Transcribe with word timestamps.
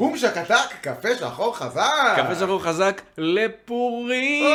בום 0.00 0.16
שקטק, 0.16 0.54
קפה 0.80 1.08
שחור 1.18 1.56
חזק! 1.56 2.16
קפה 2.16 2.34
שחור 2.34 2.62
חזק 2.62 3.02
לפורים! 3.18 4.46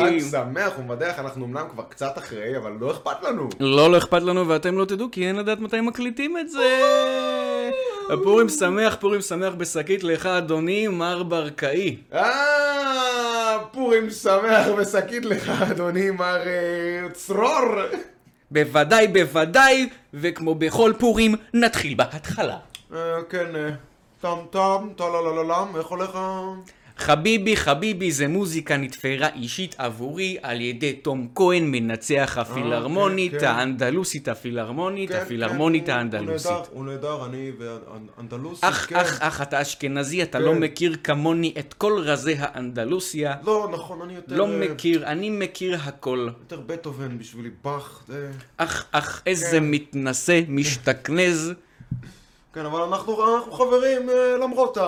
חג 0.00 0.30
שמח 0.30 0.78
ומדח, 0.78 1.18
אנחנו 1.18 1.44
אמנם 1.44 1.64
כבר 1.70 1.82
קצת 1.88 2.18
אחרי, 2.18 2.56
אבל 2.56 2.72
לא 2.80 2.90
אכפת 2.90 3.22
לנו. 3.22 3.48
לא, 3.60 3.92
לא 3.92 3.98
אכפת 3.98 4.22
לנו 4.22 4.48
ואתם 4.48 4.78
לא 4.78 4.84
תדעו 4.84 5.10
כי 5.12 5.28
אין 5.28 5.36
לדעת 5.36 5.60
מתי 5.60 5.80
מקליטים 5.80 6.38
את 6.38 6.50
זה. 6.50 6.90
פורים 8.22 8.48
שמח, 8.48 8.96
פורים 9.00 9.20
שמח 9.20 9.54
בשקית 9.54 10.04
לך 10.04 10.26
אדוני 10.26 10.88
מר 10.88 11.22
ברקאי. 11.22 11.96
אה, 12.14 13.58
פורים 13.72 14.10
שמח 14.10 14.66
ושקית 14.78 15.24
לך, 15.24 15.62
אדוני 15.70 16.10
מר 16.10 16.46
אה, 16.46 17.08
צרור. 17.12 17.74
בוודאי, 18.50 19.08
בוודאי, 19.08 19.88
וכמו 20.14 20.54
בכל 20.54 20.92
פורים, 20.98 21.34
נתחיל 21.54 21.94
בהתחלה. 21.94 22.69
אה, 22.94 23.22
כן, 23.28 23.56
אה, 23.56 23.70
טם 24.20 24.38
טם, 24.50 24.88
טללללם, 24.96 25.68
איך 25.76 25.86
הולך 25.86 26.10
ה... 26.14 26.54
חביבי, 27.00 27.56
חביבי, 27.56 28.12
זה 28.12 28.28
מוזיקה 28.28 28.76
נתפרה 28.76 29.28
אישית 29.34 29.74
עבורי 29.78 30.38
על 30.42 30.60
ידי 30.60 30.92
תום 30.92 31.28
כהן, 31.34 31.70
מנצח 31.70 32.38
הפילהרמונית 32.40 33.32
כן, 33.32 33.38
כן. 33.38 33.46
האנדלוסית 33.46 34.28
הפילהרמונית, 34.28 35.10
כן, 35.10 35.16
הפילהרמונית 35.22 35.86
כן, 35.86 35.92
האנדלוסית. 35.92 36.52
הוא 36.70 36.84
נהדר, 36.84 37.26
אני 37.26 37.52
ואנדלוסית, 37.58 38.64
כן. 38.64 38.96
אח, 38.96 39.22
אח, 39.22 39.42
אתה 39.42 39.62
אשכנזי, 39.62 40.22
אתה. 40.22 40.38
לא 40.38 40.54
מכיר 40.54 40.96
כמוני 41.04 41.54
את 41.58 41.74
כל 41.74 42.02
רזי 42.04 42.34
האנדלוסיה. 42.38 43.34
לא, 43.44 43.68
נכון, 43.72 44.02
אני 44.02 44.14
יותר... 44.14 44.36
לא 44.36 44.44
אה, 44.44 44.58
מכיר, 44.58 45.06
אני 45.06 45.30
מכיר 45.30 45.78
הכל. 45.82 46.28
יותר 46.40 46.60
בטהובן 46.66 47.18
בשבילי, 47.18 47.50
באך, 47.64 48.02
זה... 48.08 48.30
אך, 48.56 48.86
אך, 48.92 49.22
איזה. 49.26 49.60
מתנשא, 49.60 50.40
משתכנז. 50.48 51.52
כן, 52.52 52.66
אבל 52.66 52.80
אנחנו, 52.80 53.36
אנחנו 53.36 53.52
חברים 53.52 54.10
אה, 54.10 54.36
למרות 54.36 54.78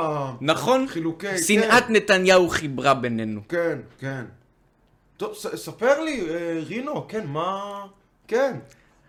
נכון? 0.40 0.84
החילוקי... 0.84 1.38
שנאת 1.38 1.90
נתניהו 1.90 2.48
חיברה 2.48 2.94
בינינו. 2.94 3.40
כן, 3.48 3.78
כן. 3.98 4.24
טוב, 5.16 5.34
ס, 5.34 5.46
ספר 5.56 6.00
לי, 6.00 6.30
אה, 6.30 6.60
רינו, 6.66 7.08
כן, 7.08 7.26
מה... 7.26 7.86
כן, 8.28 8.56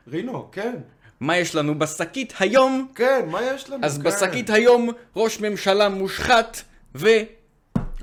רינו, 0.08 0.48
כן. 0.52 0.76
מה 1.20 1.38
יש 1.38 1.56
לנו 1.56 1.80
בשקית 1.80 2.34
היום? 2.40 2.88
כן, 2.96 3.26
מה 3.32 3.42
יש 3.42 3.70
לנו? 3.70 3.86
אז 3.86 3.98
כן. 3.98 4.04
בשקית 4.04 4.50
היום 4.50 4.90
ראש 5.16 5.40
ממשלה 5.42 5.90
מושחת, 5.90 6.58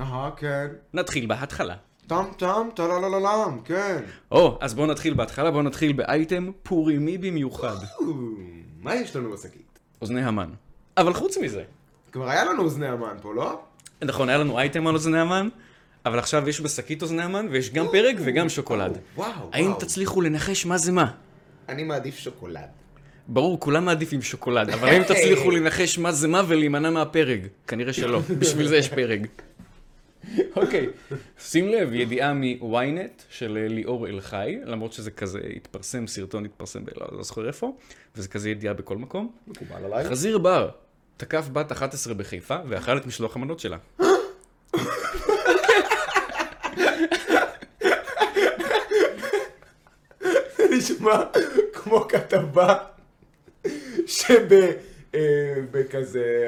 אהה, 0.00 0.30
כן. 0.36 0.67
ונתחיל 0.94 1.27
בהתחלה. 1.27 1.74
טם 2.06 2.24
טם, 2.36 2.69
טללללם, 2.74 3.61
כן. 3.64 4.02
או, 4.30 4.58
אז 4.61 4.74
בואו 4.74 4.86
נתחיל 4.86 5.14
בהתחלה, 5.14 5.50
בואו 5.50 5.62
נתחיל 5.62 5.92
באייטם 5.92 6.50
פורימי 6.62 7.19
במיוחד. 7.19 7.77
מה 8.80 8.94
יש 8.94 9.17
לנו 9.17 9.33
בשקית? 9.33 9.69
אוזני 10.00 10.22
המן. 10.22 10.48
אבל 10.96 11.12
חוץ 11.12 11.38
מזה, 11.38 11.62
כבר 12.12 12.28
היה 12.28 12.44
לנו 12.44 12.62
אוזני 12.62 12.88
המן 12.88 13.16
פה, 13.22 13.34
לא? 13.34 13.60
נכון, 14.02 14.28
היה 14.28 14.38
לנו 14.38 14.58
אייטם 14.58 14.86
על 14.86 14.94
אוזני 14.94 15.20
המן, 15.20 15.48
אבל 16.06 16.18
עכשיו 16.18 16.48
יש 16.48 16.60
בשקית 16.60 17.02
אוזני 17.02 17.22
המן, 17.22 17.46
ויש 17.50 17.70
גם 17.70 17.86
פרק 17.92 18.16
וגם 18.18 18.48
שוקולד. 18.48 18.98
וואו, 19.16 19.30
האם 19.52 19.66
וואו. 19.66 19.80
תצליחו 19.80 20.20
לנחש 20.20 20.66
מה 20.66 20.78
זה 20.78 20.92
מה? 20.92 21.10
אני 21.68 21.84
מעדיף 21.84 22.18
שוקולד. 22.18 22.68
ברור, 23.28 23.60
כולם 23.60 23.84
מעדיפים 23.84 24.22
שוקולד, 24.22 24.70
אבל 24.70 24.88
האם 24.90 25.02
תצליחו 25.02 25.50
לנחש 25.50 25.98
מה 25.98 26.12
זה 26.12 26.28
מה 26.28 26.42
ולהימנע 26.48 26.90
מהפרק? 26.90 27.40
כנראה 27.66 27.92
שלא, 27.92 28.20
בשביל 28.38 28.68
זה 28.68 28.76
יש 28.76 28.88
פרק. 28.88 29.20
אוקיי, 30.56 30.88
שים 31.38 31.68
לב, 31.68 31.92
ידיעה 31.92 32.34
מ-ynet 32.34 33.22
של 33.28 33.66
ליאור 33.70 34.08
אלחי, 34.08 34.56
למרות 34.64 34.92
שזה 34.92 35.10
כזה 35.10 35.40
התפרסם, 35.56 36.06
סרטון 36.06 36.44
התפרסם, 36.44 36.82
לא, 36.96 37.22
זוכר 37.22 37.46
איפה, 37.46 37.77
וזה 38.16 38.28
כזה 38.28 38.50
ידיעה 38.50 38.74
בכל 38.74 38.96
מקום. 38.96 39.32
מקובל 39.46 39.84
עליי. 39.84 40.04
חזיר 40.04 40.38
בר 40.38 40.68
תקף 41.16 41.48
בת 41.52 41.72
11 41.72 42.14
בחיפה 42.14 42.56
ואכל 42.68 42.96
את 42.96 43.06
משלוח 43.06 43.36
המנות 43.36 43.60
שלה. 43.60 43.77
נשמע 50.70 51.22
כמו 51.72 52.08
כתבה 52.08 52.74
שב... 54.06 54.52
אה, 55.14 55.55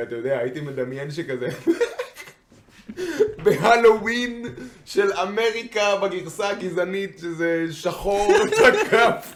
אתה 0.03 0.15
יודע, 0.15 0.39
הייתי 0.39 0.61
מדמיין 0.61 1.11
שכזה... 1.11 1.49
בהלואוין 3.43 4.45
של 4.85 5.13
אמריקה 5.13 5.97
בגרסה 5.97 6.49
הגזענית, 6.49 7.19
שזה 7.21 7.67
שחור 7.71 8.33
תקף 8.57 9.35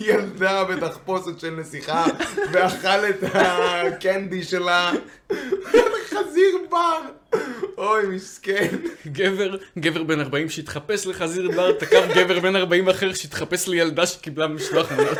ילדה 0.00 0.64
בתחפושת 0.64 1.40
של 1.40 1.50
נסיכה 1.50 2.04
ואכל 2.52 3.08
את 3.10 3.24
הקנדי 3.34 4.42
שלה. 4.42 4.92
חזיר 6.08 6.58
בר! 6.70 7.00
אוי, 7.78 8.06
מסכן. 8.06 8.76
גבר, 9.06 9.56
גבר 9.78 10.02
בן 10.02 10.20
40 10.20 10.48
שהתחפש 10.48 11.06
לחזיר 11.06 11.50
בר, 11.50 11.72
תקף 11.72 12.04
גבר 12.14 12.40
בן 12.40 12.56
40 12.56 12.88
אחר 12.88 13.12
שהתחפש 13.12 13.68
לילדה 13.68 14.06
שקיבלה 14.06 14.46
משלוח 14.46 14.92
מנות. 14.92 15.18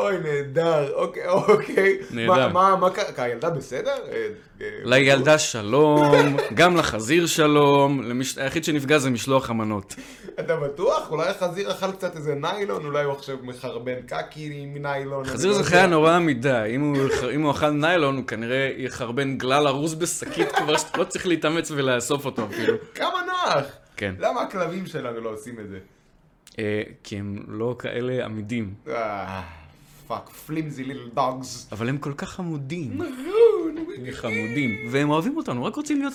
אוי, 0.00 0.18
נהדר. 0.18 0.92
אוקיי, 0.94 1.28
אוקיי. 1.28 1.98
נהדר. 2.10 2.48
מה, 2.48 2.48
מה, 2.48 2.76
מה 2.76 2.90
קרה? 2.90 3.24
הילדה 3.24 3.50
בסדר? 3.50 3.94
אה, 4.12 4.26
אה, 4.60 4.66
לילדה 4.84 5.38
שלום, 5.38 6.36
גם 6.54 6.76
לחזיר 6.76 7.26
שלום. 7.26 8.02
היחיד 8.36 8.64
שנפגע 8.64 8.98
זה 8.98 9.10
משלוח 9.10 9.50
המנות. 9.50 9.94
אתה 10.40 10.56
בטוח? 10.56 11.10
אולי 11.10 11.28
החזיר 11.28 11.70
אכל 11.70 11.92
קצת 11.92 12.16
איזה 12.16 12.34
ניילון? 12.34 12.84
אולי 12.84 13.04
הוא 13.04 13.12
עכשיו 13.12 13.36
מחרבן 13.42 14.02
קקי 14.06 14.66
מניילון? 14.66 15.24
חזיר 15.24 15.50
אני 15.50 15.58
זה 15.58 15.62
לא 15.62 15.68
חיה. 15.68 15.86
נוראה 15.86 16.18
מדי, 16.18 16.72
אם 16.74 17.42
הוא, 17.42 17.50
אכל 17.50 17.70
ניילון 17.70 18.16
הוא 18.16 18.26
כנראה 18.26 18.70
יחרבן 18.76 19.38
גלל 19.38 19.68
ארוז 19.68 19.94
בשקית 19.94 20.52
כבר 20.52 20.76
שלא 20.76 21.04
צריך 21.04 21.26
להתאמץ 21.26 21.70
ולאסוף 21.70 22.24
אותו 22.24 22.44
אפילו. 22.44 22.74
כמה 22.94 23.18
נוח! 23.26 23.64
כן. 23.96 24.14
למה 24.18 24.40
הכלבים 24.40 24.86
שלנו 24.86 25.20
לא 25.20 25.30
עושים 25.30 25.60
את 25.60 25.68
זה? 25.68 25.78
אה, 26.58 26.82
כי 27.04 27.16
הם 27.16 27.36
לא 27.48 27.76
כאלה 27.78 28.24
עמידים, 28.24 28.74
fuck, 30.10 30.28
flimsy 30.30 30.84
lil 30.84 31.08
dogs. 31.14 31.68
אבל 31.72 31.88
הם 31.88 31.98
כל 31.98 32.12
כך 32.16 32.28
חמודים. 32.30 33.00
הם 33.00 34.10
חמודים, 34.12 34.76
והם 34.90 35.10
אוהבים 35.10 35.36
אותנו, 35.36 35.64
רק 35.64 35.76
רוצים 35.76 35.98
להיות... 36.00 36.12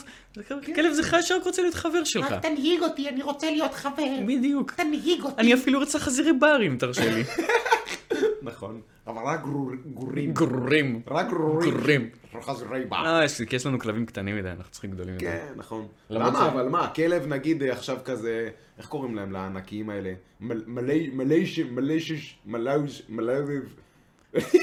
כלב 0.76 0.94
זה 0.94 1.04
חיה 1.04 1.22
שרק 1.22 1.44
רוצה 1.46 1.62
להיות 1.62 1.74
חבר 1.76 2.04
שלך. 2.04 2.32
רק 2.32 2.42
תנהיג 2.42 2.82
אותי, 2.82 3.10
אני 3.10 3.24
רוצה 3.24 3.52
להיות 3.52 3.74
חבר. 3.74 4.04
בדיוק. 4.28 4.72
תנהיג 4.72 5.24
אותי. 5.24 5.42
אני 5.42 5.54
אפילו 5.54 5.80
רוצה 5.80 6.00
חזירי 6.00 6.34
בר 6.34 6.68
אם 6.68 6.76
תרשה 6.80 7.16
לי. 7.16 7.24
נכון. 8.42 8.82
אבל 9.08 9.22
רק 9.26 9.42
גרור- 9.42 9.72
גורים. 9.94 10.34
גרורים. 10.34 11.02
רק 11.08 11.30
גרורים. 11.30 11.70
גרורים. 11.72 12.10
חזירי 12.42 12.86
בר. 12.86 13.06
אה, 13.06 13.24
יש- 13.26 13.42
כי 13.42 13.56
יש 13.56 13.66
לנו 13.66 13.80
כלבים 13.80 14.06
קטנים 14.06 14.36
מדי, 14.38 14.50
אנחנו 14.50 14.72
צריכים 14.72 14.92
גדולים 14.92 15.16
מדי. 15.16 15.26
כן, 15.26 15.48
נכון. 15.56 15.88
למה? 16.10 16.48
אבל 16.48 16.70
מה, 16.70 16.88
כלב 16.96 17.28
נגיד 17.28 17.64
עכשיו 17.64 17.98
כזה, 18.06 18.50
איך 18.78 18.88
קוראים 18.88 19.16
להם 19.16 19.32
לענקיים 19.32 19.90
האלה? 19.90 20.14
מל- 20.42 20.64
מלי- 20.68 21.10
מלייש, 21.14 21.60
מלייש, 21.60 22.38
מלאוז', 22.46 23.02
מלאביב. 23.10 23.76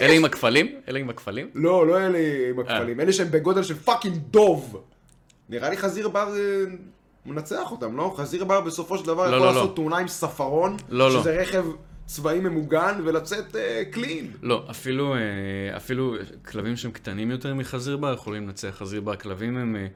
אלה 0.00 0.12
עם 0.12 0.24
הכפלים? 0.24 0.66
אלה 0.88 0.98
עם 0.98 1.10
הכפלים? 1.10 1.50
לא, 1.54 1.86
לא 1.86 2.00
אלה 2.00 2.18
עם 2.50 2.60
הכפלים, 2.60 3.00
אלה 3.00 3.12
שהם 3.12 3.30
בגודל 3.30 3.62
של 3.62 3.74
פאקינג 3.74 4.16
דוב. 4.16 4.82
נראה 5.48 5.70
לי 5.70 5.76
חזיר 5.76 6.08
בר 6.08 6.34
אה, 6.36 6.64
מנצח 7.26 7.70
אותם, 7.70 7.96
לא? 7.96 8.14
חזיר 8.16 8.44
בר 8.44 8.60
בסופו 8.60 8.98
של 8.98 9.06
דבר 9.06 9.30
לא, 9.30 9.36
יכול 9.36 9.38
לא, 9.38 9.46
לעשות 9.46 9.70
לא. 9.70 9.74
תאונה 9.74 9.98
עם 9.98 10.08
ספרון, 10.08 10.76
לא, 10.88 11.10
לא. 11.10 11.20
שזה 11.20 11.40
רכב 11.40 11.64
צבאי 12.06 12.40
ממוגן, 12.40 13.00
ולצאת 13.04 13.56
קלין. 13.90 14.30
לא, 14.42 14.64
אפילו, 14.70 15.14
אה, 15.14 15.76
אפילו 15.76 16.14
כלבים 16.50 16.76
שהם 16.76 16.90
קטנים 16.90 17.30
יותר 17.30 17.54
מחזיר 17.54 17.96
בר 17.96 18.12
יכולים 18.12 18.46
לנצח 18.46 18.68
חזיר 18.78 19.00
בר. 19.00 19.16
כלבים 19.16 19.56
הם... 19.56 19.76
אה, 19.76 19.86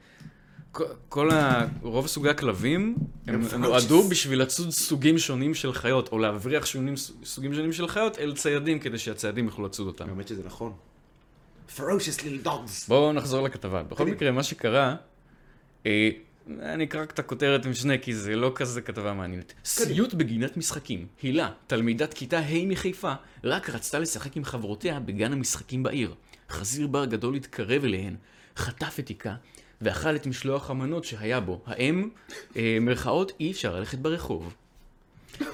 כל- 1.09 1.31
ה... 1.31 1.65
רוב 1.81 2.07
סוגי 2.07 2.29
הכלבים 2.29 2.95
הם 3.27 3.41
נועדו 3.59 4.03
בשביל 4.03 4.41
לצוד 4.41 4.69
סוגים 4.69 5.17
שונים 5.17 5.53
של 5.53 5.73
חיות, 5.73 6.11
או 6.11 6.19
להבריח 6.19 6.65
שונים, 6.65 6.95
סוגים 7.23 7.53
שונים 7.53 7.73
של 7.73 7.87
חיות 7.87 8.19
אל 8.19 8.35
ציידים 8.35 8.79
כדי 8.79 8.97
שהציידים 8.97 9.45
יוכלו 9.45 9.65
לצוד 9.65 9.87
אותם. 9.87 10.09
האמת 10.09 10.27
שזה 10.27 10.43
נכון. 10.45 10.73
ferocious 11.75 12.19
little 12.19 12.45
dogs. 12.45 12.87
בואו 12.87 13.13
נחזור 13.13 13.41
לכתבה. 13.41 13.83
בכל. 13.83 14.05
מקרה, 14.05 14.31
מה 14.31 14.43
שקרה, 14.43 14.95
אה, 15.85 16.09
אני 16.61 16.83
אקרא 16.83 17.03
את 17.03 17.19
הכותרת 17.19 17.65
משנה, 17.65 17.97
כי 17.97 18.15
זה 18.15 18.35
לא 18.35 18.51
כזה 18.55 18.81
כתבה 18.81 19.13
מעניינת. 19.13 19.53
סיוט 19.65 20.13
בגינת 20.13 20.57
משחקים. 20.57 21.07
הילה, 21.21 21.51
תלמידת 21.67 22.13
כיתה 22.13 22.39
ה' 22.39 22.65
מחיפה, 22.65 23.13
רק 23.43 23.69
רצתה 23.69 23.99
לשחק 23.99 24.37
עם 24.37 24.43
חברותיה 24.43 24.99
בגן 24.99 25.33
המשחקים 25.33 25.83
בעיר. 25.83 26.13
חזיר 26.49 26.87
בר 26.87 27.05
גדול 27.05 27.35
התקרב 27.35 27.83
אליהן, 27.83 28.15
חטף 28.57 28.95
את 28.99 29.05
תיקה, 29.05 29.35
ואכל 29.81 30.15
את 30.15 30.25
משלוח 30.25 30.69
המנות 30.69 31.03
שהיה 31.03 31.39
בו. 31.39 31.61
האם, 31.65 32.09
אה, 32.55 32.77
מרכאות, 32.81 33.31
אי 33.39 33.51
אפשר 33.51 33.75
ללכת 33.75 33.97
ברחוב. 33.97 34.53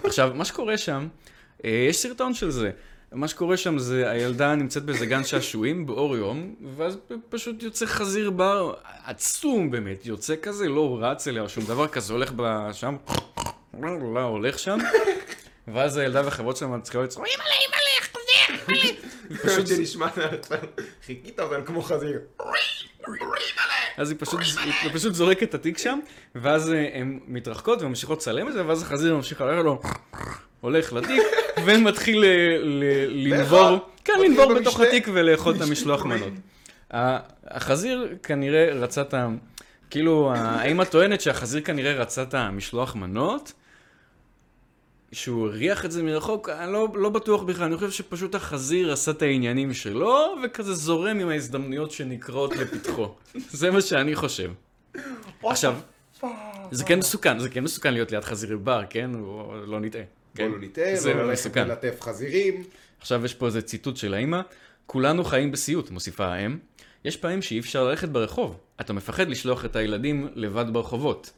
עכשיו, 0.04 0.32
מה 0.36 0.46
שקורה 0.46 0.78
שם, 0.78 1.08
אה, 1.66 1.86
יש 1.90 1.98
סרטון 1.98 2.34
של 2.34 2.52
זה. 2.52 2.72
מה 3.14 3.28
שקורה 3.28 3.58
שם 3.58 3.80
זה 3.80 4.10
הילדה 4.10 4.56
נמצאת 4.56 4.84
באיזה 4.84 5.06
גן 5.06 5.24
שעשועים 5.24 5.86
באור 5.86 6.18
יום, 6.18 6.56
ואז 6.78 6.98
פשוט 7.30 7.64
יוצא 7.64 7.86
חזיר 7.86 8.30
בר 8.32 8.74
עצום 9.06 9.72
באמת, 9.72 10.06
יוצא 10.06 10.36
כזה, 10.42 10.70
לא 10.70 10.98
רץ 11.02 11.28
אליה 11.28 11.42
או 11.42 11.50
שום 11.50 11.66
דבר 11.66 11.88
כזה, 11.88 12.14
הולך 12.14 12.32
שם, 12.72 12.96
לא, 13.82 14.22
הולך 14.22 14.60
שם, 14.60 14.78
ואז 15.68 15.98
הילדה 15.98 16.22
והחברות 16.26 16.58
שלה 16.58 16.68
מתחילות 16.68 17.06
לצחוק, 17.06 17.26
אימא'לה, 17.26 17.56
אימא'לה, 17.62 17.94
חזיר! 18.02 18.94
פשוט 19.44 19.68
שנשמע, 19.68 20.08
חיכית 21.06 21.40
אותם 21.40 21.66
כמו 21.66 21.82
חזיר. 21.82 22.20
אז 23.98 24.10
היא 24.10 24.18
פשוט, 24.20 24.40
היא 24.84 24.92
פשוט 24.94 25.14
זורקת 25.14 25.44
את 25.44 25.54
התיק 25.54 25.78
שם, 25.78 26.00
ואז 26.36 26.72
אה, 26.74 26.90
הן 26.94 27.20
מתרחקות 27.28 27.82
וממשיכות 27.82 28.18
לצלם 28.18 28.48
את 28.48 28.54
זה, 28.54 28.68
ואז 28.68 28.82
החזיר 28.82 29.16
ממשיך 29.16 29.42
ללכת 29.42 29.64
לו, 29.64 29.82
הולך 30.62 30.94
לתיק, 30.94 31.22
ומתחיל 31.66 32.24
אה, 32.24 32.58
לנבור. 33.10 33.78
כן, 34.04 34.14
לנבור. 34.26 34.54
בתוך 34.54 34.80
התיק 34.80 35.08
ולאכול 35.14 35.56
את 35.56 35.62
המשלוח. 35.62 36.06
מנות. 36.14 36.34
החזיר 37.44 38.16
כנראה 38.24 38.74
רצה 38.74 39.02
את 39.02 39.14
ה... 39.14 39.28
כאילו, 39.90 40.34
האמא 40.36 40.84
טוענת 40.84 41.22
שהחזיר 41.22 41.62
כנראה 41.62 41.94
רצה 41.94 42.24
את 42.24 42.34
המשלוח 42.34 42.96
מנות, 42.96 43.54
שהוא 45.14 45.48
הריח 45.48 45.86
את 45.86 45.92
זה 45.92 46.04
מרחוק, 46.04 46.50
אני 46.50 46.74
לא, 46.74 46.88
לא 46.96 47.10
בטוח 47.10 47.44
בכלל, 47.44 47.66
אני 47.66 47.76
חושב 47.76 47.92
שפשוט 47.92 48.36
החזיר 48.36 48.94
עשה 48.94 49.12
את 49.12 49.22
העניינים 49.22 49.74
שלו, 49.74 50.36
וכזה 50.44 50.74
זורם 50.74 51.20
עם 51.20 51.30
ההזדמנויות 51.30 51.92
שנקרות 51.92 52.56
לפתחו. 52.56 53.16
זה 53.60 53.72
מה 53.72 53.82
שאני 53.82 54.16
חושב. 54.16 54.52
עכשיו, 55.44 55.76
זה 56.72 56.84
כן 56.84 57.00
מסוכן, 57.00 57.40
זה 57.40 57.50
כן 57.50 57.64
מסוכן 57.64 57.94
להיות 57.94 58.12
ליד 58.12 58.24
חזירי 58.24 58.58
בר, 58.58 58.82
כן? 58.90 59.12
לא 59.66 59.80
נטעה. 59.80 60.02
כן? 60.36 60.50
בוא 60.50 60.58
לא 60.58 60.64
נטעה, 60.64 60.96
זה 60.96 61.14
לא 61.14 61.24
ללכת 61.24 61.40
מסוכן. 61.40 61.68
ללטף 61.68 62.02
חזירים. 62.02 62.64
עכשיו 63.00 63.26
יש 63.26 63.34
פה 63.34 63.46
איזה 63.46 63.62
ציטוט 63.62 63.98
של 63.98 64.14
האמא, 64.14 64.42
כולנו 64.86 65.24
חיים 65.24 65.52
בסיוט, 65.52 65.92
מוסיפה 65.92 66.26
האם. 66.26 66.58
יש 67.06 67.18
פעמים 67.18 67.42
שאי 67.42 67.60
אפשר 67.60 67.84
ללכת 67.84 68.10
ברחוב. 68.10 68.58
אתה 68.82 68.94
מפחד 68.94 69.30
לשלוח 69.30 69.66
את 69.66 69.76
הילדים 69.76 70.28
לבד 70.36 70.66
ברחובות. 70.74 71.32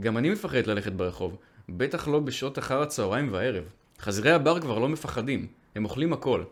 גם 0.00 0.18
אני 0.18 0.30
מפחד 0.30 0.66
ללכת 0.66 0.92
ברחוב, 0.92 1.36
בטח 1.68 2.08
לא 2.08 2.20
בשעות 2.20 2.58
אחר 2.58 2.82
הצהריים 2.82 3.32
והערב. 3.32 3.64
חזירי 4.00 4.32
הבר 4.32 4.60
כבר 4.60 4.78
לא 4.78 4.88
מפחדים, 4.88 5.46
הם 5.74 5.84
אוכלים 5.84 6.12
הכל. 6.12 6.42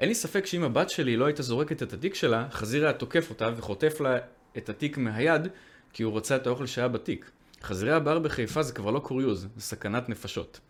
אין 0.00 0.08
לי 0.08 0.14
ספק 0.14 0.46
שאם 0.46 0.62
הבת 0.62 0.90
שלי 0.90 1.16
לא 1.16 1.24
הייתה 1.24 1.42
זורקת 1.42 1.82
את 1.82 1.92
התיק 1.92 2.14
שלה, 2.14 2.46
חזיר 2.50 2.84
היה 2.84 2.92
תוקף 2.92 3.30
אותה 3.30 3.50
וחוטף 3.56 4.00
לה 4.00 4.18
את 4.56 4.68
התיק 4.68 4.98
מהיד, 4.98 5.48
כי 5.92 6.02
הוא 6.02 6.16
רצה 6.16 6.36
את 6.36 6.46
האוכל 6.46 6.66
שהיה 6.66 6.88
בתיק. 6.88 7.30
חזירי 7.62 7.92
הבר 7.92 8.18
בחיפה 8.18 8.62
זה 8.62 8.72
כבר 8.72 8.90
לא 8.90 8.98
קוריוז, 8.98 9.48
זה 9.56 9.62
סכנת 9.62 10.08
נפשות. 10.08 10.60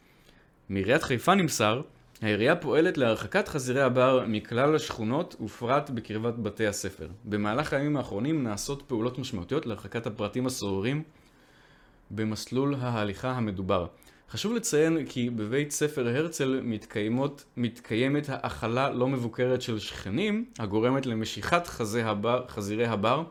מעיריית 0.69 1.03
חיפה 1.03 1.35
נמסר, 1.35 1.83
העירייה 2.23 2.57
פועלת 2.57 2.99
להרחקת 2.99 3.49
חזירי 3.49 3.83
הבר 3.83 4.25
מכלל 4.29 4.75
השכונות 4.75 5.37
ופרט 5.41 5.91
בקרבת 5.91 6.35
בתי 6.35 6.67
הספר. 6.67 7.09
במהלך 7.25 7.73
הימים 7.73 7.97
האחרונים 7.97 8.45
נעשות 8.45 8.83
פעולות 8.87 9.19
משמעותיות 9.19 9.67
להרחקת 9.67 10.07
הפרטים 10.07 10.47
הסוררים 10.47 11.03
במסלול 12.13 12.75
ההליכה 12.75 13.31
המדובר. 13.31 13.87
חשוב 14.31 14.55
לציין 14.55 15.07
כי 15.07 15.31
בבית 15.31 15.71
ספר 15.71 16.09
הרצל 16.09 16.61
מתקיימות, 16.63 17.45
מתקיימת 17.57 18.27
האכלה 18.29 18.91
לא 18.91 19.09
מבוקרת 19.09 19.63
של 19.63 19.79
שכנים, 19.79 20.45
הגורמת 20.59 21.07
למשיכת 21.07 21.67
חזי 21.67 22.03
הבר, 22.03 22.45
חזירי 22.49 22.87
הבר 22.87 23.25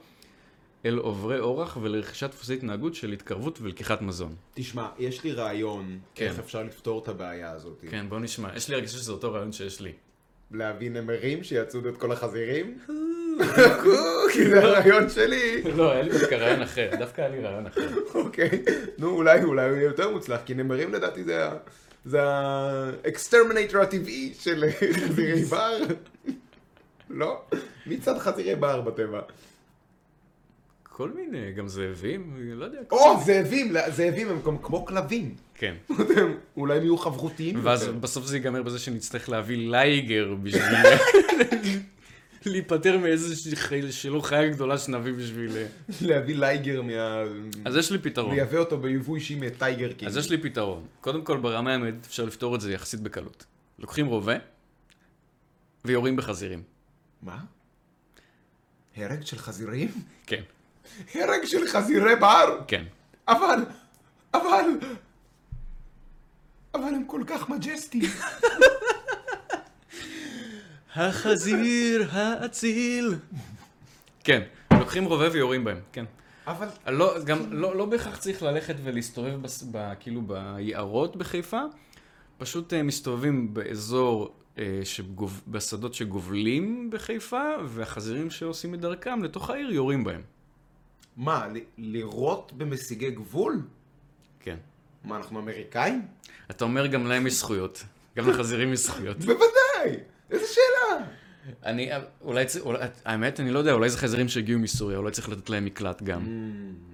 אל 0.85 0.97
עוברי 0.97 1.39
אורח 1.39 1.77
ולרכישת 1.81 2.29
דפוסי 2.29 2.53
התנהגות 2.53 2.95
של 2.95 3.11
התקרבות 3.11 3.59
ולקיחת 3.61 4.01
מזון. 4.01 4.35
תשמע, 4.53 4.87
יש 4.99 5.23
לי 5.23 5.31
רעיון 5.31 5.99
כן. 6.15 6.25
איך 6.25 6.39
אפשר 6.39 6.63
לפתור 6.63 7.03
את 7.03 7.07
הבעיה 7.07 7.51
הזאת. 7.51 7.83
כן, 7.89 8.09
בוא 8.09 8.19
נשמע. 8.19 8.49
יש 8.55 8.69
לי 8.69 8.75
הרגשה 8.75 8.97
שזה 8.97 9.11
אותו 9.11 9.33
רעיון 9.33 9.51
שיש 9.51 9.81
לי. 9.81 9.91
להביא 10.51 10.91
נמרים 10.91 11.43
שיצודו 11.43 11.89
את 11.89 11.97
כל 11.97 12.11
החזירים? 12.11 12.77
כי 14.33 14.49
זה 14.49 14.59
הרעיון 14.63 15.09
שלי. 15.09 15.61
לא, 15.75 15.91
היה 15.91 16.01
לי 16.01 16.09
דווקא 16.11 16.35
רעיון 16.35 16.61
אחר, 16.61 16.89
דווקא 16.99 17.21
היה 17.21 17.29
לי 17.29 17.39
רעיון 17.41 17.65
אחר. 17.67 17.87
אוקיי, 18.13 18.49
נו 18.97 19.09
אולי 19.09 19.43
אולי 19.43 19.69
הוא 19.69 19.75
יהיה 19.77 19.85
יותר 19.85 20.11
מוצלח, 20.11 20.39
כי 20.45 20.53
נמרים 20.53 20.93
לדעתי 20.93 21.23
זה 21.23 21.45
ה... 21.45 21.51
זה 22.05 22.19
ה 22.23 22.36
exterminator 22.36 23.81
הטבעי 23.81 24.33
של 24.39 24.65
חזירי 24.93 25.41
בר. 25.43 25.77
לא? 27.09 27.41
מי 27.87 27.97
צד 27.97 28.17
חזירי 28.17 28.55
בר 28.55 28.81
בטבע? 28.81 29.21
כל 30.83 31.09
מיני, 31.15 31.51
גם 31.51 31.67
זאבים, 31.67 32.33
לא 32.39 32.65
יודע. 32.65 32.79
או. 32.91 33.19
זאבים, 33.25 33.71
לא, 33.73 33.89
זאבים 33.89 34.29
הם 34.29 34.39
כמו- 34.43 34.61
כמו 34.63 34.85
כלבים. 34.85 35.35
כן. 35.55 35.75
אולי 36.57 36.77
הם 36.77 36.83
יהיו 36.83 36.97
חברותיים 36.97 37.59
ואז. 37.63 37.87
בסוף 37.87 38.25
זה 38.25 38.37
ייגמר 38.37 38.63
בזה 38.63 38.79
שנצטרך 38.79 39.29
להביא 39.29 39.69
לייגר 39.71 40.33
בשביל 40.43 40.63
להיפטר 42.45 42.97
מאיזושהי 42.97 43.91
שלא 43.91 44.21
חיה 44.21 44.49
גדולה 44.49 44.77
שנביא 44.77 45.13
בשביל... 45.13 45.51
להביא 46.01 46.35
לייגר 46.35 46.81
מה... 46.81 46.91
אז 47.65 47.75
יש 47.75 47.91
לי 47.91 47.97
פתרון. 47.97 48.35
לייבא 48.35 48.57
אותו 48.57 48.77
ביבוא 48.77 49.15
אישי 49.15 49.35
מ 49.35 49.45
Tiger 49.45 49.93
King. 49.93 50.11
אז 50.11 50.17
יש 50.17 50.29
לי 50.29 50.37
פתרון. 50.37 50.85
קודם 51.01 51.21
כל, 51.23 51.37
ברמה 51.37 51.73
האמתית 51.73 52.05
אפשר 52.05 52.25
לפתור 52.25 52.55
את 52.55 52.61
זה 52.61 52.73
יחסית 52.73 52.99
בקלות. 52.99 53.45
לוקחים 53.79 54.05
רובה 54.07 54.35
ויורים 55.85 56.15
בחזירים. 56.15 56.63
מה? 57.21 57.37
הרג 58.95 59.25
של 59.25 59.37
חזירים? 59.37 59.91
כן, 60.25 60.41
הרג 61.15 61.45
של 61.45 61.67
חזירי 61.67 62.15
בר? 62.15 62.59
כן. 62.67 62.85
אבל, 63.27 63.65
אבל, 64.33 64.65
אבל 66.73 66.83
הם 66.83 67.03
כל 67.07 67.23
כך 67.27 67.49
majestic 67.49 67.89
ים. 67.89 68.03
החזיר 70.95 72.07
האציל. 72.11 73.15
כן, 74.23 74.41
לוקחים 74.79 75.05
רובה 75.05 75.27
ויורים 75.31 75.63
בהם, 75.63 75.79
כן. 75.93 76.05
אבל, 76.47 76.67
לא, 76.87 77.23
גם 77.23 77.53
לא, 77.53 77.75
לא 77.75 77.85
בהכרח 77.85 78.17
צריך 78.17 78.43
ללכת 78.43 78.75
ולהסתובב 78.83 79.41
בס, 79.41 79.63
ב, 79.71 79.93
כאילו 79.99 80.21
ביערות 80.21 81.15
בחיפה, 81.15 81.61
פשוט 82.37 82.73
אה, 82.73 82.83
מסתובבים 82.83 83.53
באזור, 83.53 84.33
אה, 84.57 84.79
שגוב, 84.83 85.41
בשדות 85.47 85.93
שגובלים 85.93 86.89
בחיפה, 86.89 87.41
והחזירים 87.65 88.29
שעושים 88.31 88.73
את 88.73 88.79
דרכם 88.79 89.23
לתוך 89.23 89.49
העיר 89.49 89.71
יורים 89.71 90.03
בהם. 90.03 90.21
מה, 91.17 91.47
ל- 91.47 91.59
לירות 91.77 92.51
במשיגי 92.57 93.11
גבול? 93.11 93.61
כן. 94.39 94.57
מה, 95.03 95.17
אנחנו 95.17 95.39
אמריקאים? 95.39 96.01
אתה 96.51 96.63
אומר 96.63 96.87
גם 96.87 97.05
להם 97.07 97.27
יש 97.27 97.33
זכויות. 97.33 97.83
גם 98.17 98.29
לחזירים 98.29 98.73
יש 98.73 98.79
זכויות. 98.79 99.17
בוודאי! 99.25 100.03
איזה 100.31 100.45
שאלה! 100.47 101.05
אני, 101.65 101.89
אולי, 102.21 102.45
אולי, 102.61 102.79
האמת, 103.05 103.39
אני 103.39 103.51
לא 103.51 103.59
יודע, 103.59 103.73
אולי 103.73 103.89
זה 103.89 103.97
חזירים 103.97 104.29
שהגיעו 104.29 104.59
מסוריה, 104.59 104.97
אולי 104.97 105.11
צריך 105.11 105.29
לתת 105.29 105.49
להם 105.49 105.65
מקלט 105.65 106.01
גם. 106.01 106.21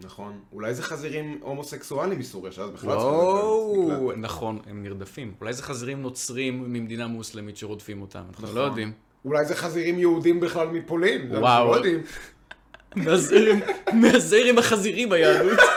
נכון. 0.03 0.39
אולי 0.51 0.73
זה 0.73 0.83
חזירים 0.83 1.39
הומוסקסואלים 1.41 2.19
מסוריה, 2.19 2.51
שאז 2.51 2.69
בכלל 2.69 2.89
וואו, 2.89 3.89
לתת 3.89 4.01
מקלט. 4.01 4.17
נכון, 4.17 4.59
הם 4.67 4.83
נרדפים. 4.83 5.33
אולי 5.41 5.53
זה 5.53 5.63
חזירים 5.63 6.01
נוצרים 6.01 6.73
ממדינה 6.73 7.07
מוסלמית 7.07 7.57
שרודפים 7.57 8.01
אותם, 8.01 8.21
אנחנו 8.29 8.43
נכון. 8.43 8.55
לא 8.55 8.61
יודעים. 8.61 8.91
אולי 9.25 9.45
זה 9.45 9.55
חזירים 9.55 9.99
יהודים 9.99 10.39
בכלל 10.39 10.67
מפולין. 10.67 11.21
אנחנו. 11.21 11.39
לא 11.41 11.75
יודעים. 11.75 12.01
מהזרם, 12.95 13.59
מהזרם 13.93 14.57
החזירי 14.57 15.05
ביהדות. 15.05 15.59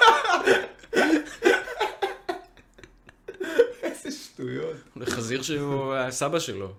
איזה 3.83 4.11
שטויות. 4.11 4.77
חזיר 5.05 5.43
שהוא 5.43 5.95
הסבא 5.95 6.39
שלו. 6.39 6.73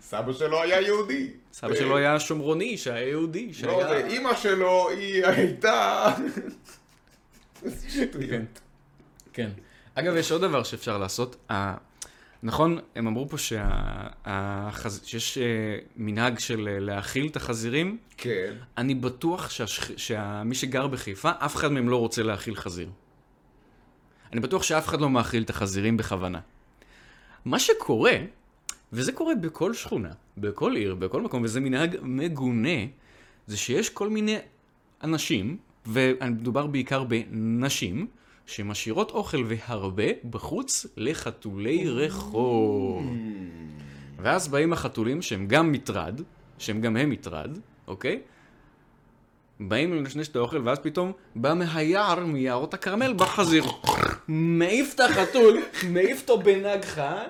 סבא 0.00 0.32
שלו 0.32 0.62
היה 0.62 0.80
יהודי. 0.80 1.30
סבא 1.52 1.74
שלו 1.74 1.96
היה 1.96 2.20
שומרוני, 2.20 2.78
שהיה 2.78 3.08
יהודי, 3.08 3.50
לא. 3.62 3.82
זה 3.88 4.06
אימא 4.06 4.34
שלו, 4.36 4.90
היא 4.90 5.26
הייתה... 5.26 6.06
כן. 8.30 8.42
כן. 9.32 9.50
אגב, 9.94 10.16
יש 10.16 10.32
עוד 10.32 10.40
דבר 10.40 10.62
שאפשר 10.62 10.98
לעשות. 10.98 11.50
נכון, 12.42 12.78
הם 12.94 13.06
אמרו 13.06 13.28
פה 13.28 13.38
שיש 13.38 15.38
אה, 15.38 15.42
מנהג 15.96 16.38
של 16.38 16.68
אה, 16.68 16.80
להאכיל 16.80 17.26
את 17.26 17.36
החזירים. 17.36 17.98
כן. 18.16 18.54
אני 18.78 18.94
בטוח 18.94 19.50
שהשכ- 19.50 19.92
שמי 19.96 20.54
שגר 20.54 20.86
בחיפה, 20.86 21.30
אף 21.38 21.56
אחד 21.56 21.72
מהם 21.72 21.88
לא 21.88 21.96
רוצה 21.96 22.22
להאכיל 22.22 22.56
חזיר. 22.56 22.88
אני 24.32 24.40
בטוח 24.40 24.62
שאף 24.62 24.88
אחד 24.88 25.00
לא 25.00 25.10
מאכיל 25.10 25.42
את 25.42 25.50
החזירים 25.50 25.96
בכוונה. 25.96 26.40
מה 27.44 27.58
שקורה, 27.58 28.12
וזה 28.92 29.12
קורה 29.12 29.34
בכל 29.34 29.74
שכונה, 29.74 30.10
בכל 30.38 30.76
עיר, 30.76 30.94
בכל 30.94 31.22
מקום, 31.22 31.42
וזה 31.42 31.60
מנהג 31.60 31.96
מגונה, 32.02 32.78
זה 33.46 33.56
שיש 33.56 33.90
כל 33.90 34.08
מיני 34.08 34.36
אנשים, 35.04 35.56
ומדובר 35.86 36.66
בעיקר 36.66 37.04
בנשים, 37.04 38.06
שמשאירות 38.46 39.10
אוכל 39.10 39.44
והרבה 39.48 40.04
בחוץ 40.30 40.86
לחתולי 40.96 41.88
רחוב. 41.88 43.06
ואז 44.18 44.48
באים 44.48 44.72
החתולים 44.72 45.22
שהם 45.22 45.46
גם 45.46 45.72
מטרד, 45.72 46.20
שהם 46.58 46.80
גם 46.80 46.96
הם 46.96 47.10
מטרד, 47.10 47.58
אוקיי? 47.86 48.20
באים 49.60 49.94
לנשנש 49.94 50.28
את 50.28 50.36
האוכל, 50.36 50.60
ואז 50.64 50.78
פתאום 50.78 51.12
בא 51.34 51.54
מהיער, 51.54 52.24
מיערות 52.24 52.74
הכרמל, 52.74 53.12
בא 53.12 53.24
חזיר. 53.24 53.64
מעיף 54.28 54.94
את 54.94 55.00
החתול, 55.00 55.58
מעיף 55.88 56.20
אותו 56.20 56.38
בנגחה, 56.42 57.22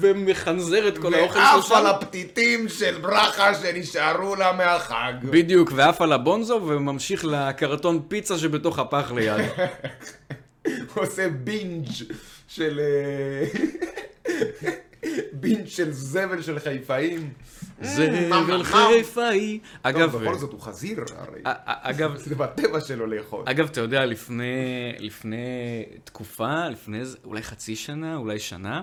ומחנזר 0.00 0.88
את 0.88 0.98
כל 0.98 1.14
האוכל 1.14 1.38
שלו 1.38 1.42
ועף 1.42 1.72
על. 1.72 1.86
הפתיתים 1.86 2.68
של 2.68 2.98
ברכה 3.00 3.54
שנשארו 3.54 4.36
לה 4.36 4.52
מהחג. 4.52 5.12
בדיוק, 5.22 5.72
ועף 5.74 6.02
על 6.02 6.12
הבונזו, 6.12 6.62
וממשיך 6.66 7.24
לקרטון 7.24 8.02
פיצה 8.08 8.38
שבתוך 8.38 8.78
הפח 8.78 9.12
ליד. 9.14 9.40
עושה 10.94 11.28
בינג' 11.28 11.86
של... 12.48 12.80
אה, 12.80 13.44
בין 15.40 15.66
של 15.66 15.92
זבל 15.92 16.42
של 16.42 16.58
חיפאים. 16.58 17.30
זבל. 17.82 18.62
חיפאי. 18.72 19.58
אגב, 19.82 20.12
טוב, 20.12 20.22
בכל 20.22 20.38
זאת 20.38 20.52
הוא 20.52 20.60
חזיר, 20.60 21.04
הרי. 21.16 21.40
א- 21.44 21.48
א- 21.48 21.90
אגב, 21.90 22.16
זה 22.16 22.34
בטבע 22.34 22.80
שלו 22.80 23.06
לאכול. 23.06 23.44
אגב, 23.46 23.68
אתה 23.70 23.80
יודע, 23.80 24.04
לפני, 24.06 24.54
תקופה, 26.04 26.68
לפני 26.68 27.00
אולי 27.24 27.42
חצי 27.42 27.76
שנה, 27.76 28.16
אולי 28.16 28.38
שנה, 28.38 28.76
אה, 28.76 28.82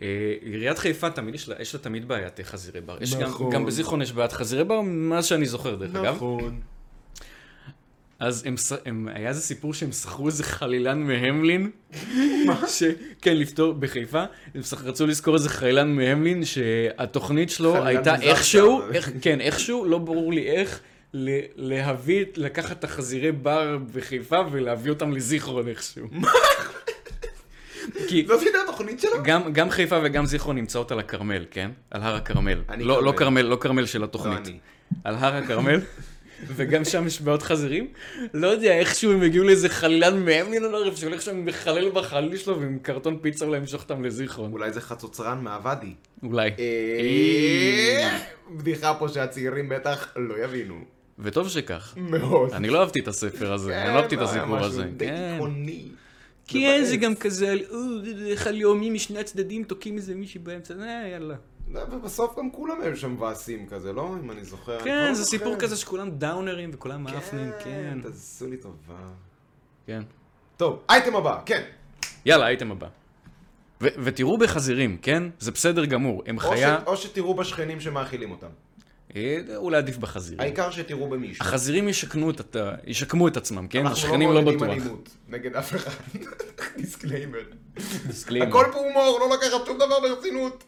עיריית 0.00 0.78
חיפה 0.78 1.10
תמיד 1.10 1.34
יש 1.34 1.48
לה, 1.48 1.54
יש 1.60 1.74
לה 1.74 1.80
תמיד 1.80 2.08
בעיית 2.08 2.40
חזירי 2.42 2.80
בר. 2.80 2.96
יש 3.00 3.14
גם, 3.14 3.22
נכון. 3.22 3.50
גם 3.50 3.66
בזיכרון 3.66 4.02
יש 4.02 4.12
בעיית 4.12 4.32
חזירי 4.32 4.64
בר, 4.64 4.80
מאז 4.80 5.26
שאני 5.26 5.46
זוכר 5.46 5.74
דרך 5.74 5.94
אגב. 5.94 6.14
נכון. 6.14 6.60
אז 8.18 8.46
הם, 8.46 8.54
הם, 8.86 9.08
היה 9.14 9.28
איזה 9.28 9.40
סיפור 9.40 9.74
שהם 9.74 9.92
שכרו 9.92 10.26
איזה 10.26 10.44
חלילן 10.44 11.02
מהמלין. 11.02 11.70
ש... 12.78 12.82
כן, 13.22 13.36
לפתור 13.36 13.72
בחיפה, 13.72 14.24
הם 14.54 14.60
רצו 14.82 15.06
לזכור 15.06 15.34
איזה 15.34 15.48
חלילן 15.48 15.96
מהמלין 15.96 16.44
שהתוכנית 16.44 17.50
שלו 17.50 17.84
הייתה. 17.84 18.14
איכשהו, 18.14 18.82
איך, 18.92 19.10
כן, 19.22 19.40
איכשהו, 19.40 19.84
לא 19.84 19.98
ברור 19.98 20.32
לי 20.32 20.46
איך, 20.46 20.80
ל- 21.14 21.40
להביא, 21.56 22.24
לקחת 22.36 22.78
את 22.78 22.84
החזירי 22.84 23.32
בר 23.32 23.78
בחיפה 23.94 24.40
ולהביא 24.50 24.90
אותם 24.90 25.12
לזיכרון 25.12 25.68
איכשהו. 25.68 26.06
כי 28.08 28.24
זאת 28.26 28.42
הייתה 28.42 28.58
התוכנית 28.62 29.00
שלו? 29.00 29.22
גם, 29.24 29.52
גם 29.52 29.70
חיפה 29.70 29.98
וגם 30.04 30.26
זיכרון 30.26 30.56
נמצאות 30.56 30.92
על 30.92 30.98
הכרמל, 30.98 31.44
כן? 31.50 31.70
על 31.90 32.02
הר 32.02 32.14
הכרמל. 32.16 32.62
לא, 32.78 33.02
לא 33.02 33.12
כרמל. 33.16 33.42
לא 33.42 33.56
כרמל 33.56 33.86
של 33.86 34.04
התוכנית. 34.04 34.46
לא. 34.46 34.52
על 35.04 35.14
הר 35.14 35.36
הכרמל. 35.36 35.80
וגם 36.56 36.84
שם 36.84 37.06
יש 37.06 37.20
בעיות 37.20 37.42
חזירים. 37.42 37.88
לא 38.34 38.46
יודע, 38.46 38.78
איכשהו 38.78 39.12
הם 39.12 39.22
הגיעו 39.22 39.44
לאיזה 39.44 39.68
חלילן 39.68 40.24
מהמלין 40.24 40.64
על 40.64 40.74
הרב 40.74 40.96
שהולך 40.96 41.22
שם 41.22 41.44
מחלל 41.44 41.90
בחליל 41.90 42.36
שלו 42.36 42.60
ועם 42.60 42.78
קרטון 42.82 43.18
פיצה 43.22 43.44
אולי 43.44 43.60
למשוך 43.60 43.82
אותם 43.82 44.04
לזיכרון. 44.04 44.52
אולי 44.52 44.72
זה 44.72 44.80
חצוצרן 44.80 45.40
מהוואדי. 45.40 45.94
אולי. 46.22 46.50
אה, 46.58 48.18
בדיחה 48.50 48.94
פה 48.98 49.08
שהצעירים 49.08 49.68
בטח 49.68 50.12
לא 50.16 50.44
יבינו. 50.44 50.74
וטוב 51.18 51.48
שכך. 51.48 51.94
מאוד. 51.96 52.52
אני 52.52 52.68
לא 52.68 52.80
אהבתי 52.80 53.00
את 53.00 53.08
הספר 53.08 53.52
הזה, 53.52 53.82
אני 53.82 53.94
לא 53.94 53.98
אהבתי 53.98 54.14
את 54.14 54.20
הסיפור 54.20 54.58
הזה. 54.58 54.82
כן, 54.82 54.90
די 54.96 55.06
כן. 55.06 55.38
כן, 56.46 56.80
זה. 56.84 56.96
גם 56.96 57.14
כזה, 57.14 57.50
על, 57.50 57.58
"אה, 57.70 57.76
איך 58.30 58.46
הלאומים 58.46 58.94
משני 58.94 59.18
הצדדים 59.18 59.64
תוקעים 59.64 59.96
איזה 59.96 60.14
מישהי 60.14 60.40
באמצע, 60.40 60.74
אה, 60.80 61.08
יאללה. 61.12 61.34
לא, 61.70 61.80
ובסוף 61.92 62.38
גם 62.38 62.50
כולם 62.50 62.80
היו 62.80 62.96
שם 62.96 63.12
מבאסים 63.12 63.66
כזה, 63.66 63.92
לא? 63.92 64.14
אם 64.24 64.30
אני 64.30 64.44
זוכר. 64.44 64.84
כן, 64.84 65.14
זה 65.14 65.24
סיפור. 65.24 65.56
כזה 65.56 65.76
שכולם 65.76 66.10
downer 66.10 66.55
ים 66.55 66.70
וכולם 66.72 67.02
מעפנים, 67.02 67.50
כן. 67.64 67.98
תעשו 68.02 68.46
לי 68.46 68.56
טובה. 68.56 68.94
כן. 69.86 70.02
טוב, 70.56 70.82
אייטם 70.88 71.16
הבא, 71.16 71.40
כן. 71.46 71.62
יאללה, 72.26 72.46
אייטם 72.46 72.72
הבא. 72.72 72.88
ותירו 73.80 74.38
בחזירים, 74.38 74.96
כן? 75.02 75.22
זה 75.38 75.50
בסדר 75.52 75.84
גמור. 75.84 76.22
הם 76.26 76.38
חיה... 76.38 76.78
או 76.86 76.96
שתירו 76.96 77.34
בשכנים 77.34 77.80
שמאכילים 77.80 78.30
אותם. 78.30 78.46
אה, 79.16 79.38
אולי 79.56 79.76
עדיף 79.76 79.96
בחזירים. 79.96 80.40
העיקר 80.40 80.70
שתירו 80.70 81.08
במישהו. 81.08 81.44
החזירים 81.44 81.88
ישקנו 81.88 82.30
את, 82.30 82.56
ישקמו 82.86 83.28
את 83.28 83.36
עצמם, 83.36 83.68
כן? 83.68 83.78
אנחנו 83.78 83.92
השכנים 83.92 84.32
לא 84.32 84.42
מעודדים 84.42 84.60
בטוח. 84.60 84.70
אלימות 84.70 85.08
נגד 85.28 85.56
אף 85.56 85.74
אחד. 85.74 85.90
disclaimer. 86.76 87.38
disclaimer. 88.06 88.48
הכל 88.48 88.64
פה 88.72 88.78
הומור, 88.78 89.18
לא 89.20 89.36
לקחת 89.36 89.66
שום 89.66 89.76
דבר 89.76 90.00
ברצינות. 90.00 90.64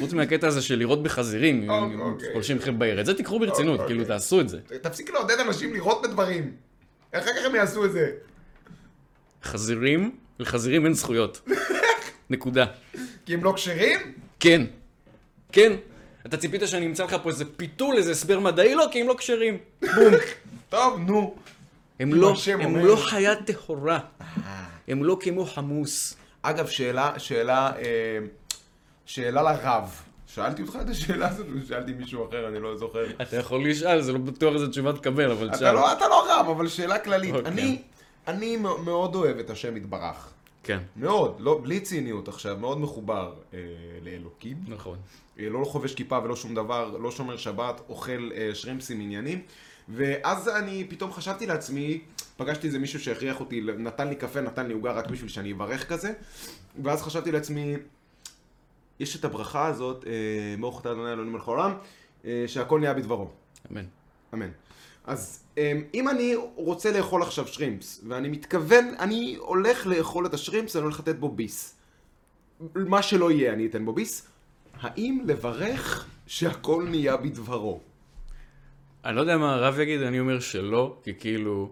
חוץ 0.00 0.12
מהקטע 0.12 0.46
הזה 0.46 0.62
של 0.62 0.74
לירות 0.74 1.02
בחזירים, 1.02 1.70
אוקיי, 1.70 1.94
אם 1.94 2.00
אוקיי. 2.00 2.32
פולשים 2.32 2.58
חלק 2.58 2.74
בעיר. 2.74 3.00
את 3.00 3.06
זה 3.06 3.14
תיקחו 3.14 3.38
ברצינות, 3.38 3.80
אוקיי. 3.80 3.86
כאילו, 3.94 4.04
תעשו 4.04 4.40
את 4.40 4.48
זה. 4.48 4.58
תפסיק 4.82 5.10
לעודד 5.10 5.40
אנשים 5.40 5.72
לירות 5.72 6.02
בדברים. 6.02 6.52
אחר 7.12 7.30
כך 7.30 7.44
הם 7.46 7.54
יעשו 7.54 7.84
את 7.84 7.92
זה. 7.92 8.10
חזירים, 9.44 10.16
לחזירים 10.38 10.84
אין 10.84 10.94
זכויות. 10.94 11.40
נקודה. 12.30 12.66
כי 13.26 13.34
הם 13.34 13.44
לא 13.44 13.52
כשרים? 13.56 14.00
כן. 14.40 14.62
כן. 15.52 15.72
אתה 16.26 16.36
ציפית 16.36 16.62
שאני 16.66 16.86
אמצא 16.86 17.04
לך 17.04 17.16
פה 17.22 17.28
איזה 17.28 17.44
פיתול, 17.56 17.96
איזה 17.96 18.10
הסבר 18.10 18.40
מדעי? 18.40 18.74
לא, 18.74 18.86
כי 18.92 19.00
הם 19.00 19.08
לא 19.08 19.14
כשרים. 19.18 19.58
בום. 19.80 20.14
טוב, 20.68 20.98
נו. 20.98 21.34
הם 22.00 22.14
לא, 22.14 22.34
הם 22.52 22.64
אומר. 22.64 22.82
לא 22.82 22.96
חיה 22.96 23.34
טהורה. 23.36 23.98
הם 24.88 25.04
לא 25.04 25.16
כמו 25.20 25.44
חמוס. 25.44 26.16
אגב, 26.42 26.68
שאלה, 26.68 27.18
שאלה, 27.18 27.72
אה, 27.76 28.18
שאלה 29.06 29.42
לרב. 29.42 30.00
שאלתי 30.26 30.62
אותך 30.62 30.78
את 30.80 30.88
השאלה 30.88 31.28
הזאת, 31.28 31.46
שאלתי 31.68 31.92
מישהו 31.92 32.28
אחר, 32.28 32.48
אני 32.48 32.60
לא 32.60 32.76
זוכר. 32.76 33.04
אתה 33.22 33.36
יכול 33.36 33.68
לשאול, 33.68 34.00
זה 34.00 34.12
לא 34.12 34.18
בטוח 34.18 34.54
איזה 34.54 34.68
תשובה 34.68 34.92
תקבל, 34.92 35.30
אבל 35.30 35.46
אתה 35.48 35.56
תשאל. 35.56 35.72
לא, 35.72 35.92
אתה 35.92 36.08
לא 36.08 36.26
רב, 36.30 36.48
אבל 36.48 36.68
שאלה 36.68 36.98
כללית. 36.98 37.34
אוקיי. 37.34 37.52
אני, 37.52 37.82
אני 38.28 38.56
מאוד 38.56 39.14
אוהב 39.14 39.38
את 39.38 39.50
השם 39.50 39.76
יתברך. 39.76 40.30
כן, 40.62 40.78
מאוד, 40.96 41.36
לא, 41.40 41.60
בלי 41.62 41.80
ציניות 41.80 42.28
עכשיו, 42.28 42.56
מאוד 42.60 42.80
מחובר 42.80 43.32
אה, 43.54 43.58
לאלוקים. 44.02 44.56
נכון. 44.68 44.98
אה, 45.38 45.48
לא 45.48 45.64
חובש 45.64 45.94
כיפה 45.94 46.18
ולא 46.24 46.36
שום 46.36 46.54
דבר, 46.54 46.96
לא 46.96 47.10
שומר 47.10 47.36
שבת, 47.36 47.80
אוכל 47.88 48.30
אה, 48.34 48.50
שרימפסים 48.54 49.00
עניינים. 49.00 49.42
ואז 49.88 50.48
אני 50.48 50.86
פתאום 50.88 51.12
חשבתי 51.12 51.46
לעצמי, 51.46 52.00
פגשתי 52.36 52.66
איזה 52.66 52.78
מישהו 52.78 53.00
שהכריח 53.00 53.40
אותי, 53.40 53.60
נתן 53.60 54.08
לי 54.08 54.16
קפה, 54.16 54.40
נתן 54.40 54.66
לי 54.66 54.74
עוגה 54.74 54.92
רק 54.92 55.10
בשביל 55.10 55.28
שאני 55.28 55.52
אברך 55.52 55.88
כזה. 55.88 56.12
ואז 56.82 57.02
חשבתי 57.02 57.32
לעצמי, 57.32 57.76
יש 59.00 59.16
את 59.16 59.24
הברכה 59.24 59.66
הזאת, 59.66 60.04
אה, 60.06 60.12
ברוך 60.60 60.80
אתה 60.80 60.92
אדוני 60.92 61.12
אלוהים 61.12 61.32
מלך 61.32 61.48
העולם, 61.48 61.74
אה, 62.24 62.44
שהכל 62.46 62.80
נהיה 62.80 62.94
בדברו. 62.94 63.28
אמן. 63.72 63.84
אמן. 64.34 64.50
אז 65.04 65.44
אמ, 65.58 65.82
אם 65.94 66.08
אני 66.08 66.34
רוצה 66.54 66.92
לאכול 66.92 67.22
עכשיו 67.22 67.48
שרימפס, 67.48 68.04
ואני 68.08 68.28
מתכוון, 68.28 68.94
אני 68.98 69.36
הולך 69.38 69.86
לאכול 69.86 70.26
את 70.26 70.34
השרימפס, 70.34 70.76
אני 70.76 70.84
הולך 70.84 71.00
לתת 71.00 71.16
בו 71.16 71.28
ביס. 71.28 71.76
מה 72.74 73.02
שלא 73.02 73.30
יהיה, 73.30 73.52
אני 73.52 73.66
אתן 73.66 73.84
בו 73.84 73.92
ביס. 73.92 74.28
האם 74.84 75.20
לברך 75.26 76.06
שהכל 76.26 76.86
נהיה 76.90 77.16
בדברו? 77.16 77.80
אני 79.04 79.16
לא 79.16 79.20
יודע 79.20 79.36
מה 79.38 79.54
הרב 79.54 79.78
יגיד, 79.78 80.00
אני 80.02 80.20
אומר 80.20 80.40
שלא, 80.40 80.96
כי 81.02 81.12
כאילו... 81.20 81.70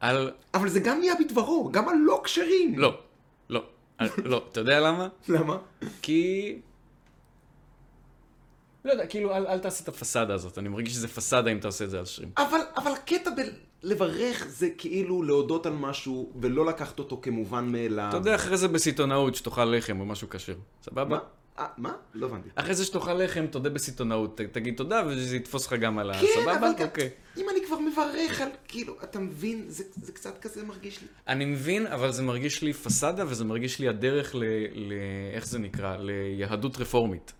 על... 0.00 0.30
אבל 0.54 0.68
זה 0.68 0.80
גם 0.80 0.98
נהיה 0.98 1.14
בדברו, 1.20 1.70
גם 1.72 1.88
הלא 1.88 2.20
כשרים. 2.24 2.78
לא, 2.78 2.98
לא, 3.50 3.62
על- 3.98 4.08
לא. 4.24 4.42
אתה 4.52 4.60
יודע 4.60 4.80
למה? 4.80 5.08
למה? 5.28 5.56
כי... 6.02 6.56
לא 8.84 8.92
יודע, 8.92 9.06
כאילו, 9.06 9.36
אל, 9.36 9.46
אל 9.46 9.58
תעשה 9.58 9.84
את 9.84 9.88
הפסאדה 9.88 10.34
הזאת, 10.34 10.58
אני 10.58 10.68
מרגיש 10.68 10.92
שזה 10.92 11.08
פסאדה 11.08 11.50
אם 11.52 11.56
אתה 11.56 11.68
עושה 11.68 11.84
את 11.84 11.90
זה 11.90 11.98
על 11.98 12.04
שרים. 12.04 12.30
אבל, 12.36 12.60
אבל 12.76 12.92
הקטע 12.92 13.30
בלברך 13.82 14.44
זה 14.48 14.68
כאילו 14.78 15.22
להודות 15.22 15.66
על 15.66 15.72
משהו, 15.72 16.32
ולא 16.40 16.66
לקחת 16.66 16.98
אותו 16.98 17.18
כמובן 17.22 17.72
מאליו. 17.72 18.06
אתה 18.08 18.16
יודע, 18.16 18.34
אחרי 18.34 18.56
זה 18.56 18.68
בסיטונאות 18.68 19.34
שתאכל 19.34 19.64
לחם 19.64 20.00
או 20.00 20.06
משהו 20.06 20.28
כשר. 20.30 20.54
סבבה? 20.82 21.04
מה? 21.16 21.18
אה, 21.60 21.66
מה? 21.76 21.92
לא 22.14 22.26
הבנתי. 22.26 22.48
אחרי 22.54 22.74
זה 22.74 22.84
שתאכל 22.84 23.14
לחם, 23.14 23.46
תודה 23.46 23.70
בסיטונאות, 23.70 24.40
תגיד 24.52 24.76
תודה 24.76 25.02
וזה 25.06 25.36
יתפוס 25.36 25.66
לך 25.66 25.72
גם 25.72 25.98
על 25.98 26.10
ה... 26.10 26.14
כן? 26.20 26.26
אבל 26.44 26.68
אוקיי. 26.84 27.10
אם 27.36 27.46
אני 27.50 27.66
כבר 27.66 27.78
מברך 27.78 28.40
על, 28.40 28.48
כאילו, 28.68 28.96
אתה 29.04 29.18
מבין, 29.18 29.64
זה, 29.68 30.12
קצת 30.12 30.38
כזה 30.38 30.64
מרגיש 30.64 31.02
לי. 31.02 31.08
אני 31.28 31.44
מבין, 31.44 31.86
אבל 31.86 32.12
זה 32.12 32.22
מרגיש 32.22 32.62
לי 32.62 32.72
פסאדה, 32.72 33.24
וזה 33.26 33.44
מרגיש 33.44 33.78
לי 33.78 33.88
הדרך 33.88 34.34
ל... 34.34 34.42
איך 35.34 35.46
זה 35.46 35.58
נקרא? 35.58 35.96
ליהדות 35.96 36.78
רפורמית. 36.78 37.32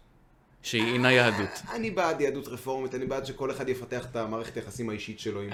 שהיא 0.62 0.92
אינה 0.92 1.12
יהדות. 1.12 1.50
אני 1.72 1.90
בעד 1.90 2.20
יהדות 2.20 2.48
רפורמית, 2.48 2.94
אני 2.94 3.06
בעד 3.06 3.26
שכל 3.26 3.50
אחד 3.50 3.68
יפתח 3.68 4.06
את 4.10 4.16
המערכת 4.16 4.56
היחסים 4.56 4.90
האישית 4.90 5.20
שלו 5.20 5.42
עם. 5.42 5.52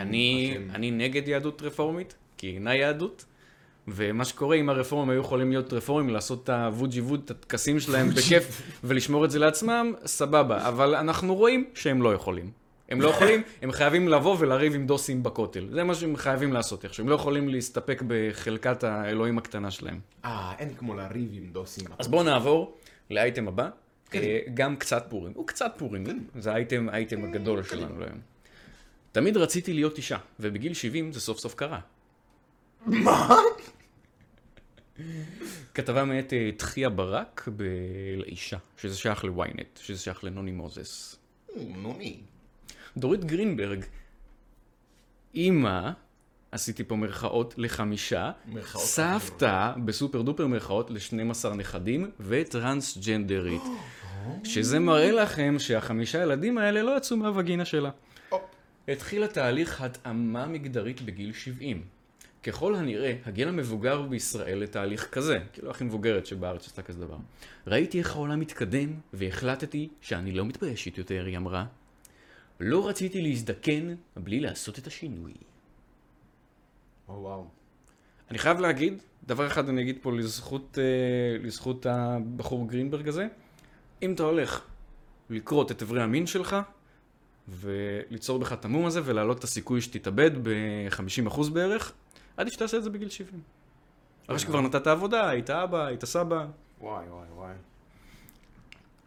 אני 0.75 0.91
נגד 0.91 1.29
יהדות 1.29 1.63
רפורמית, 1.63 2.15
כי 2.39 2.47
היא 2.47 2.55
אינה 2.55 2.77
יהדות. 2.77 3.25
ומה 3.89 4.25
שקורה, 4.25 4.57
אם 4.57 4.69
הרפורמים 4.69 5.11
היו 5.11 5.21
יכולים 5.21 5.51
להיות 5.51 5.73
רפורמים, 5.73 6.11
לעשות 6.11 6.45
את 6.45 6.49
הווג'י 6.49 7.01
ווד, 7.01 7.21
את 7.25 7.31
הטקסים 7.31 7.81
שלהם 7.81 8.11
בכיף, 8.11 8.63
ולשמור 8.85 9.25
את 9.25 9.31
זה 9.31 9.39
לעצמם, 9.39 9.93
סבבה. 10.07 10.69
אבל 10.69 10.95
אנחנו 10.95 11.35
רואים 11.35 11.65
שהם 11.75 12.03
לא 12.03 12.15
יכולים. 12.15 12.51
הם 12.89 13.01
לא 13.01 13.09
יכולים, 13.09 13.43
הם 13.63 13.73
חייבים 13.73 14.09
לבוא 14.09 14.37
ולריב 14.39 14.75
עם 14.75 14.87
דוסים 14.87 15.23
בכותל. 15.23 15.69
זה 15.73 15.85
מה 15.85 15.95
שהם 15.95 16.17
חייבים 16.17 16.53
לעשות 16.53 16.85
איכשהו. 16.85 17.03
הם 17.03 17.09
לא 17.09 17.15
יכולים 17.15 17.49
להסתפק 17.49 18.03
בחלקת 18.07 18.85
האלוהים 18.85 19.39
הקטנה 19.39 19.71
שלהם. 19.71 20.01
אה, 20.25 20.53
אין 20.59 20.75
כמו 20.75 20.95
לריב 20.95 21.31
עם 21.33 21.47
דוסים. 21.53 21.87
אז 21.99 22.09
בואו 22.09 22.23
נעבור 22.23 22.77
לאייטם 23.11 23.49
הבא. 23.49 23.69
כן. 24.11 24.19
אה, 24.19 24.39
גם 24.55 24.77
קצת 24.77 25.07
פורים. 25.09 25.33
הוא 25.37 25.47
קצת 25.47 25.73
פורים, 25.77 26.05
זה 26.39 26.53
האייטם, 26.53 26.89
האייטם 26.89 27.25
הגדול 27.25 27.63
שלנו 27.63 27.99
להיום. 27.99 28.19
תמיד 29.13 29.37
רציתי 29.37 29.73
להיות 29.73 29.97
אישה, 29.97 30.19
ובגיל 30.41 30.75
70 30.75 31.13
זה 31.13 31.21
סוף 31.21 31.39
סוף 31.39 31.55
קרה. 31.55 31.81
מה? 32.87 33.37
כתבה 35.75 36.05
מאת 36.05 36.33
אה, 36.33 36.51
תחיה 36.57 36.89
ברק 36.89 37.49
ב- 37.57 37.63
לאישה, 38.17 38.57
שזה 38.81 38.97
שייך 38.97 39.25
לוויינט, 39.25 39.79
שזה 39.83 39.99
שייך 39.99 40.25
לנוני 40.25 40.53
מוזס. 40.53 41.17
נוני. 41.57 42.17
דורית 42.97 43.25
גרינברג, 43.25 43.85
אימא, 45.35 45.91
עשיתי 46.53 46.85
פה 46.85 46.97
מירכאות 46.97 47.55
לחמישה, 47.57 48.31
מירכאות 48.47 48.85
סבתא 48.85 49.73
בסופר 49.85 50.23
דופר 50.23 50.47
מירכאות 50.47 50.91
ל-12 50.91 51.49
נכדים 51.57 52.11
וטרנסג'נדרית. 52.21 53.63
שזה 54.45 54.79
מראה 54.79 55.13
לכם 55.13 55.55
שהחמישה 55.59 56.23
ילדים 56.23 56.59
האלה 56.59 56.83
לא 56.83 56.97
יצאו 56.97 57.17
מהווגינה 57.17 57.65
שלה. 57.65 57.91
הופ. 58.29 58.43
התחילה 58.89 59.29
תהליך 59.29 59.81
התאמה 59.81 60.47
מגדרית 60.47 61.01
בגיל 61.03 61.33
70. 61.33 61.83
ככל 62.47 62.75
הנראה, 62.75 63.17
הגיל 63.25 63.49
המבוגר 63.49 64.03
בישראל 64.03 64.59
לתהליך 64.59 65.09
כזה, 65.11 65.39
כאילו 65.53 65.71
הכי 65.71 65.85
מבוגרת 65.85 66.27
שבארץ 66.27 66.67
עשתה 66.67 66.83
כזה 66.83 67.01
דבר. 67.01 67.17
ראיתי 67.67 67.99
איך 67.99 68.17
העולם 68.17 68.41
מתקדם, 68.41 68.89
והחלטתי 69.13 69.89
שאני 70.01 70.33
לא 70.33 70.45
מתביישת 70.45 70.99
יותר, 70.99 71.25
היא 71.27 71.37
אמרה. 71.37 71.67
לא 72.61 72.89
רציתי 72.89 73.23
להזדקן 73.23 73.95
בלי 74.17 74.41
לעשות 74.41 74.79
את 74.79 74.87
השינוי. 74.87 75.33
או 77.09 77.15
וואו. 77.15 77.47
אני 78.31 78.39
חייב 78.39 78.61
להגיד, 78.61 79.03
דבר 79.27 79.47
אחד 79.47 79.69
אני 79.69 79.83
אגיד 79.83 79.99
פה 80.03 80.13
לזכות, 80.13 80.79
אה, 80.79 81.47
לזכות 81.47 81.87
הבחור 81.87 82.69
גרינברג 82.69 83.09
הזה, 83.09 83.27
אם 84.03 84.13
אתה 84.13 84.23
הולך 84.23 84.65
לכרות 85.31 85.73
את 85.73 85.83
אברי 85.83 86.03
המין 86.03 86.27
שלך, 86.27 86.57
וליצור 87.49 88.39
בך 88.39 88.53
את 88.53 88.65
המום 88.65 88.87
הזה, 88.87 89.01
ולהעלות 89.05 89.39
את 89.39 89.45
הסיכוי 89.45 89.81
שתתאבד 89.81 90.31
ב-50% 90.43 91.51
בערך, 91.53 91.93
עדיף 92.37 92.55
שתעשה 92.55 92.77
את 92.77 92.83
זה 92.83 92.91
בגיל 92.91 93.09
70. 93.09 93.41
אחרי 94.27 94.39
שכבר 94.39 94.61
נתת 94.61 94.87
עבודה, 94.87 95.29
היית 95.29 95.51
אבא, 95.51 95.87
היית 95.87 96.05
סבא. 96.05 96.47
וואי 96.81 97.09
וואי 97.09 97.27
וואי. 97.35 97.55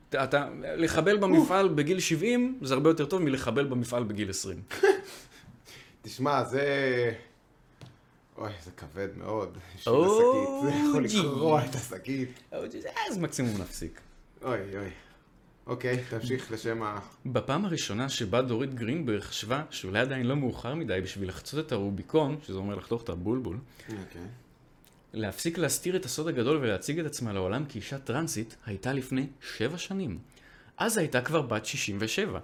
אתה, 0.09 0.23
אתה, 0.23 0.49
לחבל 0.61 1.17
במפעל 1.17 1.67
בגיל 1.67 1.99
70 1.99 2.59
זה 2.61 2.73
הרבה 2.73 2.89
יותר 2.89 3.05
טוב 3.05 3.21
מלחבל 3.21 3.65
במפעל 3.65 4.03
בגיל 4.03 4.29
20. 4.29 4.61
תשמע, 6.01 6.43
זה... 6.43 6.63
אוי, 8.37 8.51
זה 8.63 8.71
כבד 8.71 9.07
מאוד. 9.17 9.57
או, 9.87 10.05
השקית. 10.05 10.73
זה 10.73 10.89
יכול. 10.89 11.03
לקרוע 11.03 11.65
את 11.65 11.75
השקית. 11.75 12.29
אז 12.51 13.17
מקסימום 13.17 13.61
נפסיק. 13.61 14.01
אוי 14.43 14.77
אוי. 14.77 14.89
אוקיי, 15.69 16.03
תמשיך 16.09 16.51
לשם 16.51 16.83
ה... 16.83 16.99
בפעם 17.25 17.65
הראשונה 17.65 18.09
שבה 18.09 18.41
דורית 18.41 18.73
גרינברג 18.73 19.19
חשבה 19.19 19.63
שאולי 19.69 19.99
עדיין 19.99 20.25
לא 20.25 20.35
מאוחר 20.35 20.75
מדי 20.75 21.01
בשביל 21.03 21.29
לחצות 21.29 21.65
את 21.65 21.71
הרוביקון, 21.71 22.37
שזה 22.47 22.57
אומר 22.57 22.75
לחתוך 22.75 23.03
את 23.03 23.09
הבולבול, 23.09 23.57
אוקיי. 23.89 24.21
להפסיק 25.13 25.57
להסתיר 25.57 25.95
את 25.95 26.05
הסוד 26.05 26.27
הגדול 26.27 26.57
ולהציג 26.57 26.99
את 26.99 27.05
עצמה 27.05 27.33
לעולם 27.33 27.65
כאישה 27.65 27.97
טרנסית, 27.97 28.55
הייתה 28.65 28.93
לפני 28.93 29.27
שבע 29.41 29.77
שנים. 29.77 30.19
אז 30.77 30.97
הייתה 30.97 31.21
כבר 31.21 31.41
בת 31.41 31.65
67. 31.65 32.39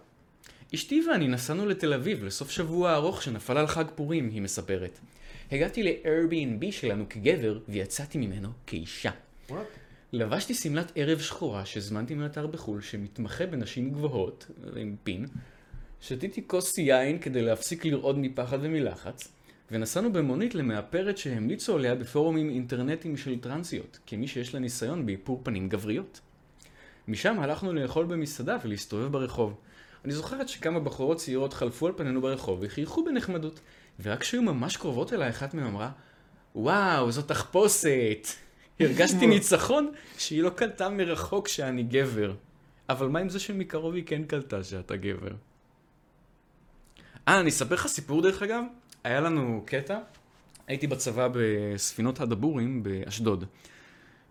אשתי 0.76 1.04
ואני 1.10 1.28
נסענו 1.28 1.66
לתל 1.66 1.94
אביב 1.94 2.24
לסוף 2.24 2.52
שבוע 2.52 2.96
ארוך 2.96 3.24
שנפל 3.24 3.58
על 3.58 3.68
חג 3.68 3.86
פורים, 3.96 4.30
היא 4.30 4.42
מספרת. 4.42 5.00
הגעתי 5.52 5.84
ל-Airbnb 5.84 6.72
שלנו 6.72 7.06
כגבר 7.10 7.60
ויצאתי 7.70 8.18
ממנו 8.18 8.50
כאישה. 8.68 9.12
וואט? 9.50 9.68
לבשתי 10.14 10.54
שמלת 10.54 10.92
ערב 10.96 11.20
שחורה 11.20 11.66
שהזמנתי 11.66 12.16
מאתר 12.16 12.48
בחו"ל 12.48 12.82
שמתמחה 12.82 13.46
בנשים 13.46 13.92
גבוהות, 13.92 14.48
עם 14.76 14.96
פין. 15.04 15.26
שתיתי 16.02 16.48
כוס 16.48 16.78
יין 16.78 17.20
כדי 17.20 17.42
להפסיק 17.42 17.86
לרעוד 17.86 18.18
מפחד 18.18 18.58
ומלחץ, 18.62 19.28
ונסענו 19.72 20.14
במונית 20.14 20.56
למאפרת 20.56 21.18
שהמליצו 21.18 21.76
עליה 21.76 21.96
בפורומים 21.96 22.50
אינטרנטיים 22.50 23.18
של 23.18 23.40
טרנסיות, 23.40 24.00
כמי 24.08 24.28
שיש 24.28 24.54
לה 24.54 24.60
ניסיון 24.60 25.06
באיפור 25.06 25.42
פנים 25.44 25.70
גבריות. 25.70 26.22
משם 27.08 27.40
הלכנו 27.40 27.74
לאכול 27.74 28.06
במסעדה 28.06 28.58
ולהסתובב 28.64 29.12
ברחוב. 29.12 29.56
אני 30.06 30.14
זוכרת 30.14 30.50
שכמה 30.50 30.80
בחורות 30.80 31.18
צעירות 31.18 31.54
חלפו 31.54 31.88
על 31.88 31.94
פנינו 31.98 32.22
ברחוב 32.22 32.60
וחייכו 32.62 33.06
בנחמדות, 33.06 33.60
ורק 34.04 34.22
כשהיו 34.22 34.42
ממש 34.42 34.78
קרובות 34.78 35.14
אליי 35.14 35.30
אחת 35.30 35.54
מהן 35.54 35.66
אמרה, 35.66 35.92
וואו, 36.56 37.12
זאת 37.12 37.28
תחפושת! 37.28 38.45
הרגשתי 38.80 39.28
ניצחון 39.36 39.92
שהיא 40.18 40.44
לא 40.44 40.50
קלטה 40.50 40.90
מרחוק 40.90 41.48
שאני 41.48 41.84
גבר. 41.84 42.34
אבל 42.90 43.08
מה 43.08 43.20
עם 43.20 43.30
זה 43.30 43.40
שמקרוב 43.40 43.96
היא 43.96 44.04
כן 44.06 44.24
קלטה 44.24 44.64
שאתה 44.64 44.96
גבר? 44.96 45.32
אה, 47.28 47.40
אני 47.40 47.50
אספר 47.50 47.76
לך 47.76 47.88
סיפור 47.88 48.22
דרך 48.22 48.44
אגב. 48.44 48.64
היה 49.04 49.20
לנו 49.22 49.64
קטע, 49.66 49.98
הייתי 50.68 50.88
בצבא 50.88 51.28
בספינות 51.34 52.20
הדבורים 52.20 52.84
באשדוד. 52.84 53.46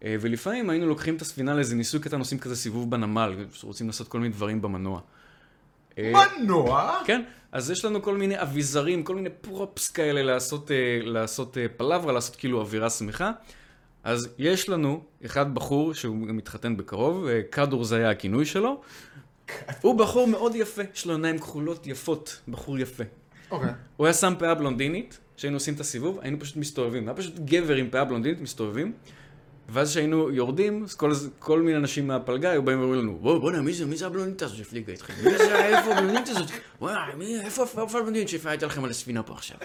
אה, 0.05 0.17
ולפעמים 0.21 0.71
היינו 0.71 0.87
לוקחים 0.87 1.17
את 1.17 1.23
הספינה 1.23 1.55
לאיזה 1.55 1.77
ניסוי 1.77 2.01
קטן, 2.01 2.19
עושים 2.19 2.39
כזה 2.39 2.57
סיבוב 2.57 2.91
בנמל, 2.91 3.47
רוצים 3.63 3.87
לעשות 3.87 4.09
כל 4.09 4.19
מיני 4.19 4.35
דברים 4.35 4.63
במנוע. 4.63 5.01
אה, 5.99 6.13
מנוע? 6.39 7.01
כן, 7.07 7.23
אז 7.53 7.71
יש 7.71 7.85
לנו 7.85 8.03
כל 8.03 8.17
מיני 8.17 8.43
אביזרים, 8.43 9.03
כל 9.03 9.15
מיני 9.15 9.31
פרופס 9.31 9.91
כאלה 9.91 10.23
לעשות, 10.23 10.71
אה, 10.71 10.99
לעשות 11.03 11.59
אה, 11.59 11.67
פלברה, 11.77 12.13
לעשות 12.13 12.37
כאילו 12.37 12.61
אווירה 12.61 12.91
שמחה. 12.91 13.33
אז 14.05 14.29
יש 14.39 14.69
לנו 14.69 15.03
אחד 15.27 15.55
בחור 15.55 15.95
שהוא 15.95 16.17
מתחתן 16.17 16.77
בקרוב, 16.77 17.27
אה, 17.27 17.41
קדור 17.51 17.85
זה 17.85 17.97
היה 17.97 18.11
הכינוי 18.11 18.45
שלו. 18.45 18.81
הוא 19.81 19.99
בחור 19.99 20.29
מאוד 20.29 20.55
יפה, 20.55 20.83
יש 20.95 21.07
לו 21.07 21.13
עיניים 21.13 21.39
כחולות 21.39 21.87
יפות, 21.87 22.41
בחור 22.49 22.79
יפה. 22.79 23.05
אוקיי. 23.51 23.71
הוא 23.97 24.07
היה 24.07 24.15
שם 24.15 24.35
פאה 24.39 24.55
בלונדינית, 24.55 25.19
כשהיינו 25.37 25.57
עושים 25.57 25.75
את 25.75 25.81
הסיבוב, 25.81 26.19
היינו 26.21 26.41
פשוט 26.41 26.57
מסתובבים. 26.57 27.09
היה 27.09 27.17
פשוט 27.17 27.39
גבר 27.39 27.77
עם 27.77 27.91
פאה 27.91 28.05
בלונדינית 28.05 28.41
מסתובבים, 28.41 28.93
ואז 29.69 29.91
כשהיינו 29.91 30.31
יורדים, 30.31 30.85
אז 30.85 30.95
כל, 30.95 31.13
כל 31.39 31.63
מיני 31.63 31.77
אנשים 31.77 32.07
מהפלגה 32.07 32.51
היו 32.51 32.63
באים 32.63 32.81
ואומרים 32.81 33.01
לנו, 33.01 33.19
בוא, 33.21 33.39
בוא'נה, 33.39 33.63
מי 33.63 33.73
זה, 33.73 33.87
מי 33.87 33.97
זה 33.97 34.07
הבלונדינית 34.07 34.43
הזאת 34.43 34.57
שהפליגה 34.57 34.93
איתכם? 34.93 35.15
מי 35.25 35.39
זה, 35.39 35.65
איפה 35.65 35.93
הבלונדינית 35.93 36.29
הזאת? 36.29 36.51
וואי, 36.81 37.15
מי, 37.19 37.41
איפה 37.41 37.65
שהפעה 38.27 38.53
הייתה 38.53 38.67
לכם 38.67 38.85
על 38.85 38.91
הספינה 38.91 39.23
פה 39.23 39.33
עכשיו? 39.33 39.59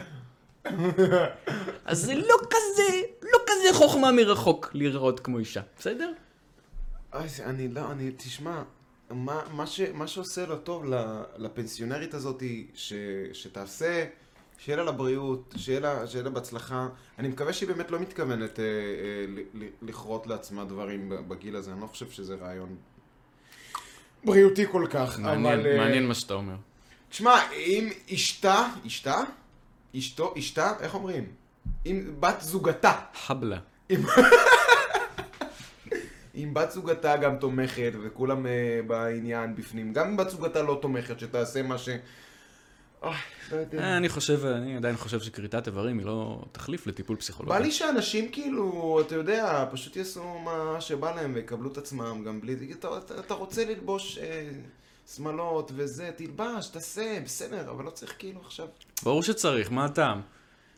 אז 1.85 1.99
זה 2.05 2.15
לא 2.15 2.35
כזה, 2.49 2.99
לא 3.21 3.37
כזה 3.47 3.73
חוכמה 3.77 4.11
מרחוק 4.11 4.69
להיראות 4.73 5.19
כמו 5.19 5.39
אישה, 5.39 5.61
בסדר? 5.79 6.11
אני 7.45 7.67
לא, 7.67 7.91
אני, 7.91 8.11
תשמע, 8.17 8.63
מה, 9.09 9.41
מה, 9.51 9.67
ש, 9.67 9.81
מה 9.93 10.07
שעושה 10.07 10.45
לו 10.45 10.57
טוב 10.57 10.85
לפנסיונרית 11.37 12.13
הזאת, 12.13 12.43
ש, 12.73 12.93
שתעשה, 13.33 14.05
שיהיה 14.59 14.77
לה 14.77 14.83
לבריאות, 14.83 15.53
שיהיה 15.57 15.79
לה, 15.79 16.07
שיהיה 16.07 16.23
לה 16.23 16.29
בהצלחה. 16.29 16.87
אני 17.19 17.27
מקווה 17.27 17.53
שהיא 17.53 17.69
באמת 17.69 17.91
לא 17.91 17.99
מתכוונת 17.99 18.59
אה, 18.59 18.63
אה, 18.65 18.69
ל- 19.27 19.63
ל- 19.63 19.89
לכרות 19.89 20.27
לעצמה 20.27 20.65
דברים 20.65 21.11
בגיל 21.27 21.55
הזה, 21.55 21.71
אני 21.71 21.81
לא 21.81 21.87
חושב 21.87 22.09
שזה 22.09 22.35
רעיון 22.35 22.75
בריאותי 24.23 24.65
כל 24.71 24.85
כך, 24.89 25.19
מעניין, 25.19 25.59
אבל... 25.59 25.67
אה, 25.67 25.77
מעניין 25.77 26.07
מה 26.07 26.13
שאתה 26.13 26.33
אומר. 26.33 26.55
תשמע, 27.09 27.51
אם 27.51 27.89
אשתה, 28.13 28.67
אשתה? 28.87 29.23
אשתו, 29.97 30.33
אשתה, 30.37 30.73
איך 30.79 30.95
אומרים? 30.95 31.25
אם 31.85 32.13
בת 32.19 32.41
זוגתה, 32.41 32.93
חבלה. 33.25 33.59
אם 36.35 36.53
בת 36.53 36.71
זוגתה 36.71 37.17
גם 37.17 37.37
תומכת 37.37 37.91
וכולם 38.03 38.45
uh, 38.45 38.49
בעניין 38.87 39.55
בפנים, 39.55 39.93
גם 39.93 40.07
אם 40.07 40.17
בת 40.17 40.29
זוגתה 40.29 40.61
לא 40.61 40.79
תומכת, 40.81 41.19
שתעשה 41.19 41.63
מה 41.63 41.77
ש... 41.77 41.89
לא. 43.03 43.11
אה, 43.79 43.97
אני 43.97 44.09
חושב, 44.09 44.45
אני 44.45 44.77
עדיין 44.77 44.97
חושב 44.97 45.19
שכריתת 45.19 45.67
איברים 45.67 45.99
היא 45.99 46.05
לא 46.05 46.45
תחליף 46.51 46.87
לטיפול 46.87 47.15
פסיכולוגי. 47.15 47.59
בא 47.59 47.65
לי 47.65 47.71
שאנשים 47.71 48.31
כאילו, 48.31 48.97
אתה 49.01 49.15
יודע, 49.15 49.65
פשוט 49.71 49.95
יעשו 49.95 50.39
מה 50.39 50.81
שבא 50.81 51.15
להם 51.15 51.31
ויקבלו 51.35 51.71
את 51.71 51.77
עצמם 51.77 52.23
גם 52.25 52.41
בלי... 52.41 52.55
אתה 53.19 53.33
רוצה 53.33 53.65
ללבוש 53.65 54.17
אה, 54.17 54.49
שמלות 55.15 55.71
וזה, 55.75 56.11
תלבש, 56.15 56.67
תעשה, 56.67 57.19
בסדר, 57.25 57.69
אבל 57.71 57.85
לא 57.85 57.89
צריך 57.89 58.15
כאילו 58.19 58.41
עכשיו... 58.45 58.67
ברור 59.03 59.23
שצריך, 59.23 59.71
מה 59.71 59.85
הטעם? 59.85 60.21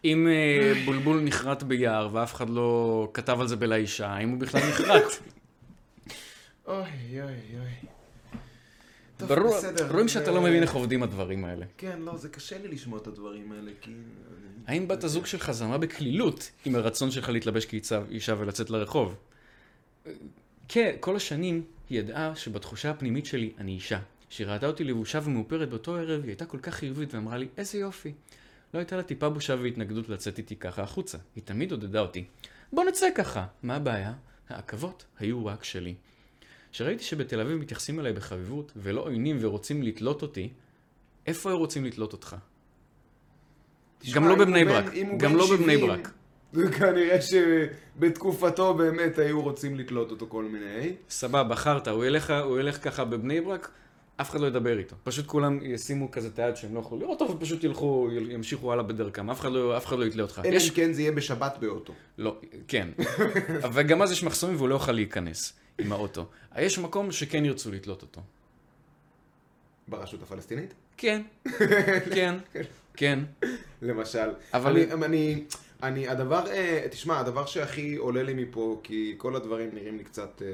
אם 0.05 0.27
אה, 0.27 0.73
בולבול 0.85 1.21
נחרט 1.21 1.63
ביער 1.63 2.09
ואף 2.11 2.33
אחד 2.35 2.49
לא 2.49 3.09
כתב 3.13 3.37
על 3.41 3.47
זה 3.47 3.55
בלאישה, 3.55 4.07
האם 4.07 4.29
הוא 4.29 4.39
בכלל 4.39 4.61
נחרט? 4.69 5.03
אוי, 6.67 6.77
אוי, 7.21 7.21
אוי. 7.59 7.69
טוב, 9.17 9.33
ברור, 9.33 9.57
בסדר, 9.57 9.91
רואים 9.91 10.07
שאתה 10.07 10.25
זה- 10.25 10.31
לא 10.31 10.41
מבין 10.41 10.63
איך 10.63 10.73
עובדים 10.73 11.03
הדברים 11.03 11.45
האלה. 11.45 11.65
כן, 11.77 11.99
לא, 12.01 12.17
זה 12.17 12.29
קשה 12.29 12.57
לי 12.57 12.67
לשמוע 12.67 12.99
את 12.99 13.07
הדברים 13.07 13.51
האלה, 13.51 13.71
כי... 13.81 13.91
האם 14.67 14.87
בת 14.87 15.03
הזוג 15.03 15.25
שלך 15.25 15.51
זרמה 15.51 15.77
בקלילות 15.77 16.51
עם 16.65 16.75
הרצון 16.75 17.11
שלך 17.11 17.29
להתלבש 17.29 17.65
כאישה 17.65 18.35
ולצאת 18.37 18.69
לרחוב? 18.69 19.15
כן, 20.67 20.95
כל 20.99 21.15
השנים 21.15 21.63
היא 21.89 21.99
ידעה 21.99 22.35
שבתחושה 22.35 22.89
הפנימית 22.89 23.25
שלי 23.25 23.51
אני 23.57 23.71
אישה. 23.71 23.99
כשהיא 24.31 24.47
ראתה 24.47 24.67
אותי 24.67 24.83
לבושה 24.83 25.19
ומאופרת 25.23 25.69
באותו 25.69 25.95
ערב, 25.95 26.21
היא 26.21 26.29
הייתה 26.29 26.45
כל 26.45 26.57
כך 26.57 26.73
חיובית 26.73 27.13
ואמרה 27.13 27.37
לי, 27.37 27.47
איזה 27.57 27.77
יופי. 27.77 28.13
לא 28.73 28.79
הייתה 28.79 28.97
לה 28.97 29.03
טיפה 29.03 29.29
בושה 29.29 29.55
והתנגדות 29.61 30.09
לצאת 30.09 30.37
איתי 30.37 30.55
ככה 30.55 30.83
החוצה. 30.83 31.17
היא 31.35 31.43
תמיד 31.43 31.71
עודדה 31.71 31.99
אותי. 31.99 32.25
בוא 32.73 32.83
נצא 32.83 33.07
ככה. 33.15 33.45
מה 33.63 33.75
הבעיה? 33.75 34.13
העכבות 34.49 35.05
היו 35.19 35.45
רק 35.45 35.63
שלי. 35.63 35.95
כשראיתי 36.71 37.03
שבתל 37.03 37.39
אביב 37.39 37.57
מתייחסים 37.57 37.99
אליי 37.99 38.13
בחביבות, 38.13 38.71
ולא 38.75 39.01
עוינים 39.01 39.37
ורוצים 39.39 39.83
לתלות 39.83 40.21
אותי, 40.21 40.49
איפה 41.27 41.49
היו 41.49 41.57
רוצים 41.57 41.85
לתלות 41.85 42.13
אותך? 42.13 42.35
תשמע, 43.99 44.15
גם 44.15 44.27
לא 44.27 44.35
בבני 44.35 44.65
ברק. 44.65 44.85
גם 45.17 45.35
לא 45.35 45.45
בבני 45.45 45.77
70, 45.77 45.87
ברק. 45.87 46.11
כנראה 46.77 47.17
שבתקופתו 47.21 48.73
באמת 48.73 49.17
היו 49.17 49.41
רוצים 49.41 49.75
לתלות 49.75 50.11
אותו 50.11 50.27
כל 50.29 50.43
מיני. 50.43 50.95
סבבה, 51.09 51.43
בחרת, 51.43 51.87
הוא 51.87 52.05
ילך, 52.05 52.33
הוא 52.43 52.59
ילך 52.59 52.83
ככה 52.83 53.05
בבני 53.05 53.41
ברק, 53.41 53.71
אף 54.21 54.29
אחד 54.29 54.39
לא 54.39 54.47
ידבר 54.47 54.77
איתו. 54.79 54.95
פשוט 55.03 55.25
כולם 55.27 55.59
ישימו 55.61 56.11
כזה 56.11 56.27
את 56.27 56.39
היד 56.39 56.55
שהם 56.55 56.75
לא 56.75 56.79
יכולים 56.79 57.03
לראות 57.03 57.21
אותו, 57.21 57.33
ופשוט 57.35 57.63
ילכו, 57.63 58.09
ימשיכו 58.29 58.73
הלאה 58.73 58.83
בדרכם. 58.83 59.29
אף 59.29 59.39
אחד 59.39 59.51
לא, 59.51 59.77
אף 59.77 59.85
אחד 59.85 59.99
לא 59.99 60.05
יתלה 60.05 60.23
אותך. 60.23 60.41
אלא 60.45 60.55
יש... 60.55 60.69
אם 60.69 60.75
כן 60.75 60.93
זה 60.93 61.01
יהיה 61.01 61.11
בשבת 61.11 61.57
באוטו. 61.59 61.93
לא, 62.17 62.37
כן. 62.67 62.89
אבל 63.65 63.81
גם 63.83 64.01
אז 64.01 64.11
יש 64.11 64.23
מחסומים 64.23 64.55
והוא 64.55 64.69
לא 64.69 64.75
יוכל 64.75 64.91
להיכנס 64.91 65.53
עם 65.79 65.91
האוטו. 65.91 66.25
יש 66.57 66.79
מקום 66.79 67.11
שכן 67.11 67.45
ירצו 67.45 67.71
לתלות 67.71 68.01
אותו. 68.01 68.21
ברשות 69.87 70.21
הפלסטינית? 70.23 70.73
כן, 70.97 71.21
כן, 72.15 72.35
כן. 72.93 73.19
למשל. 73.81 74.29
אבל- 74.53 74.77
אני, 74.77 75.05
אני, 75.05 75.43
אני, 75.83 76.07
הדבר, 76.07 76.47
אה, 76.51 76.87
תשמע, 76.91 77.19
הדבר 77.19 77.45
שהכי 77.45 77.95
עולה 77.95 78.23
לי 78.23 78.33
מפה, 78.33 78.79
כי 78.83 79.15
כל 79.17 79.35
הדברים 79.35 79.69
נראים 79.73 79.97
לי 79.97 80.03
קצת, 80.03 80.41
אה, 80.41 80.47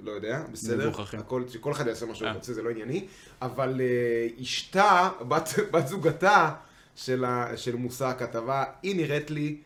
לא 0.00 0.10
יודע, 0.10 0.42
בסדר? 0.52 0.88
מגוחכים. 0.88 1.20
הכל, 1.20 1.44
כל 1.60 1.72
אחד 1.72 1.86
יעשה 1.86 2.06
מה 2.06 2.14
שהוא 2.14 2.28
אה. 2.28 2.32
רוצה, 2.32 2.52
זה 2.52 2.62
לא 2.62 2.70
ענייני, 2.70 3.06
אבל 3.42 3.80
אה, 3.80 4.42
אשתה, 4.42 5.10
בת, 5.28 5.48
בת 5.72 5.88
זוגתה 5.88 6.54
של, 6.96 7.24
ה, 7.24 7.56
של 7.56 7.76
מושא 7.76 8.06
הכתבה, 8.06 8.64
היא 8.82 8.96
נראית 8.96 9.30
לי 9.30 9.56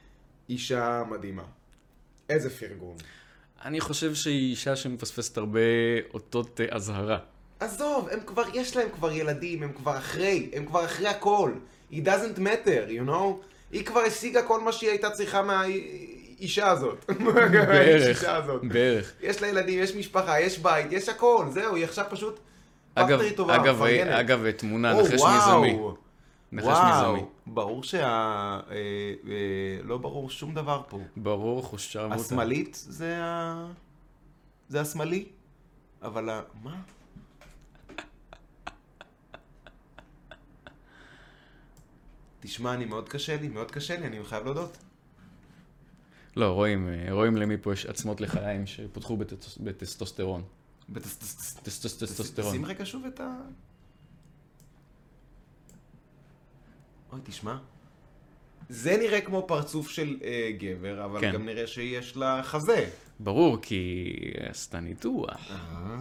אישה 0.49 1.03
מדהימה. 1.11 1.45
איזה 2.29 2.51
פרגון. 2.51 2.97
אני 3.65 3.81
חושב 3.81 4.15
שהיא 4.15 4.51
אישה 4.51 4.77
שמפספסת 4.77 5.39
הרבה 5.39 5.61
אותות 6.15 6.61
אה, 6.61 6.67
אזהרה. 6.71 7.19
עזוב, 7.61 8.09
הם 8.09 8.21
כבר, 8.27 8.43
יש 8.55 8.77
להם 8.77 8.89
כבר 8.95 9.13
ילדים, 9.13 9.63
הם 9.63 9.73
כבר 9.73 9.99
אחרי, 9.99 10.51
הם 10.53 10.67
כבר 10.67 10.85
אחרי 10.85 11.09
הכל. 11.09 11.53
It 11.93 11.95
doesn't 11.95 12.39
matter, 12.39 12.91
you 12.91 13.09
know? 13.09 13.47
היא 13.71 13.85
כבר 13.85 14.01
השיגה 14.01 14.43
כל 14.43 14.61
מה 14.61 14.73
שהיא 14.73 14.91
הייתה 14.91 15.11
צריכה 15.11 15.43
מהאישה 15.43 16.71
הזאת. 16.71 17.05
בערך, 17.51 18.25
הזאת. 18.25 18.65
בערך. 18.65 19.13
יש 19.21 19.43
לה 19.43 19.49
ילדים, 19.49 19.83
יש 19.83 19.95
משפחה, 19.95 20.41
יש 20.41 20.59
בית, 20.59 20.93
יש 20.93 21.09
הכל, 21.09 21.47
זהו, 21.51 21.75
היא 21.75 21.85
עכשיו 21.85 22.05
פשוט 22.11 22.41
אגב, 22.95 23.21
טובה, 23.37 23.57
אגב, 23.57 23.77
מפרגנת. 23.77 24.21
אגב, 24.21 24.51
תמונה, 24.51 24.93
או, 24.93 25.01
נחש 25.01 25.13
מי 25.13 25.19
וואו. 25.19 25.63
זה 25.63 25.67
מי. 25.67 25.79
נחש 26.53 26.67
מי 26.67 27.01
זה 27.01 27.09
מי. 27.13 27.25
ברור 27.47 27.85
שה... 27.85 28.07
אה, 28.07 28.61
אה, 28.71 29.83
לא 29.85 29.99
ברור 29.99 30.31
שום 30.31 30.55
דבר 30.55 30.83
פה. 30.89 30.99
ברור, 31.17 31.63
חוש 31.63 31.93
שרמוטה. 31.93 32.21
השמאלית 32.21 32.85
זה 32.89 33.19
ה... 33.21 33.67
זה 34.69 34.81
השמאלי? 34.81 35.25
אבל 36.03 36.31
ה... 36.31 36.41
מה? 36.63 36.77
תשמע, 42.47 42.75
אני 42.75 42.85
מאוד 42.85 43.09
קשה 43.09 43.37
לי, 43.41 43.49
מאוד 43.49 43.71
קשה 43.71 44.01
לי, 44.01 44.07
אני 44.07 44.25
חייב 44.25 44.45
להודות. 44.45 44.77
לא, 46.37 46.53
רואים, 46.53 46.89
אה, 46.89 47.13
רואים 47.13 47.37
למי 47.37 47.57
פה 47.63 47.73
יש 47.73 47.87
עצמות 47.87 48.21
לחיים 48.21 48.67
שפותחו 48.67 49.17
בטסט- 49.17 49.61
בטסטוסטרון. 49.61 50.43
טסטוסטרון. 51.63 52.53
שים 52.53 52.65
רגע 52.65 52.87
שוב 52.87 53.05
את 53.07 53.21
ה... 53.21 53.37
אוי, 57.13 57.21
תשמע. 57.25 57.57
זה 58.69 58.97
נראה 58.97 59.21
כמו 59.21 59.45
פרצוף 59.49 59.91
של 59.91 60.17
אה, 60.25 60.51
גבר, 60.59 61.05
אבל 61.05 61.21
כן. 61.21 61.33
גם 61.33 61.47
נראה 61.47 61.67
שיש 61.67 62.17
לה 62.17 62.43
חזה. 62.43 62.91
ברור, 63.21 63.59
כי 63.63 64.13
עשתה 64.51 64.81
ניתוח. 64.81 65.51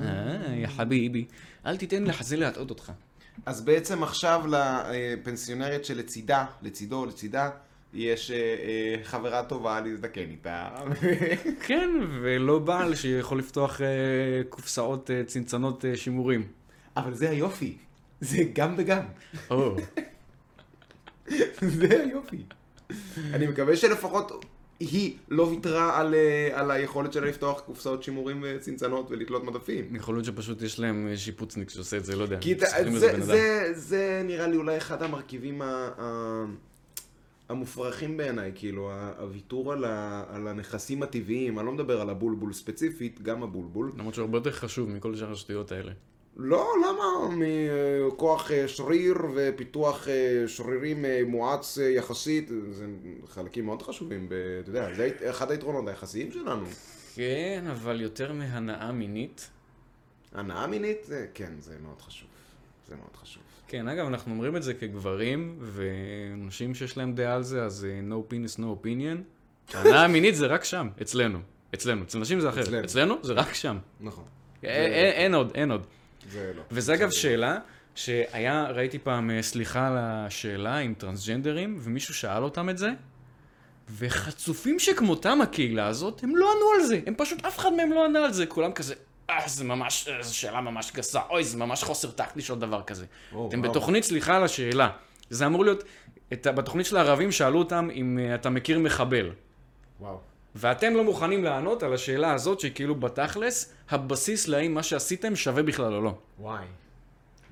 אה, 0.02 0.56
יא 0.56 0.68
חביבי. 0.68 1.26
אל 1.66 1.78
תיתן 1.78 2.04
לחזה 2.04 2.38
להטעות 2.38 2.70
אותך. 2.70 2.92
אז 3.46 3.62
בעצם 3.62 4.04
עכשיו 4.04 4.44
לפנסיונרית 4.48 5.86
שלצידה, 5.86 6.46
לצידו, 6.62 7.06
לצידה, 7.06 7.50
יש 7.94 8.32
אה, 8.32 8.38
אה, 8.38 9.04
חברה 9.04 9.44
טובה 9.44 9.82
להזדקן 9.82 10.30
איתה. 10.30 10.70
כן, 11.68 11.90
ולא 12.22 12.60
בעל 12.60 12.96
שיכול 12.96 13.40
לפתוח 13.40 13.82
אה, 13.82 13.88
קופסאות 14.50 15.10
צנצנות 15.26 15.86
שימורים. 15.96 16.48
אבל 16.98 17.14
זה 17.14 17.30
היופי. 17.30 17.78
זה 18.22 18.44
גם 18.54 18.74
וגם. 18.78 19.04
זה 21.80 22.04
היופי. 22.04 22.44
אני 23.34 23.48
מקווה 23.48 23.76
שלפחות 23.76 24.46
היא 24.80 25.18
לא 25.30 25.44
ויתרה 25.44 26.00
על, 26.00 26.16
אה, 26.16 26.50
על 26.54 26.72
היכולת 26.72 27.14
שלה 27.14 27.28
לפתוח 27.28 27.60
קופסאות 27.60 28.04
שימורים 28.04 28.44
וצנצנות 28.44 29.12
ולתלות 29.12 29.44
מדפים. 29.44 29.96
יכול 29.96 30.16
להיות 30.16 30.26
שפשוט 30.26 30.62
יש 30.62 30.80
להם 30.80 31.08
אה, 31.08 31.18
שיפוצניק 31.18 31.70
שעושה 31.70 31.98
את 31.98 32.06
זה, 32.06 32.16
לא 32.16 32.24
יודע. 32.24 32.38
כי 32.42 32.56
זה, 32.60 32.80
אדם. 32.82 33.22
זה, 33.22 33.70
זה 33.74 34.22
נראה 34.26 34.48
לי 34.48 34.58
אולי 34.58 34.78
אחד 34.78 35.04
המרכיבים 35.04 35.62
ה, 35.62 35.90
ה, 35.98 36.46
המופרכים 37.50 38.18
בעיניי, 38.18 38.52
כאילו, 38.56 38.92
הוויתור 39.20 39.74
על, 39.74 39.86
ה, 39.86 40.24
על 40.30 40.48
הנכסים 40.48 41.04
הטבעיים, 41.04 41.60
אני 41.60 41.66
לא 41.66 41.72
מדבר 41.72 42.02
על 42.02 42.10
הבולבול 42.10 42.54
ספציפית, 42.54 43.22
גם 43.22 43.44
הבולבול. 43.44 43.92
למרות 43.98 44.14
שהוא 44.14 44.24
הרבה 44.24 44.38
יותר 44.38 44.52
חשוב 44.52 44.90
מכל 44.90 45.16
שאר 45.16 45.32
השטויות 45.32 45.72
האלה. 45.72 45.92
לא, 46.38 46.68
למה? 46.88 47.36
מכוח 48.08 48.52
אה, 48.52 48.68
שריר 48.68 49.16
ופיתוח 49.36 50.08
אה, 50.08 50.44
שרירים 50.48 51.06
אה, 51.06 51.22
מואץ 51.28 51.78
יחסית, 51.82 52.50
זה 52.72 52.86
חלקים 53.28 53.66
מאוד 53.66 53.82
חשובים, 53.82 54.30
ב- 54.30 54.34
אתה 54.62 54.70
יודע, 54.70 54.94
זה 54.94 55.10
אחד 55.30 55.52
היתרונות 55.52 55.88
היחסיים 55.88 56.32
שלנו. 56.32 56.66
כן, 57.16 57.64
אבל 57.72 58.02
יותר 58.02 58.34
מהנאה 58.34 58.92
מינית. 58.92 59.50
הנאה 60.34 60.68
מינית, 60.68 61.10
כן, 61.34 61.52
זה 61.60 61.76
מאוד 61.84 62.02
חשוב. 62.02 62.28
זה 62.88 62.96
מאוד 62.96 63.16
חשוב. 63.22 63.44
כן, 63.68 63.88
אגב, 63.88 64.06
אנחנו 64.08 64.32
אומרים 64.32 64.56
את 64.56 64.64
זה 64.64 64.74
כגברים, 64.74 65.60
ונשים 65.62 66.76
שיש 66.76 66.98
להם 66.98 67.16
דעה 67.16 67.36
על 67.36 67.44
זה, 67.44 67.64
אז 67.64 67.88
no 68.10 68.32
penis, 68.34 68.60
no 68.60 68.86
opinion. 68.86 69.18
הנאה 69.74 70.04
המינית 70.04 70.36
זה 70.36 70.48
רק 70.48 70.64
שם, 70.64 70.88
אצלנו. 71.02 71.40
אצלנו. 71.74 72.04
אצל 72.04 72.20
נשים 72.20 72.40
זה 72.40 72.50
אחר. 72.50 72.62
אצלנו. 72.62 72.84
אצלנו 72.86 73.16
זה 73.22 73.34
רק 73.34 73.54
שם. 73.54 73.78
נכון. 74.02 74.24
אין 74.64 75.34
עוד, 75.34 75.52
אין 75.56 75.72
עוד. 75.72 75.86
זה 76.32 76.52
לא. 76.56 76.62
וזה 76.72 76.94
אגב 76.94 77.10
שאלה 77.10 77.58
שהיה, 77.96 78.68
ראיתי 78.70 79.00
פעם 79.00 79.32
אה, 79.32 79.42
סליחה 79.42 79.88
על 79.88 79.98
השאלה 79.98 80.78
עם 80.78 80.94
טרנסג'נדרים, 80.94 81.78
ומישהו 81.82 82.14
שאל 82.14 82.44
אותם 82.44 82.70
את 82.70 82.78
זה, 82.78 82.90
וחצופים 83.90 84.80
שכמותם 84.80 85.42
הקהילה 85.42 85.88
הזאת, 85.88 86.24
הם 86.24 86.36
לא 86.36 86.52
ענו 86.52 86.66
על 86.76 86.88
זה. 86.88 87.00
הם 87.06 87.14
פשוט, 87.18 87.46
אף 87.46 87.60
אחד 87.60 87.74
מהם 87.74 87.92
לא 87.92 88.06
ענה 88.06 88.26
על 88.26 88.34
זה. 88.34 88.46
כולם 88.46 88.72
כזה, 88.72 88.96
אה, 89.30 89.44
זה 89.48 89.64
ממש, 89.64 90.08
אה, 90.08 90.24
זו 90.24 90.38
שאלה 90.38 90.62
ממש 90.62 90.92
גסה. 90.94 91.20
אוי, 91.30 91.44
זה 91.44 91.58
ממש 91.58 91.84
חוסר 91.84 92.12
טקט 92.12 92.38
לשאול 92.38 92.60
דבר 92.60 92.82
כזה. 92.82 93.06
או, 93.34 93.48
אתם 93.48 93.60
וואו. 93.60 93.72
בתוכנית 93.72 94.04
סליחה 94.04 94.36
על 94.36 94.44
השאלה. 94.44 94.90
זה 95.30 95.46
אמור 95.46 95.66
להיות, 95.66 95.84
את, 96.34 96.48
בתוכנית 96.48 96.86
של 96.86 96.98
הערבים 96.98 97.32
שאלו 97.32 97.60
אותם 97.60 97.90
אם 97.94 98.20
אה, 98.22 98.36
אתה 98.36 98.50
מכיר 98.50 98.80
מחבל. 98.80 99.32
וואו. 100.00 100.20
ואתם 100.56 100.94
לא 100.94 101.04
מוכנים 101.04 101.44
לענות 101.44 101.84
על 101.84 101.94
השאלה 101.94 102.34
הזאת, 102.34 102.60
שהיא 102.60 102.72
כאילו 102.76 102.96
בתכלס, 102.96 103.74
הבסיס 103.90 104.48
להאם 104.48 104.74
מה 104.74 104.84
שעשיתם 104.84 105.36
שווה 105.36 105.64
בכלל 105.64 105.94
או 105.94 106.02
לא. 106.02 106.16
וואי. 106.40 106.66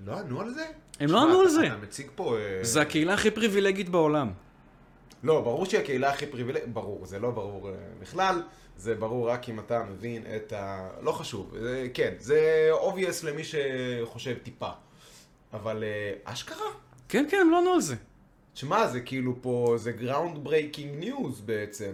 לא 0.05 0.19
ענו 0.19 0.41
על 0.41 0.53
זה? 0.53 0.65
הם 0.99 1.11
לא 1.11 1.21
ענו 1.21 1.39
על 1.39 1.49
זה. 1.49 1.67
אתה 1.67 1.77
מציג 1.77 2.07
פה... 2.15 2.37
אה, 2.37 2.59
זה 2.61 2.81
הקהילה 2.81 3.13
הכי 3.13 3.31
פריבילגית 3.31 3.89
בעולם. 3.89 4.31
לא, 5.23 5.41
ברור 5.41 5.65
שהיא 5.65 5.79
הקהילה 5.79 6.09
הכי 6.09 6.25
פריבילגית, 6.25 6.73
ברור, 6.73 7.05
זה 7.05 7.19
לא 7.19 7.31
ברור 7.31 7.69
אה, 7.69 7.75
בכלל, 8.01 8.41
זה 8.77 8.95
ברור 8.95 9.29
רק 9.29 9.49
אם 9.49 9.59
אתה 9.59 9.83
מבין 9.83 10.23
את 10.35 10.53
ה... 10.53 10.89
לא 11.01 11.11
חשוב, 11.11 11.55
זה, 11.59 11.87
כן, 11.93 12.13
זה 12.19 12.69
obvious 12.73 13.25
למי 13.25 13.41
שחושב 13.43 14.35
טיפה, 14.43 14.69
אבל 15.53 15.83
אה, 15.83 16.13
אשכרה? 16.23 16.67
כן, 17.09 17.25
כן, 17.29 17.37
הם 17.41 17.51
לא 17.51 17.59
ענו 17.59 17.73
על 17.73 17.81
זה. 17.81 17.95
שמע, 18.55 18.87
זה 18.87 19.01
כאילו 19.01 19.35
פה, 19.41 19.75
זה 19.77 19.91
ground 19.99 20.47
breaking 20.47 21.03
news 21.03 21.41
בעצם. 21.45 21.91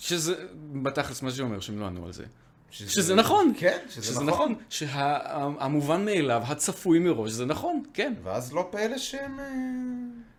שזה, 0.00 0.34
בתכלס, 0.82 1.22
מה 1.22 1.30
שאומר 1.30 1.60
שהם 1.60 1.80
לא 1.80 1.86
ענו 1.86 2.06
על 2.06 2.12
זה. 2.12 2.24
שזה, 2.70 2.90
שזה 2.90 3.14
נכון. 3.14 3.52
כן, 3.58 3.78
שזה, 3.90 4.06
שזה 4.06 4.24
נכון. 4.24 4.54
שהמובן 4.68 6.04
מאליו, 6.04 6.42
הצפוי 6.46 6.98
מראש, 6.98 7.30
זה 7.30 7.46
נכון, 7.46 7.82
כן. 7.94 8.14
ואז 8.22 8.52
לא 8.52 8.68
פלא 8.70 8.98
שהם... 8.98 9.40
אה, 9.40 9.46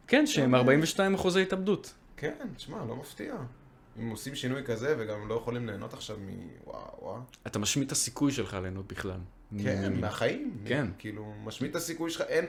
כן, 0.08 0.28
שהם 0.28 0.56
42 0.56 1.14
אחוזי 1.14 1.42
התאבדות. 1.42 1.94
כן, 2.18 2.36
תשמע, 2.56 2.86
לא 2.86 2.96
מפתיע. 2.96 3.34
אם 4.00 4.10
עושים 4.10 4.36
שינוי 4.36 4.64
כזה 4.64 4.96
וגם 5.00 5.28
לא 5.28 5.34
יכולים 5.34 5.68
ליהנות 5.68 5.94
עכשיו 5.94 6.18
מ... 6.18 6.30
וואו, 6.66 6.80
וואו. 7.02 7.18
אתה 7.48 7.60
משמיט 7.60 7.88
את 7.88 7.92
הסיכוי 7.92 8.32
שלך 8.32 8.58
ליהנות 8.62 8.88
בכלל. 8.88 9.20
כן, 9.64 9.94
מ- 9.94 10.02
מהחיים. 10.02 10.58
כן. 10.66 10.88
כאילו, 11.00 11.34
משמיט 11.44 11.72
את 11.72 11.76
הסיכוי 11.76 12.12
שלך, 12.12 12.22
אין... 12.22 12.46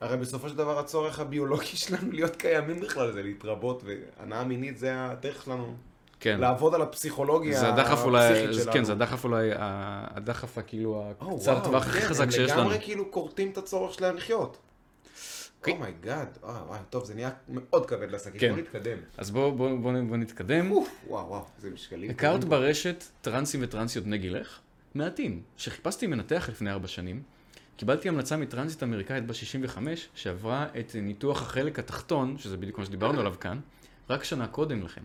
הרי 0.00 0.16
בסופו 0.16 0.48
של 0.48 0.56
דבר 0.56 0.78
הצורך 0.78 1.18
הביולוגי 1.18 1.76
שלנו 1.86 2.12
להיות 2.12 2.36
קיימים 2.36 2.80
בכלל 2.80 3.12
זה 3.12 3.22
להתרבות, 3.22 3.82
והנאה 3.84 4.44
מינית 4.44 4.78
זה 4.78 5.04
הדרך 5.10 5.42
שלנו 5.44 5.76
כן. 6.20 6.40
לעבוד 6.40 6.74
על 6.74 6.82
הפסיכולוגיה 6.82 7.60
זה 7.60 7.68
הדחף 7.68 8.04
אולי, 8.04 8.52
שלנו. 8.54 8.72
כן, 8.72 8.84
זה 8.84 8.92
הדחף 8.92 9.24
אולי, 9.24 9.50
הדחף 9.56 10.58
הכאילו 10.58 11.04
הקצר 11.20 11.64
טווח 11.64 11.86
הכי 11.86 12.00
כן, 12.00 12.06
חזק 12.06 12.30
שיש 12.30 12.50
הם 12.50 12.58
לנו. 12.58 12.70
לגמרי 12.70 12.84
כאילו 12.84 13.10
כורתים 13.10 13.50
את 13.50 13.58
הצורך 13.58 13.94
שלהם 13.94 14.16
לחיות. 14.16 14.58
oh 15.68 15.86
my 15.86 16.03
god, 16.03 16.38
וואי 16.42 16.54
וואי, 16.66 16.78
טוב, 16.90 17.04
זה 17.04 17.14
נהיה 17.14 17.30
מאוד 17.48 17.86
כבד 17.86 18.10
לשקית, 18.10 18.40
כן. 18.40 18.50
בוא 18.50 18.58
נתקדם. 18.58 18.98
אז 19.16 19.30
בואו 19.30 19.52
בוא, 19.52 19.76
בוא, 19.76 19.92
בוא 20.08 20.16
נתקדם. 20.16 20.72
וואו 20.72 20.86
וואו, 21.08 21.44
זה 21.58 21.70
משקלים. 21.70 22.10
הכרת 22.10 22.44
ברשת 22.44 23.04
טרנסים 23.20 23.60
וטרנסיות 23.62 24.04
בני 24.04 24.18
גילך? 24.18 24.58
מעטים. 24.94 25.42
כשחיפשתי 25.56 26.06
מנתח 26.06 26.48
לפני 26.52 26.70
ארבע 26.70 26.88
שנים, 26.88 27.22
קיבלתי 27.76 28.08
המלצה 28.08 28.36
מטרנסית 28.36 28.82
אמריקאית 28.82 29.26
בת 29.26 29.34
65, 29.34 30.08
שעברה 30.14 30.66
את 30.80 30.96
ניתוח 31.02 31.42
החלק 31.42 31.78
התחתון, 31.78 32.38
שזה 32.38 32.56
בדיוק 32.56 32.78
מה 32.78 32.84
שדיברנו 32.84 33.20
עליו 33.20 33.34
כאן, 33.40 33.60
רק 34.10 34.24
שנה 34.24 34.46
קודם 34.46 34.82
לכן. 34.82 35.02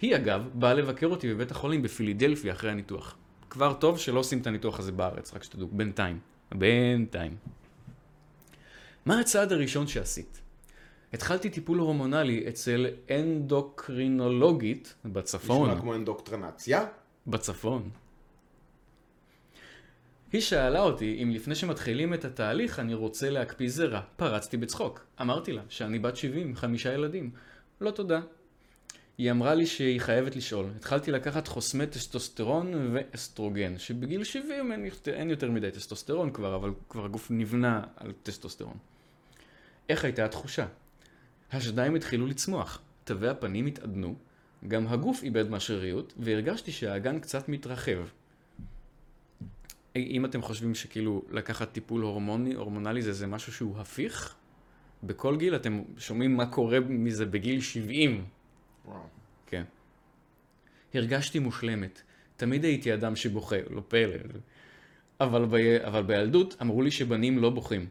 היא 0.00 0.16
אגב 0.16 0.48
באה 0.54 0.74
לבקר 0.74 1.06
אותי 1.06 1.34
בבית 1.34 1.50
החולים 1.50 1.82
בפילידלפיה 1.82 2.52
אחרי 2.52 2.70
הניתוח. 2.70 3.16
כבר 3.50 3.72
טוב 3.72 3.98
שלא 3.98 4.20
עושים 4.20 4.38
את 4.38 4.46
הניתוח 4.46 4.78
הזה 4.78 4.92
בארץ, 4.92 5.34
רק 5.34 5.42
שתדעו, 5.42 5.68
בינתיים. 5.72 6.18
בינתיים. 6.54 7.36
מה 9.06 9.20
הצעד 9.20 9.52
הראשון 9.52 9.86
שעשית? 9.86 10.40
התחלתי 11.12 11.50
טיפול 11.50 11.78
הורמונלי 11.78 12.44
אצל 12.48 12.86
אנדוקרינולוגית 13.10 14.94
בצפון. 15.04 15.70
נשמע 15.70 15.80
כמו 15.80 15.94
אינדוקטרנציה. 15.94 16.86
בצפון. 17.26 17.90
היא 20.32 20.40
שאלה 20.40 20.80
אותי 20.80 21.18
אם 21.22 21.30
לפני 21.30 21.54
שמתחילים 21.54 22.14
את 22.14 22.24
התהליך 22.24 22.78
אני 22.78 22.94
רוצה 22.94 23.30
להקפיא 23.30 23.68
זרע. 23.68 24.00
פרצתי 24.16 24.56
בצחוק. 24.56 25.06
אמרתי 25.20 25.52
לה 25.52 25.62
שאני 25.68 25.98
בת 25.98 26.16
70, 26.16 26.56
חמישה 26.56 26.92
ילדים. 26.92 27.30
לא 27.80 27.90
תודה. 27.90 28.20
היא 29.18 29.30
אמרה 29.30 29.54
לי 29.54 29.66
שהיא 29.66 30.00
חייבת 30.00 30.36
לשאול. 30.36 30.66
התחלתי 30.76 31.10
לקחת 31.10 31.48
חוסמי 31.48 31.86
טסטוסטרון 31.86 32.90
ואסטרוגן, 32.92 33.78
שבגיל 33.78 34.24
70 34.24 34.72
אין, 34.72 34.84
יותר- 34.84 35.14
אין 35.14 35.30
יותר 35.30 35.50
מדי 35.50 35.70
טסטוסטרון 35.70 36.32
כבר, 36.32 36.56
אבל 36.56 36.70
כבר 36.88 37.04
הגוף 37.04 37.30
נבנה 37.30 37.82
על 37.96 38.12
טסטוסטרון. 38.22 38.76
איך 39.88 40.04
הייתה 40.04 40.24
התחושה? 40.24 40.66
השדיים 41.52 41.94
התחילו 41.94 42.26
לצמוח, 42.26 42.80
תווי 43.04 43.28
הפנים 43.28 43.66
התעדנו, 43.66 44.14
גם 44.68 44.86
הגוף 44.86 45.22
איבד 45.22 45.50
מהשריריות, 45.50 46.14
והרגשתי 46.18 46.72
שהאגן 46.72 47.18
קצת 47.20 47.48
מתרחב. 47.48 47.98
אם 49.96 50.24
אתם 50.24 50.42
חושבים 50.42 50.74
שכאילו 50.74 51.22
לקחת 51.30 51.72
טיפול 51.72 52.02
הורמוני, 52.02 52.54
הורמונלי 52.54 53.02
זה, 53.02 53.12
זה 53.12 53.26
משהו 53.26 53.52
שהוא 53.52 53.78
הפיך, 53.78 54.34
בכל 55.02 55.36
גיל 55.36 55.56
אתם 55.56 55.82
שומעים 55.98 56.36
מה 56.36 56.46
קורה 56.46 56.80
מזה 56.80 57.26
בגיל 57.26 57.60
70. 57.60 58.24
כן. 59.46 59.64
הרגשתי 60.94 61.38
מושלמת. 61.38 62.02
תמיד 62.36 62.64
הייתי 62.64 62.94
אדם 62.94 63.16
שבוכה, 63.16 63.56
לא 63.70 63.82
פלא. 63.88 64.16
אבל, 65.20 65.44
ב... 65.44 65.54
אבל 65.84 66.02
בילדות 66.02 66.56
אמרו 66.62 66.82
לי 66.82 66.90
שבנים 66.90 67.38
לא 67.38 67.50
בוכים. 67.50 67.86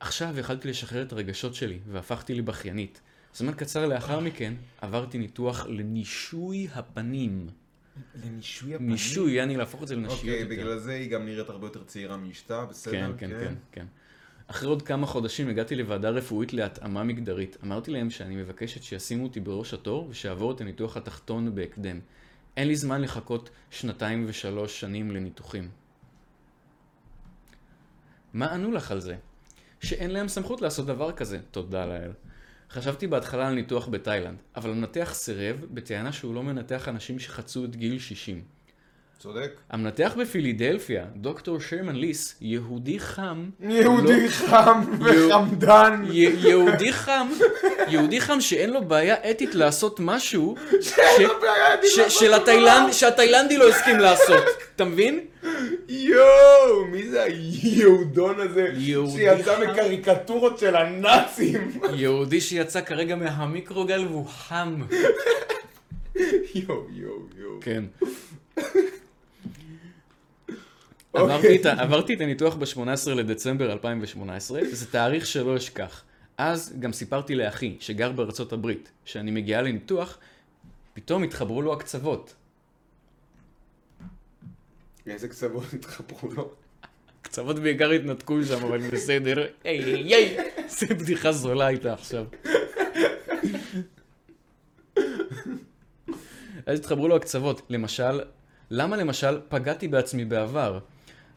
עכשיו 0.00 0.38
יכלתי 0.38 0.68
לשחרר 0.68 1.02
את 1.02 1.12
הרגשות 1.12 1.54
שלי, 1.54 1.78
והפכתי 1.88 2.34
לבכיינית. 2.34 3.00
זמן 3.34 3.52
קצר 3.52 3.86
לאחר 3.86 4.20
מכן 4.20 4.54
עברתי 4.80 5.18
ניתוח 5.18 5.66
לנישוי 5.66 6.68
הפנים. 6.74 7.48
לנישוי 8.24 8.74
הפנים? 8.74 8.90
נישוי, 8.90 9.32
יעני 9.32 9.56
להפוך 9.56 9.82
את 9.82 9.88
זה 9.88 9.96
לנשיות 9.96 10.18
אוקיי, 10.18 10.40
יותר. 10.40 10.50
בגלל 10.50 10.78
זה 10.78 10.92
היא 10.92 11.10
גם 11.10 11.24
נראית 11.26 11.48
הרבה 11.48 11.66
יותר 11.66 11.84
צעירה 11.84 12.16
מאשתה, 12.16 12.64
בסדר? 12.64 12.92
כן, 12.92 13.10
כן, 13.18 13.30
כן, 13.40 13.54
כן. 13.72 13.86
אחרי 14.50 14.68
עוד 14.68 14.82
כמה 14.82 15.06
חודשים 15.06 15.48
הגעתי 15.48 15.76
לוועדה 15.76 16.10
רפואית 16.10 16.52
להתאמה 16.52 17.04
מגדרית. 17.04 17.56
אמרתי 17.64 17.90
להם 17.90 18.10
שאני 18.10 18.36
מבקשת 18.36 18.82
שישימו 18.82 19.24
אותי 19.24 19.40
בראש 19.40 19.74
התור 19.74 20.06
ושאעבור 20.10 20.52
את 20.52 20.60
הניתוח 20.60 20.96
התחתון 20.96 21.54
בהקדם. 21.54 22.00
אין 22.56 22.68
לי 22.68 22.76
זמן 22.76 23.02
לחכות 23.02 23.50
שנתיים 23.70 24.24
ושלוש 24.28 24.80
שנים 24.80 25.10
לניתוחים. 25.10 25.68
מה 28.32 28.52
ענו 28.54 28.72
לך 28.72 28.90
על 28.90 29.00
זה? 29.00 29.16
שאין 29.80 30.10
להם 30.10 30.28
סמכות 30.28 30.60
לעשות 30.60 30.86
דבר 30.86 31.12
כזה, 31.12 31.38
תודה 31.50 31.86
לאל. 31.86 32.12
חשבתי 32.70 33.06
בהתחלה 33.06 33.48
על 33.48 33.54
ניתוח 33.54 33.88
בתאילנד, 33.88 34.38
אבל 34.56 34.70
המנתח 34.70 35.10
סירב 35.12 35.64
בטענה 35.70 36.12
שהוא 36.12 36.34
לא 36.34 36.42
מנתח 36.42 36.88
אנשים 36.88 37.18
שחצו 37.18 37.64
את 37.64 37.76
גיל 37.76 37.98
60. 37.98 38.44
צודק. 39.22 39.50
המנתח 39.70 40.14
בפילידלפיה, 40.20 41.04
דוקטור 41.16 41.60
שרמן 41.60 41.96
ליס, 41.96 42.34
יהודי 42.40 42.98
חם, 43.00 43.50
יהודי 43.60 44.24
לא- 44.24 44.28
חם 44.28 44.80
וחמדן. 45.00 46.02
י- 46.10 46.34
יהודי 46.48 46.92
חם, 46.92 47.28
יהודי 47.88 48.20
חם 48.20 48.40
שאין 48.40 48.70
לו 48.70 48.84
בעיה 48.84 49.16
אתית 49.30 49.54
לעשות 49.54 50.00
משהו 50.00 50.54
ש- 50.80 50.98
ש- 51.88 52.18
של 52.20 52.34
התאילנד- 52.34 52.92
שהתאילנדי 52.92 53.56
לא 53.56 53.68
הסכים 53.68 53.98
לעשות, 53.98 54.44
אתה 54.76 54.84
מבין? 54.84 55.20
יואו, 55.88 56.84
מי 56.90 57.08
זה 57.08 57.22
היהודון 57.22 58.40
הזה 58.40 58.66
שיצא. 59.10 59.58
מקריקטורות 59.70 60.58
של 60.58 60.76
הנאצים? 60.76 61.72
יהודי 61.94 62.40
שיצא 62.40 62.80
כרגע 62.80 63.16
מהמיקרוגל 63.16 64.04
והוא 64.08 64.26
חם. 64.26 64.82
יואו, 66.54 66.86
יואו, 66.92 67.18
יואו. 67.38 67.60
כן. 67.60 67.84
אוקיי. 71.14 71.34
עברתי 71.34 71.56
את 71.60 71.66
עברתי 71.66 72.14
את 72.14 72.20
הניתוח 72.20 72.54
ב-18 72.54 73.10
לדצמבר 73.10 73.72
2018, 73.72 74.60
זה 74.72 74.86
תאריך 74.86 75.26
שלא 75.26 75.56
אשכח. 75.56 76.02
אז 76.38 76.74
גם 76.78 76.92
סיפרתי 76.92 77.34
לאחי, 77.34 77.76
שגר 77.80 78.12
בארצות 78.12 78.52
הברית, 78.52 78.90
שאני 79.04 79.30
מגיעה 79.30 79.62
לניתוח, 79.62 80.18
פתאום 80.94 81.22
התחברו 81.22 81.62
לו 81.62 81.72
הקצוות. 81.72 82.34
איזה 85.06 85.28
קצוות 85.28 85.72
התחברו 85.74 86.30
לו? 86.32 86.50
קצוות 87.22 87.58
בעיקר 87.58 87.90
התנתקו 87.90 88.44
שם, 88.44 88.64
אבל 88.64 88.78
בסדר. 88.78 89.46
היי, 89.64 89.84
היי, 89.84 90.14
היי, 90.14 90.50
זה 90.68 90.86
בדיחה 90.86 91.32
זולה 91.32 91.66
הייתה 91.66 91.92
עכשיו. 91.92 92.24
אז 96.66 96.78
התחברו 96.78 97.08
לו 97.08 97.16
הקצוות. 97.16 97.62
למשל, 97.68 98.20
למה 98.70 98.96
למשל 98.96 99.40
פגעתי 99.48 99.88
בעצמי 99.88 100.24
בעבר? 100.24 100.78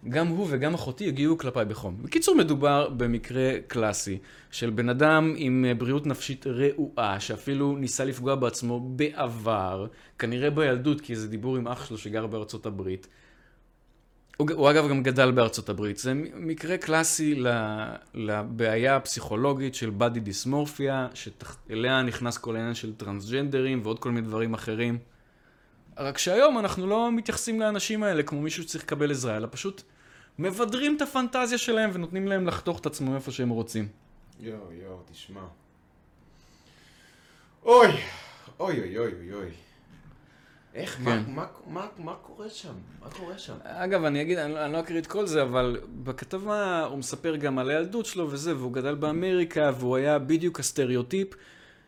גם 0.10 0.28
הוא 0.28 0.48
וגם 0.50 0.74
אחותי 0.74 1.08
הגיעו 1.08 1.38
כלפיי 1.38 1.66
בחום. 1.66 1.98
בקיצור, 2.02 2.36
מדובר 2.36 2.90
במקרה 2.90 3.52
קלאסי 3.68 4.18
של 4.52 4.70
בן 4.70 4.90
אדם 4.90 5.34
עם 5.38 5.66
אה, 5.68 5.74
בריאות 5.74 6.08
נפשית 6.08 6.48
רעועה, 6.48 7.20
שאפילו 7.20 7.76
ניסה 7.78 8.06
לפגוע 8.06 8.36
בעצמו 8.36 8.80
בעבר, 8.80 9.88
כנראה 10.20 10.50
בילדות, 10.50 11.02
כי 11.02 11.16
זה 11.16 11.28
דיבור 11.28 11.58
עם 11.58 11.68
אח 11.68 11.86
שלו 11.86 11.98
שגר 11.98 12.28
בארצות 12.28 12.66
הברית. 12.66 13.08
הוא, 14.38 14.48
הוא 14.54 14.70
אגב 14.72 14.90
גם 14.90 15.04
גדל 15.04 15.32
בארצות 15.32 15.70
הברית. 15.70 15.98
זה 15.98 16.14
מקרה 16.36 16.78
קלאסי 16.78 17.44
לבעיה 18.14 18.96
הפסיכולוגית 18.96 19.76
של 19.76 19.90
בדי 19.90 20.20
דיסמורפיה, 20.20 21.08
שאליה 21.14 22.02
נכנס 22.02 22.38
כל 22.38 22.56
העניין 22.56 22.74
של 22.74 22.94
טרנסג'נדרים 22.96 23.80
ועוד 23.84 24.00
כל 24.00 24.12
מיני 24.12 24.28
דברים 24.28 24.54
אחרים. 24.54 24.98
רק 25.98 26.18
שהיום 26.18 26.60
אנחנו 26.60 26.88
לא 26.88 27.12
מתייחסים 27.12 27.60
לאנשים 27.60 28.04
האלה 28.04 28.24
כמו 28.24 28.42
מישהו 28.42 28.64
שצריך 28.64 28.84
לקבל 28.84 29.12
עזרה, 29.12 29.38
אלא 29.38 29.48
פשוט 29.52 29.82
מבדרים 30.40 30.98
את 30.98 31.02
הפנטזיה 31.02 31.58
שלהם 31.58 31.90
ונותנים 31.94 32.28
להם 32.28 32.48
לחתוך 32.48 32.80
את 32.80 32.86
עצמם 32.86 33.16
איפה 33.16 33.32
שהם 33.32 33.50
רוצים. 33.50 33.88
יואו, 34.40 34.58
יואו, 34.84 34.98
תשמע. 35.12 35.42
אוי, 37.66 37.88
אוי, 38.60 38.80
אוי, 38.80 38.98
אוי, 38.98 39.34
אוי. 39.34 39.50
איך, 40.76 41.00
מה, 41.02 41.12
כן. 41.26 41.32
מה, 41.32 41.46
מה, 41.68 41.88
מה 41.98 42.14
קורה 42.22 42.50
שם? 42.50 42.74
מה 43.04 43.10
קורה 43.10 43.38
שם? 43.38 43.54
אגב, 43.64 44.04
אני 44.04 44.22
אגיד, 44.22 44.38
אני, 44.38 44.54
לא- 44.54 44.66
אני 44.66 44.74
לא 44.74 44.80
אקריא 44.80 45.00
את 45.00 45.08
כל 45.08 45.26
זה, 45.28 45.42
אבל 45.42 45.80
בכתבה 46.04 46.86
הוא 46.86 46.98
מספר 46.98 47.36
גם 47.36 47.60
על 47.60 47.70
הילדות 47.70 48.06
שלו 48.06 48.32
וזה, 48.32 48.58
והוא 48.58 48.74
גדל 48.74 48.96
באמריקה, 48.96 49.72
והוא 49.80 49.96
היה 49.98 50.20
בדיוק 50.20 50.60
הסטריאוטיפ 50.60 51.28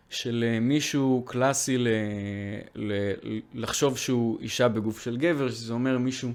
של 0.10 0.44
אה, 0.48 0.60
מישהו 0.60 1.24
קלאסי 1.28 1.78
ל, 1.78 1.88
ל, 2.76 2.92
לחשוב 3.54 3.98
שהוא 3.98 4.40
אישה 4.42 4.68
בגוף 4.68 5.02
של 5.02 5.18
גבר, 5.18 5.50
שזה 5.50 5.74
אומר 5.74 5.98
מישהו 5.98 6.32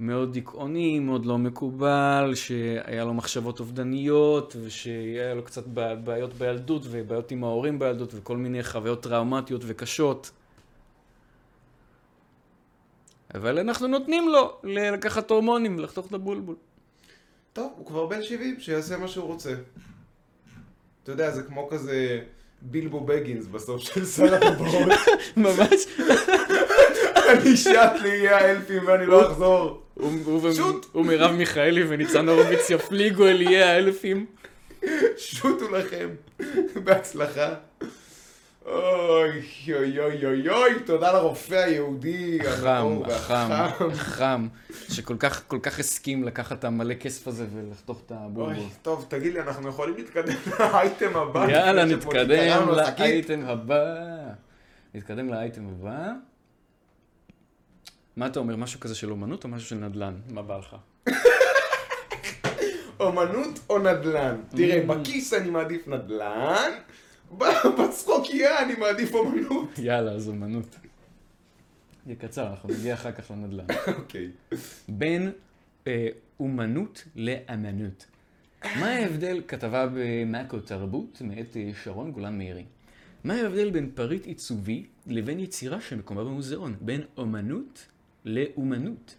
מאוד 0.00 0.32
דיכאוני, 0.32 0.98
מאוד 0.98 1.26
לא 1.26 1.38
מקובל, 1.38 2.32
שהיה 2.34 3.04
לו 3.04 3.14
מחשבות 3.14 3.60
אובדניות, 3.60 4.56
ושהיה 4.64 5.34
לו 5.34 5.44
קצת 5.44 5.66
בע- 5.66 5.94
בעיות 5.94 6.34
בילדות, 6.34 6.82
ובעיות 6.90 7.30
עם 7.30 7.44
ההורים 7.44 7.78
בילדות, 7.78 8.10
וכל 8.14 8.36
מיני 8.36 8.62
חוויות 8.62 9.02
טראומטיות 9.02 9.62
וקשות. 9.66 10.30
אבל 13.34 13.58
אנחנו 13.58 13.86
נותנים 13.86 14.28
לו 14.28 14.56
לקחת 14.64 15.30
הורמונים 15.30 15.78
ולחתוך 15.78 16.06
את 16.06 16.12
הבולבול. 16.12 16.56
טוב, 17.52 17.72
הוא 17.76 17.86
כבר 17.86 18.06
בן 18.06 18.22
70, 18.22 18.60
שיעשה 18.60 18.96
מה 18.96 19.08
שהוא 19.08 19.24
רוצה. 19.24 19.54
אתה 21.02 21.12
יודע, 21.12 21.30
זה 21.30 21.42
כמו 21.42 21.68
כזה 21.70 22.20
בילבו 22.62 23.00
בגינס 23.00 23.46
בסוף 23.46 23.80
של 23.80 24.04
שר 24.06 24.34
הטבעות. 24.34 24.88
ממש. 25.36 25.86
אני 27.30 27.56
שט 27.56 27.92
לי 28.02 28.08
יהיה 28.08 28.36
האלפים 28.38 28.82
ואני 28.86 29.06
לא 29.06 29.32
אחזור. 29.32 29.82
הוא-. 30.00 30.80
ומרב 30.94 31.30
מיכאלי 31.32 31.84
וניצן 31.88 32.28
הורוביץ 32.28 32.70
יפליגו 32.70 33.26
אל 33.26 33.40
איי 33.40 33.62
האלפים. 33.62 34.26
שוטו 35.16 35.70
לכם. 35.76 36.08
בהצלחה. 36.84 37.54
אוי, 38.66 39.42
אוי, 39.74 39.98
אוי, 40.00 40.26
אוי, 40.26 40.48
אוי, 40.48 40.70
תודה 40.86 41.12
לרופא 41.12 41.54
היהודי. 41.54 42.38
חם, 42.44 43.00
חם. 43.08 43.68
חם, 43.92 44.48
שכל 44.88 45.16
כך, 45.18 45.42
כל 45.46 45.58
כך 45.62 45.78
הסכים 45.78 46.24
לקחת 46.24 46.58
את 46.58 46.64
המלא 46.64 46.94
כסף 46.94 47.28
הזה 47.28 47.46
ולחתוך 47.54 48.02
את 48.06 48.12
הבולבול. 48.14 48.54
אוי, 48.56 48.68
טוב, 48.82 49.06
תגיד 49.08 49.34
לי, 49.34 49.40
אנחנו 49.40 49.68
יכולים 49.68 49.96
להתקדם 49.96 50.34
לאייטם 50.60 51.16
הבא? 51.16 51.46
יאללה, 51.50 51.84
נתקדם 51.84 52.68
שקית? 52.86 52.98
לאייטם 52.98 53.44
הבא. 53.44 53.84
נתקדם 54.94 55.28
לאייטם 55.28 55.62
הבא. 55.68 56.12
מה 58.16 58.26
אתה 58.26 58.38
אומר, 58.40 58.56
משהו 58.56 58.80
כזה 58.80 58.94
של 58.94 59.10
אומנות 59.10 59.44
או 59.44 59.48
משהו 59.48 59.68
של 59.68 59.76
נדל"ן? 59.76 60.14
מה 60.30 60.42
בא 60.42 60.58
לך? 60.58 60.76
אומנות 63.00 63.58
או 63.70 63.78
נדל"ן? 63.78 64.36
תראה, 64.48 64.82
Mm. 64.82 64.86
בכיס 64.86 65.34
אני 65.34 65.50
מעדיף 65.50 65.88
נדל"ן, 65.88 66.70
בצחוקייה 67.78 68.62
אני 68.64 68.74
מעדיף 68.74 69.14
אומנות. 69.14 69.78
יאללה, 69.88 70.12
אז 70.12 70.28
אומנות. 70.28 70.76
יהיה 72.06 72.16
קצר, 72.18 72.46
אנחנו 72.46 72.68
נגיע 72.68 72.94
אחר 72.94 73.12
כך 73.12 73.30
לנדל"ן. 73.30 73.64
אוקיי. 73.96 74.30
בין 74.88 75.32
אה, 75.86 76.08
אומנות 76.40 77.04
לאמנות. 77.16 78.06
מה 78.64 78.86
ההבדל, 78.86 79.42
כתבה 79.48 79.86
במאקו 79.94 80.58
תרבות 80.60 81.22
מאת 81.24 81.56
אה, 81.56 81.70
שרון 81.84 82.10
גולן 82.12 82.38
מאירי. 82.38 82.64
מה 83.24 83.34
ההבדל 83.34 83.70
בין 83.70 83.90
פריט 83.94 84.26
עיצובי 84.26 84.86
לבין 85.06 85.40
יצירה 85.40 85.80
שמקומה 85.80 86.24
במוזיאון? 86.24 86.74
בין 86.80 87.00
אומנות 87.16 87.86
לאומנות. 88.24 89.14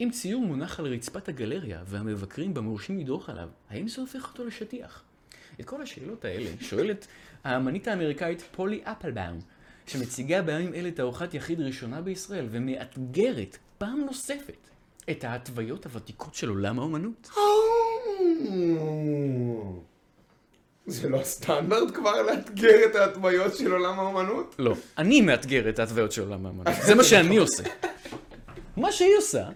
אם 0.00 0.08
ציור 0.12 0.42
מונח 0.42 0.80
על 0.80 0.86
רצפת 0.86 1.28
הגלריה 1.28 1.82
והמבקרים 1.86 2.54
בה 2.54 2.60
מורשים 2.60 2.98
לדרוך 2.98 3.28
עליו, 3.28 3.48
האם 3.70 3.88
זה 3.88 4.00
הופך 4.00 4.28
אותו 4.32 4.44
לשטיח? 4.44 5.02
את 5.60 5.64
כל 5.64 5.82
השאלות 5.82 6.24
האלה 6.24 6.50
שואלת 6.60 7.06
האמנית 7.44 7.88
האמריקאית 7.88 8.42
פולי 8.42 8.80
אפלבאום, 8.84 9.38
שמציגה 9.86 10.42
בימים 10.42 10.74
אלה 10.74 10.90
תערוכת 10.90 11.34
יחיד 11.34 11.60
ראשונה 11.60 12.00
בישראל, 12.00 12.46
ומאתגרת 12.50 13.58
פעם 13.78 14.00
נוספת 14.06 14.68
את 15.10 15.24
ההתוויות 15.24 15.86
הוותיקות 15.86 16.34
של 16.34 16.48
עולם 16.48 16.78
האומנות. 16.78 17.30
זה 20.86 21.08
לא 21.08 21.20
סטנדרט 21.22 21.94
כבר 21.94 22.22
לאתגר 22.22 22.84
את 22.90 22.94
ההדמיות 22.94 23.56
של 23.56 23.72
עולם 23.72 23.98
האומנות? 23.98 24.54
לא, 24.58 24.74
אני 24.98 25.20
מאתגר 25.20 25.68
את 25.68 25.78
ההתוויות 25.78 26.12
של 26.12 26.22
עולם 26.22 26.46
האמנות. 26.46 26.74
זה 26.82 26.94
מה 26.94 27.04
שאני 27.04 27.36
עושה. 27.36 27.62
מה 28.76 28.92
שהיא 28.92 29.16
עושה, 29.18 29.48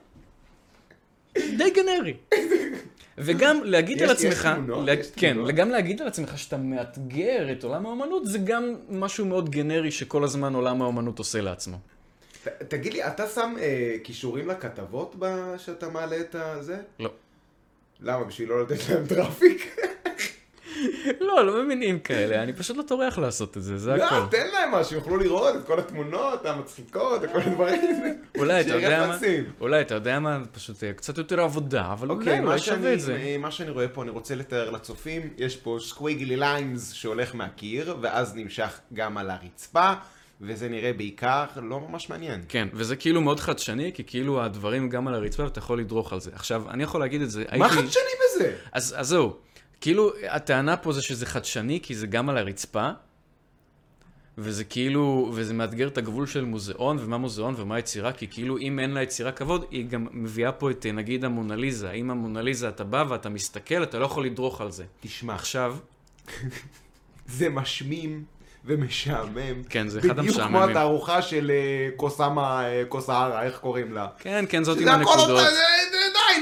די 1.34 1.70
גנרי. 1.74 2.14
וגם 3.18 3.60
להגיד 3.64 3.96
יש- 3.96 4.02
על 4.02 4.16
יש 4.16 4.24
עצמך, 4.24 4.48
תמונות, 4.54 4.86
לה- 4.86 4.92
יש 4.92 5.10
כן, 5.16 5.32
תמונות. 5.32 5.54
גם 5.54 5.70
להגיד 5.70 6.02
על 6.02 6.08
עצמך 6.08 6.38
שאתה 6.38 6.56
מאתגר 6.56 7.52
את 7.52 7.64
עולם 7.64 7.86
האמנות, 7.86 8.26
זה 8.26 8.38
גם 8.38 8.74
משהו 8.90 9.24
מאוד 9.26 9.50
גנרי 9.50 9.90
שכל 9.90 10.24
הזמן 10.24 10.54
עולם 10.54 10.82
האמנות 10.82 11.18
עושה 11.18 11.40
לעצמו. 11.40 11.76
ת- 12.44 12.48
תגיד 12.48 12.92
לי, 12.92 13.06
אתה 13.06 13.26
שם 13.28 13.54
אה, 13.60 13.96
קישורים 14.04 14.48
לכתבות 14.48 15.16
שאתה 15.58 15.88
מעלה 15.88 16.20
את 16.20 16.34
הזה? 16.34 16.76
לא. 17.00 17.10
למה? 18.00 18.24
בשביל 18.24 18.48
לא 18.48 18.62
לתת 18.62 18.88
להם 18.88 19.06
traffic? 19.06 19.77
לא, 21.20 21.46
לא 21.46 21.62
מבינים 21.64 21.98
כאלה, 21.98 22.42
אני 22.42 22.52
פשוט 22.52 22.76
לא 22.76 22.82
טורח 22.82 23.18
לעשות 23.18 23.56
את 23.56 23.62
זה, 23.62 23.78
זה 23.78 23.96
לא, 23.96 24.04
הכל. 24.04 24.20
תן 24.30 24.46
להם 24.52 24.74
משהו, 24.74 24.96
יוכלו 24.96 25.16
לראות 25.16 25.56
את 25.56 25.66
כל 25.66 25.78
התמונות 25.78 26.46
המצחיקות, 26.46 27.24
את 27.24 27.30
כל 27.32 27.40
הדברים 27.40 27.60
האלה. 27.80 28.10
אולי, 28.38 28.60
אתה 28.60 28.74
יודע 28.74 29.06
מה. 29.06 29.18
אולי, 29.60 29.80
אתה 29.80 29.94
יודע 29.94 30.18
מה, 30.18 30.38
פשוט 30.52 30.84
אה, 30.84 30.92
קצת 30.92 31.18
יותר 31.18 31.40
עבודה, 31.40 31.92
אבל 31.92 32.10
אוקיי, 32.10 32.28
אולי, 32.32 32.40
מה 32.40 32.46
אולי 32.46 32.58
שווה 32.58 32.92
את 32.94 33.00
זה. 33.00 33.12
שאני, 33.18 33.36
מה 33.36 33.50
שאני 33.50 33.70
רואה 33.70 33.88
פה, 33.88 34.02
אני 34.02 34.10
רוצה 34.10 34.34
לתאר 34.34 34.70
לצופים, 34.70 35.22
יש 35.38 35.56
פה 35.56 35.78
סקוויגלי 35.80 36.36
ליינס 36.36 36.92
שהולך 36.92 37.34
מהקיר, 37.34 37.96
ואז 38.00 38.34
נמשך 38.36 38.80
גם 38.92 39.18
על 39.18 39.30
הרצפה, 39.30 39.92
וזה 40.40 40.68
נראה 40.68 40.92
בעיקר 40.92 41.44
לא 41.62 41.80
ממש 41.88 42.10
מעניין. 42.10 42.40
כן, 42.48 42.68
וזה 42.72 42.96
כאילו 42.96 43.20
מאוד 43.20 43.40
חדשני, 43.40 43.90
כי 43.94 44.04
כאילו 44.06 44.42
הדברים 44.42 44.88
גם 44.88 45.08
על 45.08 45.14
הרצפה 45.14 45.44
ואתה 45.44 45.58
יכול 45.58 45.78
לדרוך 45.80 46.12
על 46.12 46.20
זה. 46.20 46.30
עכשיו, 46.34 46.62
אני 46.70 46.82
יכול 46.82 47.00
להגיד 47.00 47.22
את 47.22 47.30
זה, 47.30 47.44
מה 47.58 47.66
הייתי- 47.66 47.82
חדשני 47.82 48.02
בזה? 48.36 48.52
אז, 48.72 48.94
אז 48.98 49.08
זהו, 49.08 49.36
כאילו, 49.80 50.12
הטענה 50.28 50.76
פה 50.76 50.92
זה 50.92 51.02
שזה 51.02 51.26
חדשני, 51.26 51.80
כי 51.82 51.94
זה 51.94 52.06
גם 52.06 52.28
על 52.28 52.38
הרצפה, 52.38 52.90
וזה 54.38 54.64
כאילו, 54.64 55.30
וזה 55.34 55.54
מאתגר 55.54 55.88
את 55.88 55.98
הגבול 55.98 56.26
של 56.26 56.44
מוזיאון, 56.44 56.98
ומה 57.00 57.18
מוזיאון 57.18 57.54
ומה 57.56 57.78
יצירה, 57.78 58.12
כי 58.12 58.28
כאילו, 58.28 58.58
אם 58.58 58.78
אין 58.78 58.90
לה 58.90 59.02
יצירה 59.02 59.32
כבוד, 59.32 59.64
היא 59.70 59.88
גם 59.88 60.06
מביאה 60.12 60.52
פה 60.52 60.70
את, 60.70 60.86
אה, 60.86 60.92
נגיד, 60.92 61.24
המונליזה. 61.24 61.90
אם 61.90 62.10
המונליזה, 62.10 62.68
אתה 62.68 62.84
בא 62.84 63.04
ואתה 63.08 63.28
מסתכל, 63.28 63.82
אתה 63.82 63.98
לא 63.98 64.04
יכול 64.04 64.24
לדרוך 64.24 64.60
על 64.60 64.70
זה. 64.70 64.84
תשמע, 65.00 65.34
עכשיו, 65.34 65.76
זה 67.36 67.48
משמים 67.48 68.24
ומשעמם. 68.64 69.62
כן, 69.68 69.88
זה 69.88 69.98
אחד 69.98 70.16
בדיוק 70.16 70.36
כמו 70.36 70.44
המשעממים. 70.44 70.70
התערוכה 70.70 71.22
של 71.22 71.50
אה, 71.54 71.88
קוסאמה, 71.96 72.68
אה, 72.68 72.82
קוסהרה, 72.88 73.42
איך 73.42 73.58
קוראים 73.58 73.92
לה? 73.92 74.06
כן, 74.18 74.44
כן, 74.48 74.64
זאת 74.64 74.80
עם 74.80 74.88
הנקודות. 74.88 75.40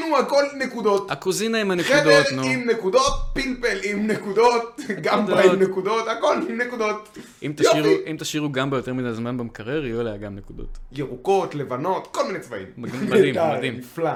נו, 0.01 0.19
הכל 0.19 0.45
נקודות. 0.59 1.11
הקוזינה 1.11 1.61
עם 1.61 1.83
חדר 1.83 1.97
הנקודות, 1.97 2.33
נו. 2.33 2.43
עם 2.43 2.71
נקודות, 2.71 3.13
פלפל 3.33 3.79
עם 3.85 4.07
נקודות, 4.07 4.81
גמבה 5.01 5.43
עם 5.43 5.63
נקודות, 5.63 6.09
הכל 6.09 6.37
עם 6.49 6.61
נקודות. 6.61 7.19
אם. 7.43 7.53
תשאירו, 7.57 7.89
אם 8.11 8.17
תשאירו 8.19 8.53
גמבה 8.53 8.77
יותר 8.77 8.95
מדי 8.95 9.13
זמן 9.13 9.37
במקרר, 9.37 9.87
יהיו 9.87 10.01
עליה 10.01 10.17
גם 10.17 10.37
נקודות. 10.37 10.79
ירוקות, 10.93 11.55
לבנות, 11.55 12.09
כל 12.13 12.27
מיני 12.27 12.41
צבעים. 12.41 12.67
מדהים, 12.77 13.35
מדהים. 13.35 13.77
נפלא. 13.79 14.11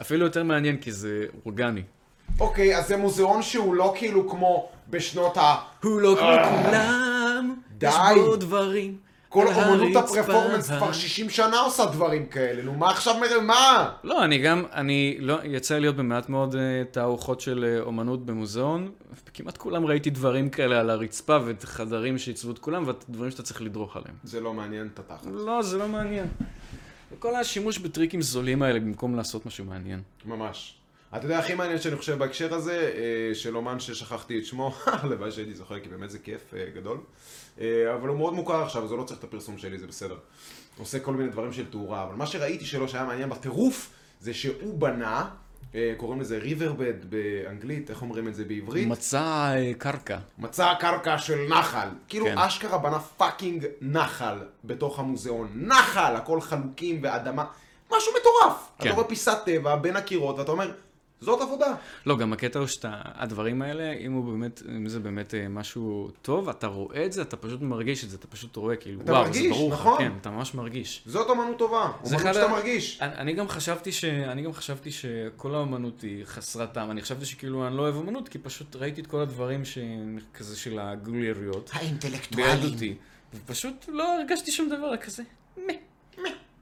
אפילו 0.00 0.24
יותר 0.24 0.42
מעניין, 0.42 0.76
כי 0.76 0.92
זה 0.92 1.24
אורגני. 1.46 1.82
אוקיי, 2.40 2.76
אז 2.78 2.88
זה 2.88 2.96
מוזיאון 2.96 3.42
שהוא 3.42 3.74
לא 3.74 3.94
כאילו 3.96 4.28
כמו 4.30 4.68
בשנות 4.90 5.36
ה... 5.36 5.54
הוא 5.82 6.00
לא 6.00 6.16
כמו 6.18 6.62
כולם, 6.64 7.54
די. 7.78 7.88
יש 7.88 7.94
בו 8.14 8.36
דברים. 8.36 9.07
כל 9.28 9.46
אומנות. 9.46 9.96
הפרפורמנס 9.96 10.70
כבר 10.70 10.92
60 10.92 11.30
שנה 11.30 11.58
עושה 11.58 11.84
דברים 11.84 12.26
כאלה, 12.26 12.62
נו 12.62 12.74
מה 12.74 12.90
עכשיו 12.90 13.14
מה? 13.42 13.90
לא, 14.04 14.24
אני 14.24 14.38
גם, 14.38 14.64
אני 14.72 15.16
לא, 15.20 15.38
יצא 15.44 15.78
להיות 15.78 15.96
במעט 15.96 16.28
מאוד 16.28 16.54
uh, 16.54 16.58
תערוכות 16.90 17.40
של 17.40 17.80
uh, 17.82 17.86
אומנות 17.86 18.26
במוזיאון, 18.26 18.90
וכמעט 19.28 19.56
כולם 19.56 19.86
ראיתי 19.86 20.10
דברים 20.10 20.50
כאלה 20.50 20.80
על 20.80 20.90
הרצפה 20.90 21.38
וחדרים 21.44 22.18
שעיצבו 22.18 22.50
את 22.50 22.58
כולם, 22.58 22.88
ודברים 22.88 23.30
שאתה 23.30 23.42
צריך 23.42 23.62
לדרוך 23.62 23.96
עליהם. 23.96 24.14
זה 24.24 24.40
לא 24.40 24.54
מעניין 24.54 24.88
את 24.94 24.98
התחת. 24.98 25.26
לא, 25.32 25.62
זה 25.62 25.78
לא 25.78 25.88
מעניין. 25.88 26.26
וכל 27.12 27.36
השימוש 27.36 27.78
בטריקים 27.78 28.22
זולים 28.22 28.62
האלה 28.62 28.80
במקום 28.80 29.16
לעשות 29.16 29.46
משהו 29.46 29.64
מעניין. 29.64 30.02
ממש. 30.24 30.74
אתה 31.16 31.24
יודע, 31.24 31.38
הכי 31.38 31.54
מעניין 31.54 31.78
שאני 31.78 31.96
חושב 31.96 32.18
בהקשר 32.18 32.54
הזה, 32.54 32.92
אה, 32.94 33.34
של 33.34 33.56
אומן 33.56 33.80
ששכחתי 33.80 34.38
את 34.38 34.44
שמו, 34.44 34.74
הלוואי 34.86 35.30
שהייתי 35.30 35.54
זוכר, 35.54 35.80
כי 35.80 35.88
באמת 35.88 36.10
זה 36.10 36.18
כיף 36.18 36.54
אה, 36.54 36.66
גדול. 36.74 36.98
אה, 37.60 37.94
אבל 37.94 38.08
הוא 38.08 38.18
מאוד 38.18 38.34
מוכר 38.34 38.62
עכשיו, 38.62 38.84
אז 38.84 38.90
הוא 38.90 38.98
לא 38.98 39.04
צריך 39.04 39.18
את 39.18 39.24
הפרסום 39.24 39.58
שלי, 39.58 39.78
זה 39.78 39.86
בסדר. 39.86 40.16
עושה 40.78 40.98
כל 40.98 41.14
מיני 41.14 41.30
דברים 41.30 41.52
של 41.52 41.70
תאורה, 41.70 42.04
אבל 42.04 42.14
מה 42.14 42.26
שראיתי 42.26 42.64
שלו 42.64 42.88
שהיה 42.88 43.04
מעניין 43.04 43.28
בטירוף, 43.28 43.90
זה 44.20 44.34
שהוא 44.34 44.78
בנה, 44.78 45.28
אה, 45.74 45.94
קוראים 45.96 46.20
לזה 46.20 46.38
riverbed 46.38 46.94
באנגלית, 47.10 47.90
איך 47.90 48.02
אומרים 48.02 48.28
את 48.28 48.34
זה 48.34 48.44
בעברית? 48.44 48.88
מצע 48.88 49.54
אה, 49.56 49.72
קרקע. 49.78 50.18
מצע 50.38 50.74
קרקע 50.80 51.18
של 51.18 51.46
נחל. 51.48 51.88
כאילו 52.08 52.26
כן. 52.26 52.38
אשכרה 52.38 52.78
בנה 52.78 52.98
fucking 52.98 53.66
נחל 53.80 54.38
בתוך 54.64 54.98
המוזיאון. 54.98 55.48
נחל, 55.54 56.16
הכל 56.16 56.40
חלוקים 56.40 57.00
ואדמה. 57.02 57.44
משהו 57.96 58.12
מטורף. 58.20 58.70
כן. 58.78 58.86
אתה 58.86 58.94
רואה 58.94 59.08
פיסת 59.08 59.38
טבע 59.44 59.76
בין 59.76 59.96
הקירות, 59.96 60.38
ואתה 60.38 60.52
אומר, 60.52 60.70
זאת 61.20 61.40
עבודה. 61.40 61.74
לא, 62.06 62.16
גם 62.16 62.32
הקטע 62.32 62.58
הוא 62.58 62.66
שאתה, 62.66 62.92
הדברים 63.04 63.62
האלה, 63.62 63.92
אם 63.92 64.12
הוא 64.12 64.24
באמת, 64.24 64.62
אם 64.76 64.88
זה 64.88 65.00
באמת 65.00 65.34
אה, 65.34 65.48
משהו 65.48 66.10
טוב, 66.22 66.48
אתה 66.48 66.66
רואה 66.66 67.06
את 67.06 67.12
זה, 67.12 67.22
אתה 67.22 67.36
פשוט 67.36 67.62
מרגיש 67.62 68.04
את 68.04 68.10
זה, 68.10 68.16
אתה 68.16 68.26
פשוט 68.26 68.56
רואה, 68.56 68.76
כאילו, 68.76 69.00
וואו, 69.06 69.22
מרגיש, 69.22 69.42
זה 69.42 69.48
ברור 69.48 69.72
נכון. 69.72 69.98
כן, 69.98 70.12
אתה 70.20 70.30
ממש 70.30 70.54
מרגיש. 70.54 71.02
זאת 71.06 71.30
אמנות 71.30 71.58
טובה. 71.58 71.92
אמנות 72.06 72.20
שאתה 72.20 72.44
ה- 72.44 72.48
מרגיש. 72.48 72.98
אני, 73.02 73.14
אני 73.16 73.32
גם 73.32 73.48
חשבתי 73.48 73.92
ש... 73.92 74.04
אני 74.04 74.42
גם 74.42 74.52
חשבתי 74.52 74.90
שכל 74.90 75.54
האמנות 75.54 76.00
היא 76.02 76.24
חסרת 76.24 76.72
טעם. 76.72 76.90
אני 76.90 77.02
חשבתי 77.02 77.24
שכאילו 77.24 77.66
אני 77.66 77.76
לא 77.76 77.82
אוהב 77.82 77.96
אמנות, 77.96 78.28
כי 78.28 78.38
פשוט 78.38 78.76
ראיתי 78.76 79.00
את 79.00 79.06
כל 79.06 79.20
הדברים 79.20 79.64
ש... 79.64 79.78
כזה 80.34 80.56
של 80.56 80.78
הגולריות 80.78 81.70
האינטלקטואלים. 81.72 82.60
בילדותי. 82.60 82.94
ופשוט 83.34 83.84
לא 83.88 84.14
הרגשתי 84.18 84.50
שום 84.52 84.68
דבר 84.68 84.96
כזה. 84.96 85.22
מeh. 85.56 85.60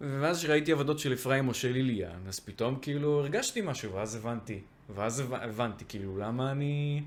ואז 0.00 0.40
שראיתי 0.40 0.72
עבודות 0.72 0.98
של 0.98 1.12
אפרים 1.12 1.48
או 1.48 1.54
של 1.54 1.72
ליליאן, 1.72 2.20
אז 2.28 2.40
פתאום 2.40 2.78
כאילו 2.82 3.20
הרגשתי 3.20 3.60
משהו, 3.64 3.92
ואז 3.92 4.14
הבנתי. 4.14 4.60
ואז 4.94 5.20
הבנ- 5.20 5.44
הבנתי 5.44 5.84
כאילו 5.88 6.18
למה 6.18 6.50
אני... 6.50 7.02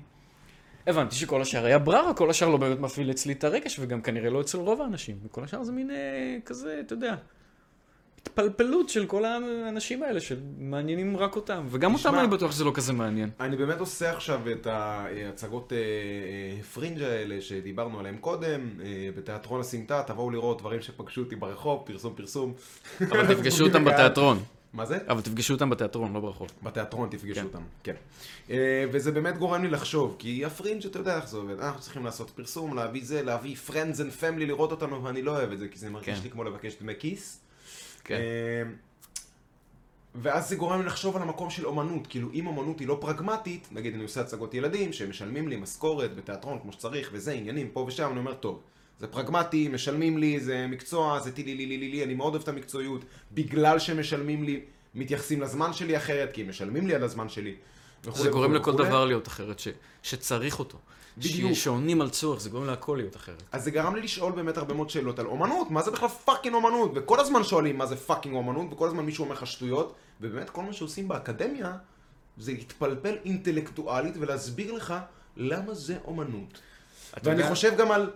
הבנתי 0.86 1.14
שכל 1.14 1.42
השאר 1.42 1.64
היה 1.64 1.78
בררה, 1.78 2.14
כל 2.14 2.30
השאר 2.30 2.48
לא 2.48 2.56
באמת 2.56 2.78
מפעיל 2.78 3.10
אצלי 3.10 3.32
את 3.32 3.44
הרגש, 3.44 3.78
וגם 3.80 4.02
כנראה 4.02 4.30
לא 4.30 4.40
אצל 4.40 4.58
רוב 4.58 4.82
האנשים. 4.82 5.18
וכל 5.24 5.44
השאר 5.44 5.62
זה 5.62 5.72
מין 5.72 5.90
אה, 5.90 5.96
כזה, 6.44 6.80
אתה 6.86 6.92
יודע, 6.92 7.14
התפלפלות 8.22 8.88
של 8.88 9.06
כל 9.06 9.24
האנשים 9.24 10.02
האלה 10.02 10.20
שמעניינים 10.20 11.16
רק 11.16 11.36
אותם. 11.36 11.66
וגם 11.70 11.94
אותם 11.94 12.14
אני 12.14 12.28
בטוח 12.28 12.52
שזה 12.52 12.64
לא 12.64 12.72
כזה 12.74 12.92
מעניין. 12.92 13.30
אני 13.40 13.56
באמת 13.56 13.80
עושה 13.80 14.12
עכשיו 14.12 14.40
את 14.52 14.66
ההצגות 14.66 15.72
אה, 15.72 15.78
אה, 15.78 16.62
פרינג' 16.62 17.02
האלה 17.02 17.40
שדיברנו 17.40 18.00
עליהן 18.00 18.16
קודם, 18.16 18.70
אה, 18.82 19.08
בתיאטרון 19.16 19.60
הסמטה, 19.60 20.02
תבואו 20.06 20.30
לראות 20.30 20.58
דברים 20.58 20.82
שפגשו 20.82 21.20
אותי 21.20 21.36
ברחוב, 21.36 21.82
פרסום 21.86 22.14
פרסום. 22.16 22.52
אבל 23.00 23.34
תפגשו 23.34 23.64
אותם 23.64 23.84
בתיאטרון. 23.88 24.42
מה 24.72 24.86
זה? 24.86 24.98
אבל 25.08 25.20
תפגשו 25.20 25.54
אותם 25.54 25.70
בתיאטרון, 25.70 26.12
לא 26.12 26.20
ברחוב. 26.20 26.48
בתיאטרון 26.62 27.08
תפגשו 27.08 27.40
כן. 27.40 27.46
אותם, 27.46 27.62
כן. 27.82 27.94
אה, 28.50 28.84
וזה 28.92 29.12
באמת 29.12 29.38
גורם 29.38 29.62
לי 29.62 29.70
לחשוב, 29.70 30.16
כי 30.18 30.44
הפרינג' 30.44 30.86
אתה 30.86 30.98
יודע 30.98 31.16
איך 31.16 31.28
זה 31.28 31.36
עובד, 31.36 31.60
אנחנו 31.60 31.80
צריכים 31.80 32.04
לעשות 32.04 32.30
פרסום, 32.30 32.76
להביא 32.76 33.02
זה, 33.04 33.22
להביא 33.22 33.56
friends 33.68 33.96
and 33.96 34.22
family 34.22 34.44
לראות 34.46 34.70
אותנו, 34.70 35.04
ואני 35.04 35.22
לא 35.22 35.30
אוהב 35.30 35.52
את 35.52 35.58
זה, 35.58 35.68
כי 35.68 35.78
זה 35.78 35.90
מרגיש 35.90 36.18
כן. 36.18 36.24
לי 36.24 36.30
כמו 36.30 36.44
לבקש 36.44 36.76
דמי 36.80 36.92
כיס. 36.98 37.40
כן. 38.04 38.14
אה, 38.14 38.62
ואז 40.14 40.48
זה 40.48 40.56
גורם 40.56 40.86
לחשוב 40.86 41.16
על 41.16 41.22
המקום 41.22 41.50
של 41.50 41.66
אומנות, 41.66 42.06
כאילו 42.06 42.28
אם 42.34 42.46
אומנות 42.46 42.80
היא 42.80 42.88
לא 42.88 42.98
פרגמטית, 43.00 43.68
נגיד 43.72 43.94
אני 43.94 44.02
עושה 44.02 44.20
הצגות 44.20 44.54
ילדים, 44.54 44.92
שמשלמים 44.92 45.48
לי 45.48 45.56
משכורת 45.56 46.16
בתיאטרון 46.16 46.58
כמו 46.62 46.72
שצריך, 46.72 47.10
וזה 47.12 47.32
עניינים 47.32 47.70
פה 47.72 47.80
ושם, 47.80 48.10
אני 48.10 48.18
אומר, 48.18 48.34
טוב, 48.34 48.62
זה 48.98 49.06
פרגמטי, 49.06 49.68
משלמים 49.68 50.18
לי, 50.18 50.40
זה 50.40 50.66
מקצוע, 50.66 51.20
זה 51.20 51.32
טילי 51.32 51.54
לי 51.54 51.66
לי 51.66 51.76
לי 51.78 51.88
לי, 51.88 52.04
אני 52.04 52.14
מאוד 52.14 52.32
אוהב 52.32 52.42
את 52.42 52.48
המקצועיות, 52.48 53.04
בגלל 53.32 53.78
שמשלמים 53.78 54.44
לי, 54.44 54.60
מתייחסים 54.94 55.40
לזמן 55.40 55.72
שלי 55.72 55.96
אחרת, 55.96 56.32
כי 56.32 56.42
הם 56.42 56.48
משלמים 56.48 56.86
לי 56.86 56.94
על 56.94 57.04
הזמן 57.04 57.28
שלי. 57.28 57.54
וכולי 58.04 58.24
זה 58.24 58.30
גורם 58.30 58.44
וכולי 58.44 58.60
לכל 58.60 58.70
וכולי. 58.70 58.88
דבר 58.88 59.04
להיות 59.04 59.28
אחרת, 59.28 59.58
ש, 59.58 59.68
שצריך 60.02 60.58
אותו. 60.58 60.78
בדיוק. 61.28 61.52
שעונים 61.52 62.00
על 62.00 62.10
צורך, 62.10 62.40
זה 62.40 62.50
גורם 62.50 62.66
להכל 62.66 62.94
להיות 63.00 63.16
אחרת. 63.16 63.42
אז 63.52 63.64
זה 63.64 63.70
גרם 63.70 63.94
לי 63.96 64.02
לשאול 64.02 64.32
באמת 64.32 64.56
הרבה 64.56 64.74
מאוד 64.74 64.90
שאלות 64.90 65.18
על 65.18 65.26
אומנות, 65.26 65.70
מה 65.70 65.82
זה 65.82 65.90
בכלל 65.90 66.08
fucking 66.08 66.54
אומנות? 66.54 66.90
וכל 66.94 67.20
הזמן 67.20 67.44
שואלים 67.44 67.78
מה 67.78 67.86
זה 67.86 67.96
fucking 67.96 68.34
אומנות, 68.34 68.66
וכל 68.72 68.86
הזמן 68.88 69.04
מישהו 69.04 69.24
אומר 69.24 69.34
לך 69.34 69.46
שטויות, 69.46 69.94
ובאמת 70.20 70.50
כל 70.50 70.62
מה 70.62 70.72
שעושים 70.72 71.08
באקדמיה 71.08 71.72
זה 72.38 72.52
להתפלפל 72.52 73.16
אינטלקטואלית 73.24 74.14
ולהסביר 74.20 74.72
לך 74.72 74.94
למה 75.36 75.74
זה 75.74 75.96
אומנות. 76.04 76.60
ואני 77.24 77.36
יודע- 77.36 77.48
חושב 77.50 77.76
גם 77.76 77.90
על 77.92 78.10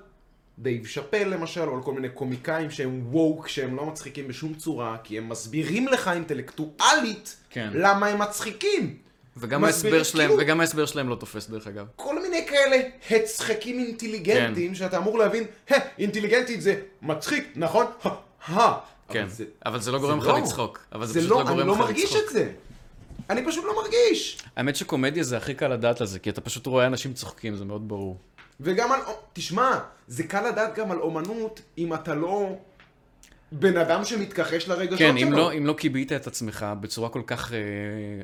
דייב 0.58 0.86
שאפל 0.86 1.24
למשל, 1.28 1.68
או 1.68 1.76
על 1.76 1.82
כל 1.82 1.92
מיני 1.92 2.08
קומיקאים 2.08 2.70
שהם 2.70 3.02
woke, 3.10 3.48
שהם 3.48 3.76
לא 3.76 3.86
מצחיקים 3.86 4.28
בשום 4.28 4.54
צורה, 4.54 4.96
כי 5.04 5.18
הם 5.18 5.28
מסבירים 5.28 5.88
לך 5.88 6.08
אינטלקטואלית 6.08 7.36
כן. 7.50 7.70
למה 7.74 8.06
הם 8.06 8.18
מצחיקים. 8.22 8.96
וגם 9.36 9.64
ההסבר 9.64 10.02
שלהם, 10.02 10.28
כאילו- 10.28 10.42
וגם 10.42 10.60
ההסבר 10.60 10.86
שלהם 10.86 11.08
לא 11.08 11.14
תופס 11.14 11.46
דרך 11.48 11.66
אגב. 11.66 11.86
כל 11.96 12.22
מיני 12.22 12.46
כאלה 12.48 12.76
הצחוקים 13.10 13.78
אינטליגנטיים, 13.78 14.68
כן. 14.68 14.74
שאתה 14.74 14.96
אמור 14.96 15.18
להבין, 15.18 15.44
"הא, 15.70 15.76
אינטליגנטית 15.98 16.62
זה 16.62 16.80
מצחיק, 17.02 17.52
נכון? 17.56 17.86
כן, 19.08 19.20
אבל 19.22 19.28
זה- 19.30 19.44
אבל 19.66 19.80
זה 19.80 19.92
לא 19.92 19.98
גורם 19.98 20.18
לך 20.18 20.26
לא. 20.26 20.38
לצחוק. 20.38 20.78
אבל 20.92 21.06
זה 21.06 21.12
זה 21.12 21.18
פשוט 21.20 21.30
לא, 21.30 21.36
לא 21.36 21.40
אני 21.42 21.48
גורם 21.54 21.66
לא 21.66 21.72
לך 21.74 21.78
מרגיש 21.80 22.04
לצחוק. 22.04 22.22
את 22.28 22.32
זה. 22.32 22.50
אני 23.30 23.46
פשוט 23.46 23.64
לא 23.64 23.76
מרגיש. 23.76 24.38
האמת 24.56 24.76
שקומדיה 24.76 25.22
זה 25.22 25.36
הכי 25.36 25.54
קל 25.54 25.68
לדעת 25.68 26.00
על 26.00 26.06
זה, 26.06 26.18
כי 26.18 26.30
אתה 26.30 26.40
פשוט 26.40 26.66
רואה 26.66 26.86
אנשים 26.86 27.12
צוחקים, 27.14 27.56
זה 27.56 27.64
מאוד 27.64 27.88
ברור. 27.88 28.16
וגם 28.60 28.92
על, 28.92 29.00
תשמע, 29.32 29.78
זה 30.08 30.22
קל 30.22 30.48
לדעת 30.48 30.74
גם 30.74 30.90
על 30.90 30.98
אומנות, 31.00 31.60
אם 31.78 31.94
אתה 31.94 32.14
לא 32.14 32.56
בן 33.58 33.76
אדם 33.76 34.04
שמתכחש 34.04 34.68
לרגשות 34.68 34.98
כן, 34.98 35.18
שלו. 35.18 35.28
אם 35.28 35.32
לא, 35.32 35.52
אם 35.52 35.66
לא 35.66 35.72
קיבית 35.72 36.12
את 36.12 36.26
עצמך 36.26 36.66
בצורה 36.80 37.08
כל 37.08 37.22
כך 37.26 37.52
אה, 37.52 37.58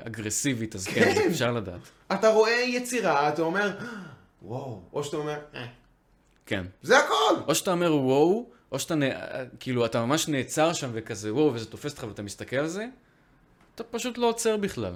אגרסיבית, 0.06 0.74
אז 0.74 0.86
כן, 0.86 1.14
כן. 1.14 1.28
אפשר 1.30 1.52
לדעת. 1.52 1.80
אתה 2.12 2.28
רואה 2.28 2.60
יצירה, 2.60 3.28
אתה 3.28 3.42
אומר, 3.42 3.70
וואו, 4.42 4.82
או 4.92 5.04
שאתה 5.04 5.16
אומר, 5.16 5.38
"אה." 5.54 5.66
כן. 6.46 6.64
זה 6.82 6.98
הכל. 6.98 7.34
או 7.48 7.54
שאתה 7.54 7.72
אומר 7.72 7.94
וואו, 7.94 8.46
או 8.72 8.78
שאתה, 8.78 8.94
נ... 8.94 9.02
כאילו, 9.60 9.86
אתה 9.86 10.06
ממש 10.06 10.28
נעצר 10.28 10.72
שם 10.72 10.90
וכזה 10.92 11.34
וואו, 11.34 11.54
וזה 11.54 11.66
תופס 11.66 11.92
אותך 11.92 12.04
ואתה 12.08 12.22
מסתכל 12.22 12.56
על 12.56 12.66
זה, 12.66 12.86
אתה 13.74 13.84
פשוט 13.84 14.18
לא 14.18 14.28
עוצר 14.28 14.56
בכלל. 14.56 14.94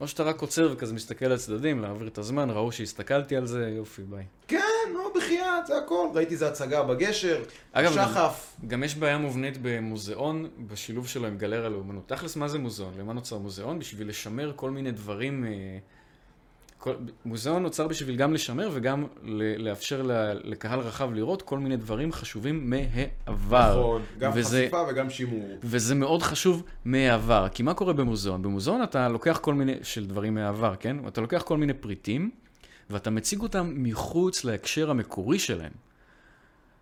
או 0.00 0.08
שאתה 0.08 0.22
רק 0.22 0.40
עוצר 0.40 0.70
וכזה 0.72 0.94
מסתכל 0.94 1.26
לצדדים, 1.26 1.80
להעביר 1.82 2.08
את 2.08 2.18
הזמן, 2.18 2.50
ראו 2.50 2.72
שהסתכלתי 2.72 3.36
על 3.36 3.46
זה, 3.46 3.72
יופי, 3.76 4.02
ביי. 4.02 4.24
כן, 4.48 4.60
נו, 4.92 5.00
בחייאת, 5.16 5.66
זה 5.66 5.78
הכל. 5.78 6.08
ראיתי 6.14 6.34
איזה 6.34 6.48
הצגה 6.48 6.82
בגשר, 6.82 7.42
אגב, 7.72 7.92
שחף. 7.92 8.56
גם 8.66 8.84
יש 8.84 8.94
בעיה 8.94 9.18
מובנית 9.18 9.58
במוזיאון, 9.62 10.48
בשילוב 10.66 11.08
שלו 11.08 11.26
עם 11.26 11.38
גלריה 11.38 11.68
לאומנות. 11.68 12.08
תכלס, 12.08 12.36
מה 12.36 12.48
זה 12.48 12.58
מוזיאון? 12.58 12.92
למה 12.98 13.12
נוצר 13.12 13.38
מוזיאון? 13.38 13.78
בשביל 13.78 14.08
לשמר 14.08 14.52
כל 14.56 14.70
מיני 14.70 14.90
דברים... 14.90 15.44
אה, 15.44 15.78
כל, 16.78 16.94
מוזיאון 17.24 17.62
נוצר 17.62 17.88
בשביל 17.88 18.16
גם 18.16 18.34
לשמר 18.34 18.70
וגם 18.72 19.06
ל, 19.22 19.68
לאפשר 19.68 20.02
ל, 20.02 20.12
לקהל 20.44 20.78
רחב 20.78 21.12
לראות 21.12 21.42
כל 21.42 21.58
מיני 21.58 21.76
דברים 21.76 22.12
חשובים 22.12 22.70
מהעבר. 22.70 23.80
נכון, 23.80 24.02
גם 24.18 24.30
וזה, 24.34 24.60
חשיפה 24.60 24.84
וגם 24.90 25.10
שימור. 25.10 25.58
וזה 25.62 25.94
מאוד 25.94 26.22
חשוב 26.22 26.62
מהעבר. 26.84 27.46
כי 27.54 27.62
מה 27.62 27.74
קורה 27.74 27.92
במוזיאון? 27.92 28.42
במוזיאון 28.42 28.82
אתה 28.82 29.08
לוקח 29.08 29.38
כל 29.42 29.54
מיני, 29.54 29.74
של 29.82 30.06
דברים 30.06 30.34
מהעבר, 30.34 30.74
כן? 30.80 30.96
אתה 31.08 31.20
לוקח 31.20 31.42
כל 31.42 31.58
מיני 31.58 31.74
פריטים, 31.74 32.30
ואתה 32.90 33.10
מציג 33.10 33.40
אותם 33.40 33.72
מחוץ 33.76 34.44
להקשר 34.44 34.90
המקורי 34.90 35.38
שלהם. 35.38 35.72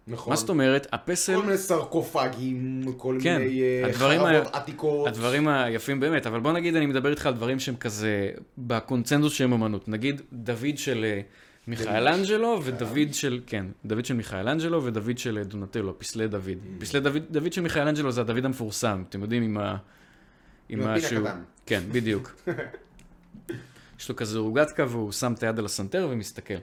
נכון. 0.06 0.30
מה 0.30 0.36
זאת 0.36 0.48
אומרת? 0.48 0.86
הפסל... 0.92 1.36
כל 1.36 1.42
מיני 1.42 1.58
סרקופגים, 1.58 2.82
כל 2.96 3.18
כן, 3.22 3.38
מיני 3.38 3.60
אה, 3.62 3.88
הדברים 3.88 4.20
חרבות 4.20 4.54
ה- 4.54 4.58
עתיקות. 4.58 5.08
הדברים 5.08 5.48
היפים 5.48 6.00
באמת, 6.00 6.26
אבל 6.26 6.40
בוא 6.40 6.52
נגיד, 6.52 6.76
אני 6.76 6.86
מדבר 6.86 7.10
איתך 7.10 7.26
על 7.26 7.34
דברים 7.34 7.58
שהם 7.58 7.76
כזה, 7.76 8.30
בקונצנזוס 8.58 9.32
שהם 9.32 9.52
אמנות. 9.52 9.88
נגיד, 9.88 10.22
דוד 10.32 10.76
של 10.78 11.04
אה, 11.04 11.20
מיכאל 11.66 12.08
אנג'לו 12.08 12.60
ודוד 12.64 13.14
של, 13.14 13.40
כן, 13.46 13.66
דוד 13.84 14.04
של 14.04 14.14
מיכאל 14.14 14.48
אנג'לו 14.48 14.84
ודוד 14.84 15.18
של 15.18 15.38
אה, 15.38 15.44
דונטלו, 15.44 15.98
פסלי 15.98 16.28
דוד. 16.28 16.44
Mm. 16.46 16.80
פסלי 16.80 17.00
דוד, 17.00 17.22
דוד 17.30 17.52
של 17.52 17.60
מיכאל 17.60 17.88
אנג'לו 17.88 18.12
זה 18.12 18.20
הדוד 18.20 18.44
המפורסם, 18.44 19.04
אתם 19.08 19.22
יודעים, 19.22 19.42
עם 19.42 19.58
ה... 19.58 19.76
עם 20.68 20.82
הקטן. 20.82 21.42
כן, 21.66 21.82
בדיוק. 21.92 22.34
יש 24.00 24.08
לו 24.08 24.16
כזה 24.16 24.38
רוגטקה 24.38 24.84
והוא 24.88 25.12
שם 25.12 25.32
את 25.32 25.42
היד 25.42 25.58
על 25.58 25.64
הסנטר 25.64 26.08
ומסתכל. 26.10 26.54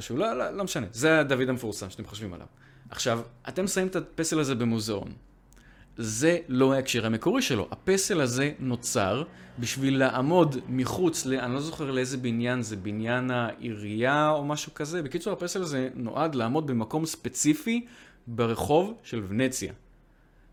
שהוא 0.00 0.18
לא, 0.18 0.38
לא, 0.38 0.50
לא 0.50 0.64
משנה, 0.64 0.86
זה 0.92 1.20
הדוד 1.20 1.48
המפורסם 1.48 1.90
שאתם 1.90 2.06
חושבים 2.06 2.34
עליו. 2.34 2.46
עכשיו, 2.90 3.20
אתם 3.48 3.66
שמים 3.66 3.86
את 3.86 3.96
הפסל 3.96 4.40
הזה 4.40 4.54
במוזיאון. 4.54 5.12
זה 5.96 6.38
לא 6.48 6.74
ההקשר 6.74 7.06
המקורי 7.06 7.42
שלו. 7.42 7.68
הפסל 7.70 8.20
הזה 8.20 8.52
נוצר 8.58 9.22
בשביל 9.58 9.98
לעמוד 9.98 10.56
מחוץ 10.68 11.26
ל... 11.26 11.34
אני 11.34 11.54
לא 11.54 11.60
זוכר 11.60 11.90
לאיזה 11.90 12.16
בניין 12.16 12.62
זה, 12.62 12.76
בניין 12.76 13.30
העירייה 13.30 14.30
או 14.30 14.44
משהו 14.44 14.74
כזה. 14.74 15.02
בקיצור, 15.02 15.32
הפסל 15.32 15.62
הזה 15.62 15.88
נועד 15.94 16.34
לעמוד 16.34 16.66
במקום 16.66 17.06
ספציפי 17.06 17.86
ברחוב 18.26 18.94
של 19.02 19.22
ונציה. 19.28 19.72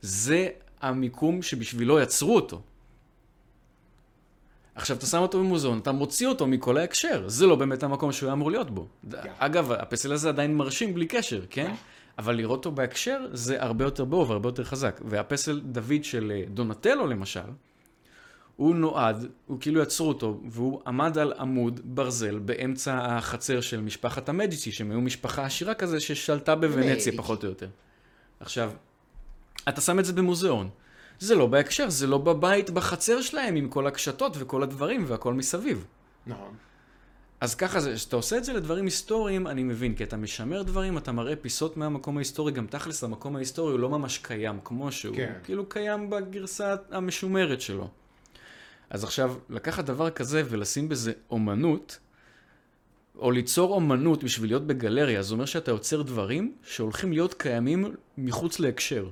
זה 0.02 0.48
המיקום 0.82 1.42
שבשבילו 1.42 2.00
יצרו 2.00 2.36
אותו. 2.36 2.62
עכשיו, 4.78 4.98
אתה 4.98 5.06
שם 5.06 5.18
אותו 5.18 5.40
במוזיאון, 5.40 5.78
אתה 5.80 5.92
מוציא 5.92 6.28
אותו 6.28 6.48
מכל 6.48 6.78
ההקשר. 6.78 7.24
זה 7.28 7.46
לא 7.46 7.56
באמת 7.56 7.84
המקום 7.84 8.12
שהוא 8.12 8.28
היה 8.28 8.34
אמור 8.34 8.52
להיות 8.52 8.72
בו. 8.72 8.88
אגב, 9.38 9.72
הפסל 9.72 10.14
הזה 10.14 10.30
עדיין 10.30 10.58
מרשים 10.58 10.94
בלי 10.94 11.06
קשר, 11.06 11.42
כן? 11.50 11.74
אבל 12.18 12.36
לראות 12.36 12.66
אותו 12.66 12.72
בהקשר 12.72 13.28
זה 13.34 13.64
הרבה 13.64 13.86
יותר 13.86 14.06
ברור 14.06 14.30
והרבה 14.30 14.50
יותר 14.50 14.64
חזק. 14.64 15.02
והפסל 15.06 15.60
דוד 15.60 16.04
של 16.04 16.32
אה, 16.36 16.44
דונטלו, 16.54 17.08
למשל, 17.08 17.40
הוא 18.56 18.76
נועד, 18.76 19.28
הוא 19.46 19.58
כאילו 19.60 19.82
יצרו 19.82 20.08
אותו, 20.08 20.42
והוא 20.46 20.82
עמד 20.88 21.18
על 21.18 21.34
עמוד 21.40 21.80
ברזל 21.84 22.40
באמצע 22.40 22.98
החצר 23.06 23.62
של 23.62 23.82
משפחת 23.82 24.30
המדיצי, 24.30 24.72
שהם 24.72 24.92
היו 24.92 25.02
משפחה 25.02 25.46
עשירה 25.46 25.74
כזה 25.74 26.00
ששלטה 26.00 26.56
בוונציה. 26.56 27.14
פחות 27.18 27.44
או 27.44 27.50
יותר. 27.50 27.68
עכשיו, 28.40 28.72
אתה 29.70 29.82
שם 29.82 30.00
את 30.00 30.06
זה 30.06 30.14
במוזיאון. 30.14 30.70
זה 31.20 31.36
לא 31.36 31.48
בהקשר, 31.48 31.90
זה 31.90 32.08
לא 32.08 32.18
בבית, 32.18 32.70
בחצר 32.70 33.22
שלהם, 33.22 33.56
עם 33.56 33.70
כל 33.70 33.88
הקשתות 33.88 34.36
וכל 34.40 34.64
הדברים 34.64 35.04
והכל 35.08 35.34
מסביב. 35.34 35.86
נכון. 36.28 36.54
אז 37.42 37.56
ככה 37.56 37.80
זה, 37.80 37.94
כשאתה 37.96 38.16
עושה 38.16 38.38
את 38.38 38.44
זה 38.44 38.54
לדברים 38.54 38.86
היסטוריים, 38.86 39.48
אני 39.48 39.64
מבין, 39.64 39.96
כי 39.96 40.04
אתה 40.04 40.18
משמר 40.18 40.64
דברים, 40.64 40.98
אתה 40.98 41.12
מראה 41.12 41.36
פיסות 41.36 41.78
מהמקום 41.78 42.18
ההיסטורי, 42.18 42.52
גם 42.52 42.68
תכלס 42.68 43.04
המקום 43.04 43.36
ההיסטורי 43.36 43.72
הוא 43.72 43.80
לא 43.80 43.90
ממש 43.90 44.18
קיים 44.18 44.60
כמו 44.64 44.92
שהוא, 44.92 45.16
כן. 45.16 45.34
כאילו 45.44 45.70
קיים 45.70 46.10
בגרסה 46.10 46.76
המשומרת 46.92 47.62
שלו. 47.62 47.90
אז 48.90 49.04
עכשיו, 49.04 49.36
לקחת 49.50 49.86
דבר 49.86 50.10
כזה 50.10 50.44
ולשים 50.50 50.90
בזה 50.90 51.12
אומנות, 51.30 52.00
או 53.18 53.32
ליצור 53.32 53.74
אומנות 53.74 54.24
בשביל 54.24 54.50
להיות 54.50 54.68
בגלריה, 54.68 55.24
זה 55.24 55.34
אומר 55.34 55.46
שאתה 55.46 55.72
יוצר 55.72 56.02
דברים 56.02 56.56
שהולכים 56.64 57.14
להיות 57.14 57.34
קיימים 57.34 57.96
מחוץ 58.18 58.60
להקשר. 58.60 59.08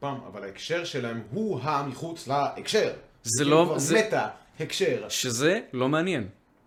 פעם 0.00 0.16
פעם, 0.16 0.28
אבל 0.32 0.44
ההקשר 0.44 0.84
שלהם 0.84 1.20
הוא 1.32 1.60
המחוץ 1.62 2.28
להקשר. 2.28 2.90
זה 3.22 3.44
כאילו 3.44 3.56
לא- 3.56 3.64
כבר 3.66 3.78
זה- 3.78 4.02
מטה, 4.06 4.28
הקשר. 4.60 5.08
שזה 5.08 5.60
לא 5.72 5.88
מעניין. 5.88 6.26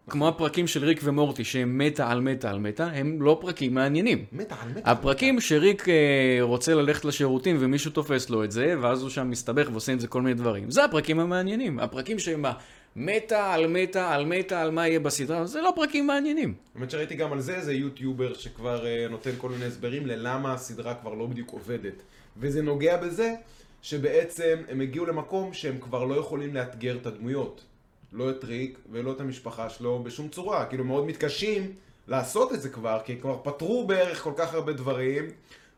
כמו 0.09 0.27
הפרקים 0.27 0.67
של 0.67 0.85
ריק 0.85 0.99
ומורטי, 1.03 1.43
שהם 1.43 1.77
מטה 1.77 2.11
על 2.11 2.21
מטה 2.21 2.49
על 2.49 2.59
מטה, 2.59 2.85
הם 2.85 3.21
לא 3.21 3.37
פרקים 3.41 3.73
מעניינים. 3.73 4.25
מטה 4.31 4.55
על 4.61 4.69
מטה. 4.69 4.91
הפרקים 4.91 5.41
שריק 5.41 5.89
אה, 5.89 5.93
רוצה 6.41 6.73
ללכת 6.75 7.05
לשירותים 7.05 7.57
ומישהו 7.59 7.91
תופס 7.91 8.29
לו 8.29 8.43
את 8.43 8.51
זה, 8.51 8.75
ואז 8.81 9.01
הוא 9.01 9.09
שם 9.09 9.29
מסתבך 9.29 9.67
ועושה 9.71 9.91
עם 9.91 9.99
זה 9.99 10.07
כל 10.07 10.21
מיני 10.21 10.33
דברים. 10.35 10.71
זה 10.71 10.83
הפרקים 10.83 11.19
המעניינים. 11.19 11.79
הפרקים 11.79 12.19
שהם 12.19 12.45
מטה 12.95 13.53
על 13.53 13.67
מטה 13.67 14.11
על 14.13 14.25
מטה 14.25 14.61
על 14.61 14.71
מה 14.71 14.87
יהיה 14.87 14.99
בסדרה, 14.99 15.45
זה 15.45 15.61
לא 15.61 15.73
פרקים 15.75 16.07
מעניינים. 16.07 16.53
האמת 16.75 16.91
שראיתי 16.91 17.15
גם 17.15 17.33
על 17.33 17.39
זה 17.39 17.55
איזה 17.55 17.73
יוטיובר 17.73 18.33
שכבר 18.33 18.85
אה, 18.85 19.07
נותן 19.09 19.31
כל 19.37 19.49
מיני 19.49 19.65
הסברים 19.65 20.05
ללמה 20.07 20.53
הסדרה 20.53 20.93
כבר 20.95 21.13
לא 21.13 21.25
בדיוק 21.25 21.49
עובדת. 21.51 22.01
וזה 22.37 22.61
נוגע 22.61 22.97
בזה 22.97 23.33
שבעצם 23.81 24.57
הם 24.69 24.81
הגיעו 24.81 25.05
למקום 25.05 25.53
שהם 25.53 25.77
כבר 25.79 26.03
לא 26.03 26.15
יכולים 26.15 26.55
לאתגר 26.55 26.97
את 27.01 27.05
הדמויות. 27.05 27.63
לא 28.13 28.29
את 28.29 28.43
ריק 28.43 28.79
ולא 28.91 29.11
את 29.11 29.21
המשפחה 29.21 29.69
שלו 29.69 30.03
בשום 30.03 30.29
צורה. 30.29 30.65
כאילו 30.65 30.83
מאוד 30.83 31.05
מתקשים 31.05 31.73
לעשות 32.07 32.53
את 32.53 32.61
זה 32.61 32.69
כבר, 32.69 32.99
כי 33.05 33.17
כבר 33.17 33.37
פתרו 33.43 33.87
בערך 33.87 34.23
כל 34.23 34.33
כך 34.37 34.53
הרבה 34.53 34.73
דברים. 34.73 35.29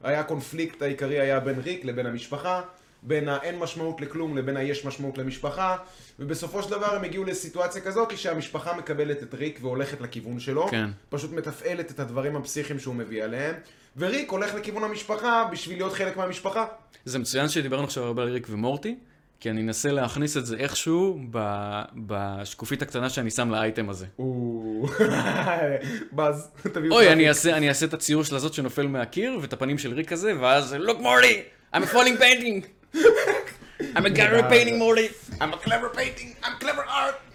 היה 0.04 0.20
הקונפליקט 0.20 0.82
העיקרי 0.82 1.20
היה 1.20 1.40
בין 1.40 1.60
ריק 1.60 1.86
לבין 1.86 2.06
המשפחה. 2.06 2.62
בין 3.08 3.30
האין 3.30 3.60
משמעות 3.60 4.02
לכלום 4.02 4.38
לבין 4.38 4.58
היש 4.58 4.86
משמעות 4.86 5.18
למשפחה, 5.18 5.78
ובסופו 6.20 6.64
של 6.64 6.72
דבר 6.72 6.96
הם 6.96 7.04
הגיעו 7.04 7.24
לסיטואציה 7.24 7.82
כזאת 7.82 8.18
שהמשפחה 8.18 8.78
מקבלת 8.78 9.24
את 9.24 9.34
ריק 9.34 9.60
והולכת 9.62 10.02
לכיוון 10.02 10.40
שלו, 10.40 10.68
כן. 10.68 10.90
פשוט 11.10 11.32
מתפעלת 11.32 11.92
את 11.92 12.00
הדברים 12.00 12.36
הפסיכיים 12.36 12.80
שהוא 12.80 12.96
מביא 12.96 13.24
עליהם, 13.24 13.56
וריק 13.98 14.32
הולך 14.32 14.54
לכיוון 14.54 14.84
המשפחה 14.84 15.46
בשביל 15.52 15.78
להיות 15.78 15.94
חלק 15.94 16.18
מהמשפחה. 16.18 16.66
זה 17.06 17.20
מצוין 17.20 17.50
שדיברנו 17.50 17.84
עכשיו 17.84 18.04
הרבה 18.04 18.22
על 18.22 18.30
ריק 18.30 18.48
ומורטי, 18.50 18.96
כי 19.40 19.50
אני 19.50 19.62
אנסה 19.62 19.92
להכניס 19.92 20.38
את 20.38 20.46
זה 20.46 20.58
איכשהו 20.58 21.20
ב- 21.32 21.82
בשקופית 21.96 22.82
הקטנה 22.82 23.10
שאני 23.10 23.32
שם 23.32 23.52
לאייטם 23.52 23.90
הזה. 23.90 24.06
באז, 26.12 26.50
תביאו 26.74 26.94
אוי. 26.96 27.12
אני 27.12 27.30
אעשה, 27.30 27.58
אני 27.58 27.70
אעשה 27.70 27.86
את 27.86 27.94
הציור 27.94 28.24
של 28.24 28.36
הזאת 28.36 28.54
שנופל 28.54 28.88
מהקיר, 28.88 29.38
ואת 29.42 29.54
הפנים 29.54 29.78
של 29.78 29.94
ריק 29.94 30.12
הזה, 30.12 30.34
ואז, 30.40 30.74
look 30.74 31.00
מורטי, 31.02 31.42
I'm 31.74 31.78
a 31.78 31.88
falling 31.88 32.20
painting. 32.22 32.98
I'm 33.80 34.06
a 34.06 34.10
gallery 34.10 34.44
painting 34.54 34.76
מורטי. 34.84 35.08
I'm 35.34 35.54
a 35.54 35.68
clever 35.68 35.90
painting, 35.98 36.46
I'm 36.46 36.64
clever 36.64 36.86
art. 36.90 37.35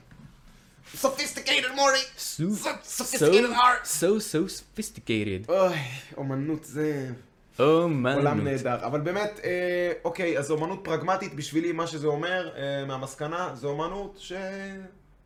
Sophisticated 0.95 1.75
Morty. 1.77 2.05
So, 2.17 2.45
Sophisticated 2.83 3.51
art. 3.51 3.87
so, 3.87 4.19
so 4.19 4.49
sophisticated. 4.49 5.49
אוי, 5.49 5.77
אומנות 6.17 6.65
זה... 6.65 7.11
אומנות. 7.59 8.19
עולם 8.19 8.45
נהדר. 8.45 8.87
אבל 8.87 9.01
באמת, 9.01 9.41
אה, 9.45 9.93
אוקיי, 10.05 10.39
אז 10.39 10.51
אומנות 10.51 10.81
פרגמטית 10.85 11.35
בשבילי, 11.35 11.73
מה 11.73 11.87
שזה 11.87 12.07
אומר, 12.07 12.51
אה, 12.57 12.85
מהמסקנה, 12.85 13.55
זה 13.55 13.67
אומנות 13.67 14.17
ש... 14.19 14.33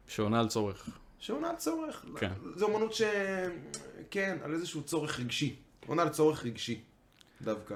שעונה 0.08 0.40
על 0.40 0.48
צורך. 0.48 0.88
שעונה 1.18 1.50
על 1.50 1.56
צורך. 1.56 2.04
כן. 2.16 2.32
זה 2.56 2.64
אומנות 2.64 2.94
ש... 2.94 3.02
כן, 4.10 4.36
על 4.42 4.54
איזשהו 4.54 4.82
צורך 4.82 5.20
רגשי. 5.20 5.56
עונה 5.86 6.02
על 6.02 6.08
צורך 6.08 6.44
רגשי, 6.44 6.80
דווקא. 7.42 7.74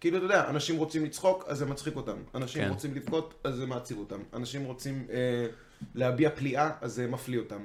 כאילו, 0.00 0.16
אתה 0.16 0.24
יודע, 0.24 0.48
אנשים 0.50 0.76
רוצים 0.76 1.04
לצחוק, 1.04 1.44
אז 1.48 1.58
זה 1.58 1.66
מצחיק 1.66 1.96
אותם. 1.96 2.16
אנשים 2.34 2.62
כן. 2.62 2.68
רוצים 2.68 2.94
לבכות, 2.94 3.34
אז 3.44 3.54
זה 3.54 3.66
מעציב 3.66 3.98
אותם. 3.98 4.22
אנשים 4.34 4.64
רוצים 4.64 5.06
אה, 5.10 5.46
להביע 5.94 6.30
פליאה, 6.30 6.70
אז 6.80 6.92
זה 6.94 7.06
מפליא 7.06 7.38
אותם. 7.38 7.58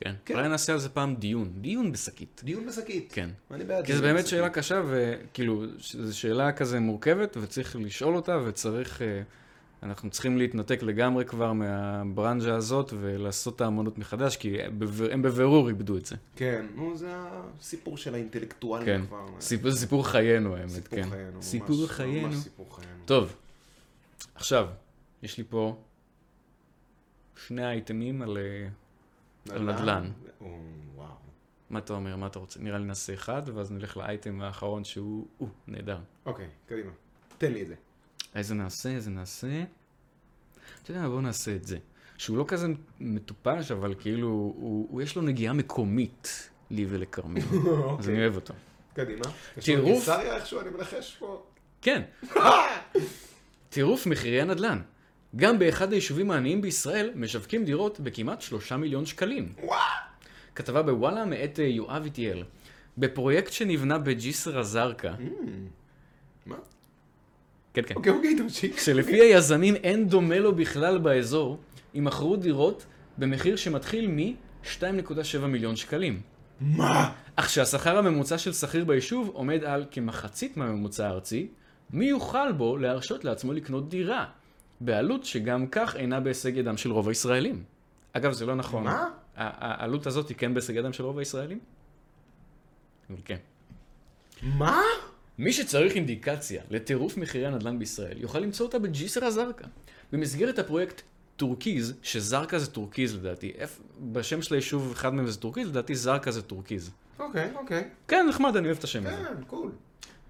כן. 0.00 0.14
כן. 0.24 0.34
אולי 0.34 0.48
נעשה 0.48 0.72
על 0.72 0.78
זה 0.78 0.88
פעם 0.88 1.14
דיון. 1.14 1.52
דיון 1.60 1.92
בשקית. 1.92 2.40
דיון 2.44 2.66
בשקית. 2.66 3.12
כן. 3.12 3.30
אני 3.50 3.64
בעד 3.64 3.86
כי 3.86 3.96
זו 3.96 4.02
באמת 4.02 4.14
בשקית. 4.16 4.30
שאלה 4.30 4.48
קשה, 4.50 4.82
וכאילו, 4.90 5.64
זו 5.78 6.18
שאלה 6.18 6.52
כזה 6.52 6.80
מורכבת, 6.80 7.36
וצריך 7.40 7.76
לשאול 7.80 8.16
אותה, 8.16 8.38
וצריך... 8.46 9.02
אה, 9.02 9.22
אנחנו 9.82 10.10
צריכים 10.10 10.38
להתנתק 10.38 10.82
לגמרי 10.82 11.24
כבר 11.24 11.52
מהברנז'ה 11.52 12.54
הזאת, 12.54 12.92
ולעשות 13.00 13.56
את 13.56 13.60
האמנות 13.60 13.98
מחדש, 13.98 14.36
כי 14.36 14.56
הם 15.10 15.22
בבירור 15.22 15.68
איבדו 15.68 15.96
את 15.96 16.06
זה. 16.06 16.16
כן, 16.36 16.66
נו, 16.74 16.96
זה 16.96 17.08
הסיפור 17.12 17.96
של 17.96 18.14
האינטלקטואלים 18.14 18.86
כן. 18.86 19.06
כבר. 19.06 19.26
סיפור, 19.40 19.70
זה 19.70 19.78
סיפור 19.78 20.08
חיינו, 20.08 20.56
האמת, 20.56 20.68
סיפור 20.70 20.98
כן. 21.02 21.10
חיינו. 21.10 21.42
סיפור 21.42 21.76
ממש- 21.80 21.90
חיינו. 21.90 22.28
ממש 22.28 22.36
סיפור 22.36 22.76
חיינו. 22.76 22.98
טוב, 23.04 23.36
עכשיו, 24.34 24.68
יש 25.22 25.38
לי 25.38 25.44
פה 25.50 25.76
שני 27.36 27.66
אייטמים 27.66 28.22
על... 28.22 28.38
אה, 28.38 29.58
נדל"ן. 29.58 30.10
וואו. 30.94 31.08
מה 31.70 31.78
אתה 31.78 31.92
אומר? 31.92 32.16
מה 32.16 32.26
אתה 32.26 32.38
רוצה? 32.38 32.60
נראה 32.60 32.78
לי 32.78 32.84
נעשה 32.84 33.14
אחד, 33.14 33.42
ואז 33.54 33.72
נלך 33.72 33.96
לאייטם 33.96 34.40
האחרון 34.40 34.84
שהוא... 34.84 35.26
או, 35.40 35.46
נהדר. 35.68 35.98
אוקיי, 36.26 36.48
קדימה. 36.66 36.90
תן 37.38 37.52
לי 37.52 37.62
את 37.62 37.68
זה. 37.68 37.74
איזה 38.34 38.54
נעשה? 38.54 38.88
איזה 38.88 39.10
נעשה? 39.10 39.64
אתה 40.82 40.90
יודע 40.90 41.08
בואו 41.08 41.20
נעשה 41.20 41.56
את 41.56 41.64
זה. 41.64 41.78
שהוא 42.18 42.38
לא 42.38 42.44
כזה 42.48 42.66
מטופש, 43.00 43.70
אבל 43.70 43.94
כאילו, 43.98 44.28
הוא, 44.28 44.86
הוא 44.90 45.02
יש 45.02 45.16
לו 45.16 45.22
נגיעה 45.22 45.52
מקומית, 45.52 46.50
לי 46.70 46.86
ולכרמל. 46.88 47.40
אז 47.42 47.48
אני 47.52 47.74
אוקיי, 47.78 48.20
אוהב 48.20 48.34
אותו. 48.34 48.54
קדימה. 48.94 49.24
יש 49.56 49.64
טירוף. 49.64 49.88
לו 49.88 49.94
קיסריה 49.94 50.36
איכשהו, 50.36 50.60
אני 50.60 50.70
מנחש 50.70 51.16
פה. 51.18 51.42
כן. 51.82 52.02
טירוף 53.70 54.06
מחירי 54.06 54.40
הנדל"ן. 54.40 54.82
גם 55.36 55.58
באחד 55.58 55.92
היישובים 55.92 56.30
העניים 56.30 56.60
בישראל 56.60 57.10
משווקים 57.14 57.64
דירות 57.64 58.00
בכמעט 58.00 58.40
שלושה 58.40 58.76
מיליון 58.76 59.06
שקלים. 59.06 59.52
וואו. 59.62 59.78
כתבה 60.54 60.82
בוואלה 60.82 61.24
מאת 61.24 61.60
אה, 61.60 61.64
יואב 61.64 62.04
איטיאל. 62.04 62.42
בפרויקט 62.98 63.52
שנבנה 63.52 63.98
בג'יסר 63.98 64.60
א-זרקא, 64.60 65.12
מה? 66.46 66.56
כן 67.74 67.82
כן, 67.86 67.94
אוקיי, 67.94 68.12
אוקיי, 68.12 68.36
תמשיך. 68.36 68.80
שלפי 68.80 69.20
היזמים 69.20 69.76
אין 69.76 70.08
דומה 70.08 70.38
לו 70.38 70.54
בכלל 70.54 70.98
באזור, 70.98 71.58
יימכרו 71.94 72.36
דירות 72.36 72.86
במחיר 73.18 73.56
שמתחיל 73.56 74.08
מ-2.7 74.08 75.46
מיליון 75.46 75.76
שקלים. 75.76 76.20
מה? 76.60 77.12
אך 77.36 77.50
שהשכר 77.50 77.98
הממוצע 77.98 78.38
של 78.38 78.52
שכיר 78.52 78.84
ביישוב 78.84 79.30
עומד 79.32 79.64
על 79.64 79.84
כמחצית 79.90 80.56
מהממוצע 80.56 81.06
הארצי, 81.06 81.48
מי 81.90 82.04
יוכל 82.04 82.52
בו 82.52 82.76
להרשות 82.76 83.24
לעצמו 83.24 83.52
לקנות 83.52 83.88
דירה? 83.88 84.26
בעלות 84.84 85.24
שגם 85.24 85.66
כך 85.66 85.96
אינה 85.96 86.20
בהישג 86.20 86.56
ידם 86.56 86.76
של 86.76 86.92
רוב 86.92 87.08
הישראלים. 87.08 87.64
אגב, 88.12 88.32
זה 88.32 88.46
לא 88.46 88.54
נכון. 88.54 88.84
מה? 88.84 89.08
העלות 89.36 90.06
הזאת 90.06 90.28
היא 90.28 90.36
כן 90.36 90.54
בהישג 90.54 90.74
ידם 90.74 90.92
של 90.92 91.04
רוב 91.04 91.18
הישראלים? 91.18 91.58
כן. 93.24 93.36
מה? 94.42 94.80
מי 95.38 95.52
שצריך 95.52 95.94
אינדיקציה 95.94 96.62
לטירוף 96.70 97.16
מחירי 97.16 97.46
הנדל"ן 97.46 97.78
בישראל, 97.78 98.20
יוכל 98.20 98.38
למצוא 98.38 98.66
אותה 98.66 98.78
בג'יסר 98.78 99.28
א-זרקא. 99.28 99.66
במסגרת 100.12 100.58
הפרויקט 100.58 101.02
טורקיז, 101.36 101.94
שזרקא 102.02 102.58
זה 102.58 102.70
טורקיז 102.70 103.14
לדעתי, 103.14 103.52
בשם 104.12 104.42
של 104.42 104.54
היישוב 104.54 104.92
אחד 104.92 105.14
מהם 105.14 105.26
זה 105.26 105.40
טורקיז, 105.40 105.68
לדעתי 105.68 105.94
זרקא 105.94 106.30
זה 106.30 106.42
טורקיז. 106.42 106.90
אוקיי, 107.18 107.50
אוקיי. 107.54 107.88
כן, 108.08 108.26
נחמד, 108.28 108.56
אני 108.56 108.66
אוהב 108.66 108.78
את 108.78 108.84
השם 108.84 109.06
הזה. 109.06 109.16
כן, 109.16 109.44
cool. 109.46 109.72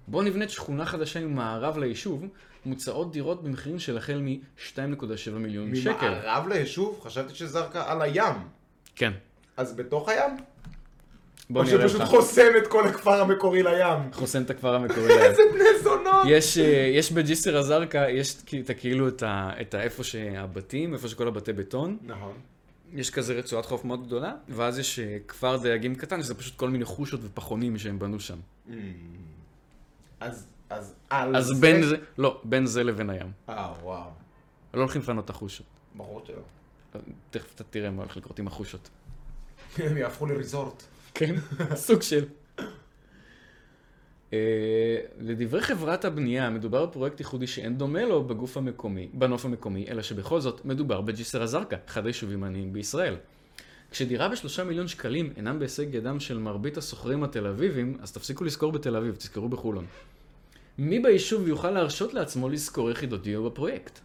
בו 0.08 0.22
נבנית 0.22 0.50
שכונה 0.50 0.86
חדשה 0.86 1.20
ממערב 1.20 1.78
ליישוב, 1.78 2.24
מוצעות 2.66 3.12
דירות 3.12 3.42
במחירים 3.42 3.78
של 3.78 3.96
החל 3.96 4.20
מ-2.7 4.24 4.78
מיליון 5.30 5.74
שקל. 5.76 5.90
ממערב 6.08 6.48
ליישוב? 6.48 7.00
חשבתי 7.04 7.34
שזרקא 7.34 7.82
על 7.86 8.02
הים. 8.02 8.34
כן. 8.96 9.12
אז 9.56 9.72
בתוך 9.76 10.08
הים? 10.08 10.36
או 11.56 11.66
שפשוט. 11.66 12.02
חוסם 12.02 12.48
את 12.58 12.66
כל 12.66 12.86
הכפר 12.88 13.20
המקורי 13.20 13.62
לים. 13.62 14.12
חוסם 14.12 14.42
את 14.42 14.50
הכפר 14.50 14.74
המקורי 14.74 15.08
לים. 15.16 15.20
איזה 15.30 15.42
בני 15.54 15.64
זונות. 15.82 16.22
יש, 16.28 16.58
אה, 16.58 16.64
יש 16.94 17.12
בג'יסר 17.12 17.58
א-זרקא, 17.60 18.06
יש 18.10 18.34
את 18.64 18.70
הכאילו 18.70 19.08
את 19.08 19.22
ה- 19.22 19.50
את 19.60 19.74
האיפה 19.74 20.04
שהבתים, 20.04 20.94
איפה 20.94 21.08
שכל 21.08 21.28
הבתי 21.28 21.52
בטון. 21.52 21.96
נכון. 22.06 22.32
יש 22.92 23.10
כזה 23.10 23.34
רצועת 23.34 23.66
חוף 23.66 23.84
מאוד 23.84 24.06
גדולה, 24.06 24.32
ואז 24.48 24.78
יש 24.78 24.98
אה, 24.98 25.16
כפר 25.28 25.56
דייגים 25.56 25.94
קטן, 25.94 26.22
שזה 26.22 26.34
פשוט 26.34 26.56
כל 26.56 26.70
מיני 26.70 26.84
חושות 26.84 27.20
ופחונים 27.24 27.78
שהם 27.78 27.98
בנו 27.98 28.20
שם. 28.20 28.38
אז, 30.20 30.46
אז 30.72 30.94
על 31.10 31.36
אז 31.36 31.60
בין 31.60 31.82
זה, 31.82 31.96
לא, 32.18 32.40
בין 32.44 32.66
זה 32.66 32.84
לבין 32.84 33.10
הים. 33.10 33.32
אה, 33.48 33.72
וואו. 33.82 34.10
לא 34.74 34.80
הולכים 34.80 35.02
לפנות 35.02 35.24
את 35.24 35.30
החושות. 35.30 35.66
ברור 35.94 36.22
שלא. 36.26 36.42
תכף 37.30 37.54
אתה 37.54 37.64
תראה 37.64 37.90
מה 37.90 38.02
הולך 38.02 38.16
לקרות 38.16 38.38
עם 38.38 38.46
החושות. 38.46 38.88
הם 39.78 39.96
יהפכו 39.96 40.26
לריזורט. 40.26 40.82
כן, 41.14 41.34
סוג 41.74 42.02
של. 42.02 42.24
אה, 44.32 44.98
לדברי 45.20 45.60
חברת 45.60 46.04
הבנייה, 46.04 46.50
מדובר 46.50 46.86
בפרויקט 46.86 47.20
ייחודי 47.20 47.46
שאין 47.46 47.78
דומה 47.78 48.04
לו 48.04 48.24
בגוף 48.24 48.56
המקומי, 48.56 49.08
בנוף 49.12 49.44
המקומי, 49.44 49.86
אלא 49.88 50.02
שבכל 50.02 50.40
זאת 50.40 50.64
מדובר 50.64 51.00
בג'יסר 51.00 51.44
א-זרקא, 51.44 51.76
אחד 51.88 52.06
היישובים 52.06 52.44
העניים 52.44 52.72
בישראל. 52.72 53.16
כשדירה 53.90 54.28
בשלושה 54.28 54.64
מיליון 54.64 54.88
שקלים 54.88 55.32
אינם 55.36 55.58
בהישג 55.58 55.94
ידם 55.94 56.20
של 56.20 56.38
מרבית 56.38 56.76
השוכרים 56.76 57.24
התל 57.24 57.46
אביבים, 57.46 57.96
אז 58.00 58.12
תפסיקו 58.12 58.44
לשכור 58.44 58.72
בתל 58.72 58.96
אביב, 58.96 59.14
תזכרו 59.14 59.48
בחולון. 59.48 59.86
מי 60.78 60.98
ביישוב 61.00 61.48
יוכל 61.48 61.70
להרשות 61.70 62.14
לעצמו 62.14 62.48
לשכור 62.48 62.90
יחידות 62.90 63.22
דיור 63.22 63.48
בפרויקט? 63.50 64.00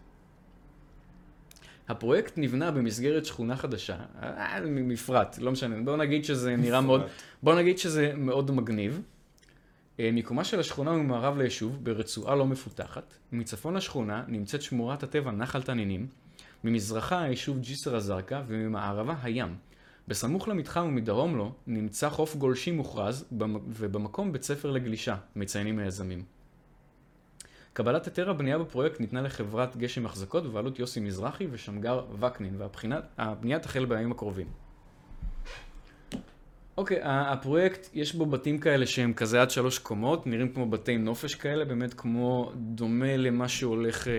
הפרויקט 1.88 2.34
נבנה 2.38 2.72
במסגרת 2.72 3.26
שכונה 3.26 3.56
חדשה, 3.56 3.98
אה, 4.22 4.60
מפרט, 4.66 5.38
לא 5.42 5.52
משנה, 5.52 5.82
בואו 5.82 5.98
נגיד 5.98 6.26
שזה 6.26 6.56
נראה 6.56 6.82
מאוד, 6.82 7.02
בואו 7.44 7.56
נגיד 7.56 7.78
שזה 7.78 8.14
מאוד 8.18 8.52
מגניב. 8.52 9.02
אה, 10.00 10.10
מיקומה 10.14 10.44
של 10.44 10.60
השכונה 10.60 10.92
הוא 10.92 11.04
ממערב 11.04 11.38
ליישוב, 11.38 11.84
ברצועה 11.84 12.36
לא 12.36 12.46
מפותחת. 12.46 13.14
מצפון 13.32 13.74
לשכונה 13.78 14.24
נמצאת 14.28 14.62
שמורת 14.62 15.04
הטבע 15.04 15.32
נחל 15.32 15.62
תנינים. 15.62 16.08
ממזרחה 16.64 17.22
היישוב 17.22 17.60
ג'יסר 17.60 17.98
א-זרקא 17.98 18.42
וממערבה 18.48 19.16
הים. 19.24 19.56
בסמוך 20.08 20.48
למתחם 20.48 20.86
ומדרום 20.88 21.38
לו 21.38 21.54
נמצא 21.68 22.10
חוף 22.10 22.36
גולשים 22.36 22.78
מוכרז 22.78 23.26
במ- 23.32 23.60
ובמקום 23.68 24.32
בית 24.32 24.44
ספר 24.44 24.72
לגלישה, 24.72 25.16
מציינים 25.36 25.80
היזמים. 25.80 26.24
קבלת 27.78 28.06
היתר 28.06 28.30
הבנייה 28.30 28.58
בפרויקט 28.58 29.00
ניתנה 29.00 29.22
לחברת 29.22 29.78
גשם 29.78 30.06
החזקות 30.06 30.44
בבעלות 30.44 30.80
יוסי 30.80 31.00
מזרחי 31.00 31.48
ושמגר 31.52 32.06
וקנין, 32.20 32.62
והבנייה 33.18 33.60
תחל 33.60 33.86
בימים 33.86 34.12
הקרובים. 34.12 34.48
אוקיי, 36.78 37.00
הפרויקט, 37.04 37.90
יש 37.94 38.16
בו 38.16 38.26
בתים 38.26 38.58
כאלה 38.58 38.88
שהם 38.88 39.14
כזה 39.14 39.42
עד 39.42 39.52
שלוש 39.52 39.80
קומות, 39.80 40.28
נראים 40.28 40.54
כמו 40.54 40.70
בתי 40.70 40.98
נופש 40.98 41.36
כאלה, 41.36 41.66
באמת 41.66 41.94
כמו, 41.94 42.52
דומה 42.56 43.18
למה 43.18 43.48
שהולך 43.48 44.08
אה, 44.08 44.14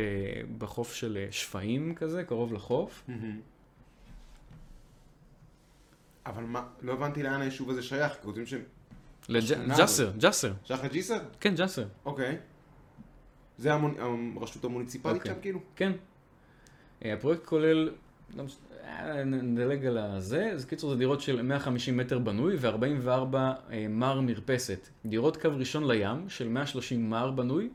בחוף 0.59 0.95
של 0.95 1.17
אה, 1.21 1.27
שפיים 1.31 1.95
כזה, 1.95 2.25
קרוב 2.25 2.53
לחוף. 2.53 3.05
אבל 6.27 6.43
מה, 6.43 6.67
לא 6.83 6.93
הבנתי 6.93 7.23
לאן 7.23 7.41
היישוב 7.41 7.71
הזה 7.71 7.83
שייך, 7.83 8.13
כי 8.35 8.47
שהם... 8.47 8.61
השכונה 9.29 9.75
לג'אסר, 9.77 10.11
ג'אסר. 10.19 10.53
שייך 10.65 10.85
לג'יסר? 10.85 11.19
כן, 11.41 11.55
ג'אסר. 11.55 11.85
אוקיי. 12.05 12.39
זה 13.59 13.75
המונ... 13.75 13.95
הרשות 14.37 14.65
המוניציפלית 14.65 15.17
אוקיי. 15.17 15.35
שם 15.35 15.41
כאילו? 15.41 15.61
כן. 15.77 15.93
אה, 17.05 17.13
הפרויקט 17.13 17.45
כולל, 17.45 17.91
לא 18.37 18.45
אה, 18.85 19.25
נדלג 19.25 19.87
על 19.87 19.99
הזה, 19.99 20.51
אז 20.53 20.65
קיצור 20.65 20.91
זה 20.91 20.97
דירות 20.97 21.21
של 21.21 21.43
150 21.43 21.97
מטר 21.97 22.19
בנוי 22.19 22.57
ו-44 22.59 23.37
מר 23.89 24.21
מרפסת. 24.21 24.89
דירות 25.07 25.37
קו 25.37 25.49
ראשון 25.57 25.89
לים 25.89 26.29
של 26.29 26.49
130 26.49 27.11
מר 27.11 27.31
בנוי 27.31 27.69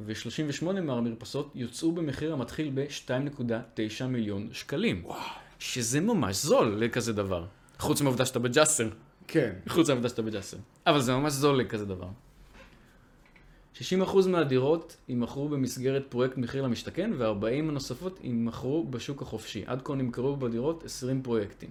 ו-38 0.00 0.64
מר 0.64 1.00
מרפסות 1.00 1.52
יוצאו 1.54 1.92
במחיר 1.92 2.32
המתחיל 2.32 2.70
ב-2.9 2.74 4.04
מיליון 4.04 4.48
שקלים. 4.52 5.02
וואו. 5.04 5.20
שזה 5.58 6.00
ממש 6.00 6.36
זול 6.36 6.76
לכזה 6.78 7.12
דבר. 7.12 7.44
חוץ 7.78 8.00
מהעובדה 8.00 8.26
שאתה 8.26 8.38
בג'אסר. 8.38 8.88
כן. 9.26 9.52
חוץ 9.68 9.88
מהעובדה 9.88 10.08
שאתה 10.08 10.22
בג'אסר. 10.22 10.56
אבל 10.86 11.00
זה 11.00 11.14
ממש 11.14 11.32
זול 11.32 11.60
לכזה 11.60 11.86
דבר. 11.86 12.08
60% 13.80 14.28
מהדירות 14.28 14.96
יימכרו 15.08 15.48
במסגרת 15.48 16.06
פרויקט 16.08 16.36
מחיר 16.36 16.62
למשתכן, 16.62 17.10
ו-40 17.16 17.46
הנוספות 17.68 18.20
יימכרו 18.22 18.84
בשוק 18.84 19.22
החופשי. 19.22 19.62
עד 19.66 19.82
כה 19.84 19.94
נמכרו 19.94 20.36
בדירות 20.36 20.84
20 20.84 21.22
פרויקטים. 21.22 21.70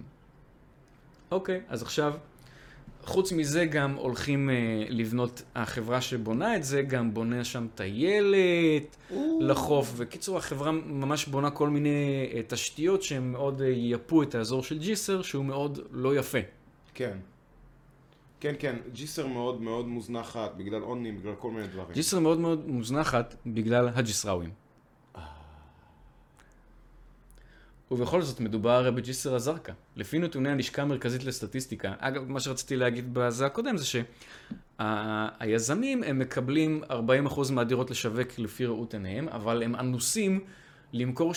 אוקיי, 1.30 1.60
אז 1.68 1.82
עכשיו, 1.82 2.14
חוץ 3.02 3.32
מזה 3.32 3.64
גם 3.64 3.94
הולכים 3.94 4.50
אה, 4.50 4.54
לבנות, 4.88 5.42
החברה 5.54 6.00
שבונה 6.00 6.56
את 6.56 6.64
זה 6.64 6.82
גם 6.82 7.14
בונה 7.14 7.44
שם 7.44 7.66
טיילת 7.74 8.96
לחוף, 9.40 9.92
וקיצור 9.96 10.38
החברה 10.38 10.72
ממש 10.72 11.26
בונה 11.26 11.50
כל 11.50 11.68
מיני 11.70 12.30
אה, 12.34 12.40
תשתיות 12.48 13.02
שהן 13.02 13.32
מאוד 13.32 13.62
אה, 13.62 13.68
ייפו 13.68 14.22
את 14.22 14.34
האזור 14.34 14.62
של 14.62 14.78
ג'יסר, 14.78 15.22
שהוא 15.22 15.44
מאוד 15.44 15.78
לא 15.90 16.16
יפה. 16.16 16.38
כן. 16.94 17.18
כן, 18.40 18.54
כן, 18.58 18.76
ג'יסר 18.92 19.26
מאוד 19.26 19.60
מאוד 19.60 19.88
מוזנחת, 19.88 20.54
בגלל 20.56 20.80
עוני, 20.80 21.12
בגלל 21.12 21.34
כל 21.34 21.50
מיני 21.50 21.66
דברים. 21.66 21.92
ג'יסר 21.92 22.18
מאוד 22.18 22.38
מאוד 22.38 22.68
מוזנחת 22.68 23.34
בגלל 23.46 23.88
הג'יסראווים. 23.94 24.50
ובכל 27.90 28.22
זאת 28.22 28.40
מדובר 28.40 28.90
בג'יסר 28.90 29.36
א-זרקא. 29.36 29.72
לפי 29.96 30.18
נתוני 30.18 30.50
הלשכה 30.50 30.82
המרכזית 30.82 31.24
לסטטיסטיקה, 31.24 31.92
אגב, 31.98 32.30
מה 32.30 32.40
שרציתי 32.40 32.76
להגיד 32.76 33.14
בזה 33.14 33.46
הקודם 33.46 33.76
זה 33.76 33.84
שהיזמים 34.78 36.02
הם 36.02 36.18
מקבלים 36.18 36.82
40% 36.90 37.52
מהדירות 37.52 37.90
לשווק 37.90 38.38
לפי 38.38 38.66
ראות 38.66 38.94
עיניהם, 38.94 39.28
אבל 39.28 39.62
הם 39.62 39.76
אנוסים 39.76 40.40
למכור 40.92 41.32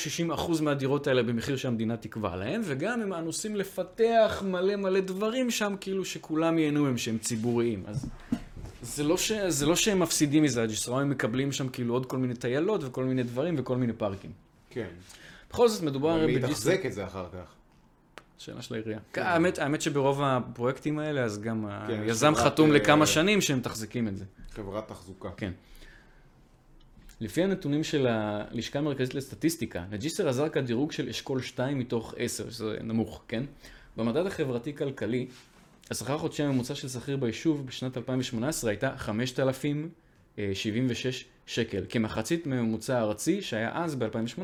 60% 0.60 0.62
מהדירות 0.62 1.08
האלה 1.08 1.24
במחיר 1.24 1.56
שהמדינה 1.56 1.98
תקבע 1.98 2.36
להם, 2.36 2.62
וגם 2.66 3.02
הם 3.02 3.14
אנוסים 3.14 3.56
לפתח 3.56 4.44
מלא 4.46 4.76
מלא 4.76 5.00
דברים 5.00 5.52
שם, 5.52 5.76
כאילו 5.82 6.06
שכולם 6.06 6.58
ייהנו 6.58 6.84
מהם 6.84 6.98
שהם 6.98 7.18
ציבוריים. 7.18 7.84
אז 7.88 8.06
זה 8.82 9.04
לא, 9.04 9.18
ש... 9.18 9.32
זה 9.32 9.66
לא 9.66 9.76
שהם 9.76 10.00
מפסידים 10.00 10.44
מזה, 10.44 10.64
הג'יסראוים 10.64 11.10
מקבלים 11.10 11.52
שם 11.52 11.70
כאילו 11.70 11.94
עוד 11.94 12.06
כל 12.06 12.18
מיני 12.18 12.36
טיילות 12.36 12.84
וכל 12.84 13.04
מיני 13.04 13.24
דברים 13.24 13.56
וכל 13.58 13.78
מיני 13.78 13.94
פארקים. 13.94 14.32
כן. 14.70 14.88
בכל 15.50 15.68
זאת 15.68 15.84
מדובר 15.84 16.26
מי. 16.26 16.32
יתחזק 16.32 16.86
את 16.86 16.94
זה 16.94 17.06
אחר 17.06 17.26
כך? 17.34 17.54
שאלה 18.38 18.62
של 18.62 18.74
העירייה. 18.74 19.00
האמת, 19.16 19.60
האמת 19.60 19.82
שברוב 19.82 20.22
הפרויקטים 20.24 21.00
האלה, 21.00 21.24
אז 21.24 21.42
גם 21.42 21.66
כן, 21.88 22.02
היזם 22.02 22.36
חתום 22.36 22.72
אה, 22.72 22.76
לכמה 22.76 23.06
שנים 23.06 23.42
שהם 23.42 23.58
מתחזקים 23.58 24.08
את 24.08 24.18
זה. 24.18 24.26
חברת 24.52 24.88
תחזוקה. 24.88 25.30
כן. 25.38 25.52
לפי 27.22 27.44
הנתונים 27.44 27.84
של 27.84 28.08
הלשכה 28.08 28.80
המרכזית 28.80 29.16
לסטטיסטיקה, 29.16 29.84
לג'יסר 29.92 30.30
א-זרקא 30.30 30.62
דירוג 30.62 30.92
של 30.92 31.10
אשכול 31.10 31.42
2 31.42 31.80
מתוך 31.80 32.14
10, 32.18 32.50
שזה 32.50 32.78
נמוך, 32.84 33.22
כן? 33.28 33.44
במדד 33.98 34.26
החברתי-כלכלי, 34.26 35.28
השכר 35.92 36.16
החודשי 36.16 36.44
הממוצע 36.44 36.76
של 36.76 36.90
שכיר 36.90 37.18
ביישוב 37.18 37.68
בשנת 37.68 37.98
2018 37.98 38.70
הייתה 38.70 38.98
5,076 38.98 41.26
שקל, 41.46 41.86
כמחצית 41.90 42.48
מממוצע 42.48 42.98
הארצי 42.98 43.42
שהיה 43.42 43.72
אז 43.74 43.96
ב-2018 43.96 44.42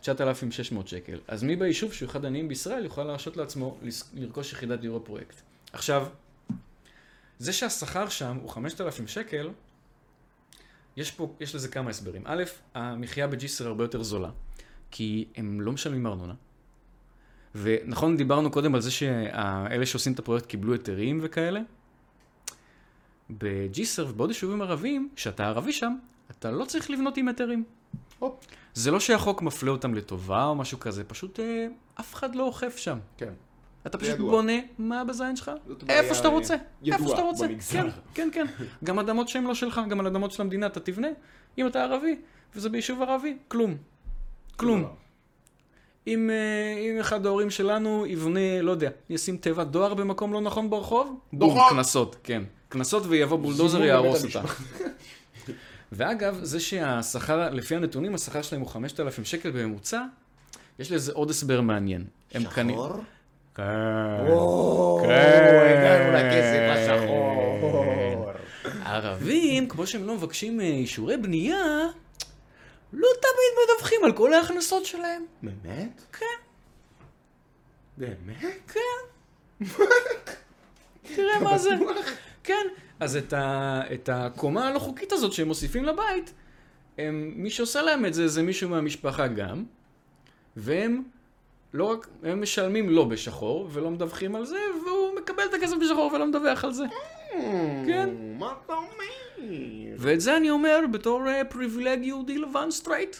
9,600 0.00 0.88
שקל. 0.88 1.18
אז 1.28 1.42
מי 1.42 1.56
ביישוב 1.56 1.92
שהוא 1.92 2.08
אחד 2.08 2.24
העניים 2.24 2.48
בישראל 2.48 2.84
יוכל 2.84 3.04
להרשות 3.04 3.36
לעצמו 3.36 3.78
לרכוש 4.14 4.52
יחידת 4.52 4.80
דיור 4.80 4.98
בפרויקט. 4.98 5.36
עכשיו, 5.72 6.06
זה 7.38 7.52
שהשכר 7.52 8.08
שם 8.08 8.38
הוא 8.42 8.50
5,000 8.50 9.08
שקל, 9.08 9.48
יש 10.96 11.10
פה, 11.10 11.34
יש 11.40 11.54
לזה 11.54 11.68
כמה 11.68 11.90
הסברים. 11.90 12.22
א', 12.24 12.44
המחיה 12.74 13.26
בג'יסר 13.26 13.66
הרבה 13.66 13.84
יותר 13.84 14.02
זולה, 14.02 14.30
כי 14.90 15.28
הם 15.36 15.60
לא 15.60 15.72
משלמים 15.72 16.06
ארנונה. 16.06 16.34
ונכון, 17.54 18.16
דיברנו 18.16 18.50
קודם 18.50 18.74
על 18.74 18.80
זה 18.80 18.90
שאלה 18.90 19.86
שעושים 19.86 20.12
את 20.12 20.18
הפרויקט 20.18 20.46
קיבלו 20.46 20.72
היתרים 20.72 21.20
וכאלה. 21.22 21.60
בג'יסר 23.30 24.06
ובעוד 24.08 24.30
יישובים 24.30 24.62
ערביים, 24.62 25.08
כשאתה 25.16 25.46
ערבי 25.46 25.72
שם, 25.72 25.96
אתה 26.30 26.50
לא 26.50 26.64
צריך 26.64 26.90
לבנות 26.90 27.16
עם 27.16 27.28
היתרים. 27.28 27.64
זה 28.74 28.90
לא 28.90 29.00
שהחוק 29.00 29.42
מפלה 29.42 29.70
אותם 29.70 29.94
לטובה 29.94 30.44
או 30.44 30.54
משהו 30.54 30.80
כזה, 30.80 31.04
פשוט 31.04 31.40
אה, 31.40 31.66
אף 32.00 32.14
אחד 32.14 32.34
לא 32.34 32.42
אוכף 32.42 32.76
שם. 32.76 32.98
כן. 33.16 33.32
אתה 33.86 33.98
פשוט 33.98 34.14
ידוע. 34.14 34.30
בונה 34.30 34.52
מה 34.78 35.04
בזין 35.04 35.36
שלך, 35.36 35.50
איפה 35.88 36.14
שאתה 36.14 36.28
אה, 36.28 36.32
רוצה, 36.32 36.56
ידועה 36.82 36.98
איפה 36.98 37.10
שאתה 37.10 37.22
רוצה. 37.22 37.46
במגזר. 37.46 37.88
כן, 38.14 38.28
כן, 38.32 38.46
כן. 38.58 38.64
גם 38.84 38.98
אדמות 38.98 39.28
שהן 39.28 39.44
לא 39.44 39.54
שלך, 39.54 39.80
גם 39.88 40.00
על 40.00 40.06
אדמות 40.06 40.32
של 40.32 40.42
המדינה 40.42 40.66
אתה 40.66 40.80
תבנה. 40.80 41.08
אם 41.58 41.66
אתה 41.66 41.82
ערבי, 41.82 42.16
וזה 42.56 42.68
ביישוב 42.68 43.02
ערבי, 43.02 43.36
כלום. 43.48 43.76
כלום. 44.56 44.88
אם, 46.06 46.30
אה, 46.30 46.78
אם 46.78 47.00
אחד 47.00 47.26
ההורים 47.26 47.50
שלנו 47.50 48.06
יבנה, 48.06 48.62
לא 48.62 48.70
יודע, 48.70 48.90
ישים 49.10 49.36
תיבת 49.36 49.66
דואר 49.66 49.94
במקום 49.94 50.32
לא 50.32 50.40
נכון 50.40 50.70
ברחוב, 50.70 51.20
בום, 51.32 51.54
דוחות. 51.54 51.70
קנסות, 51.70 52.16
כן. 52.22 52.42
קנסות 52.68 53.02
ויבוא 53.06 53.38
בולדוזר 53.38 53.82
יהרוס 53.82 54.24
אותה. 54.24 54.42
ואגב, 55.92 56.38
זה 56.42 56.60
שהשכר, 56.60 57.50
לפי 57.50 57.76
הנתונים, 57.76 58.14
השכר 58.14 58.42
שלהם 58.42 58.60
הוא 58.60 58.70
5,000 58.70 59.24
שקל 59.24 59.50
בממוצע, 59.50 60.02
יש 60.78 60.92
לזה 60.92 61.12
עוד 61.12 61.30
הסבר 61.30 61.60
מעניין. 61.60 62.04
כנראה... 62.54 62.88
כן. 63.60 65.06
כן. 65.06 65.66
הגענו 65.78 66.12
לכסף 66.12 66.60
השחור. 66.70 68.30
הערבים, 68.82 69.68
כמו 69.68 69.86
שהם 69.86 70.06
לא 70.06 70.14
מבקשים 70.14 70.60
אה, 70.60 70.66
אישורי 70.66 71.16
בנייה, 71.16 71.86
לא 72.92 73.08
תמיד 73.20 73.64
מדווחים 73.64 74.04
על 74.04 74.12
כל 74.12 74.32
ההכנסות 74.32 74.86
שלהם. 74.86 75.24
באמת? 75.42 76.02
כן, 76.12 76.26
באמת? 77.96 78.72
כן. 78.72 79.64
תראה 81.14 81.40
מה 81.40 81.58
זה. 81.58 81.70
כן. 82.44 82.66
אז 83.00 83.16
את, 83.16 83.32
ה, 83.32 83.80
את 83.94 84.08
הקומה 84.12 84.68
הלא 84.68 84.78
חוקית 84.78 85.12
הזאת 85.12 85.32
שהם 85.32 85.48
מוסיפים 85.48 85.84
לבית, 85.84 86.32
הם, 86.98 87.32
מי 87.36 87.50
שעושה 87.50 87.82
להם 87.82 88.06
את 88.06 88.14
זה, 88.14 88.28
זה 88.28 88.42
מישהו 88.42 88.68
מהמשפחה 88.68 89.26
גם, 89.26 89.64
והם 90.56 91.02
לא 91.74 91.84
רק, 91.84 92.08
הם 92.22 92.42
משלמים 92.42 92.90
לו 92.90 93.08
בשחור, 93.08 93.68
ולא 93.72 93.90
מדווחים 93.90 94.36
על 94.36 94.44
זה, 94.44 94.58
והוא 94.86 95.16
מקבל 95.22 95.42
את 95.48 95.54
הכסף 95.54 95.76
בשחור 95.80 96.12
ולא 96.14 96.26
מדווח 96.26 96.64
על 96.64 96.72
זה. 96.72 96.84
כן. 97.86 98.08
מה 98.38 98.52
אתה 98.64 98.72
אומר? 98.74 99.20
ואת 99.96 100.20
זה 100.20 100.36
אני 100.36 100.50
אומר 100.50 100.80
בתור 100.90 101.28
אה, 101.28 101.44
privileged 101.44 102.04
יהודי 102.04 102.38
לבן 102.38 102.70
straight. 102.70 103.16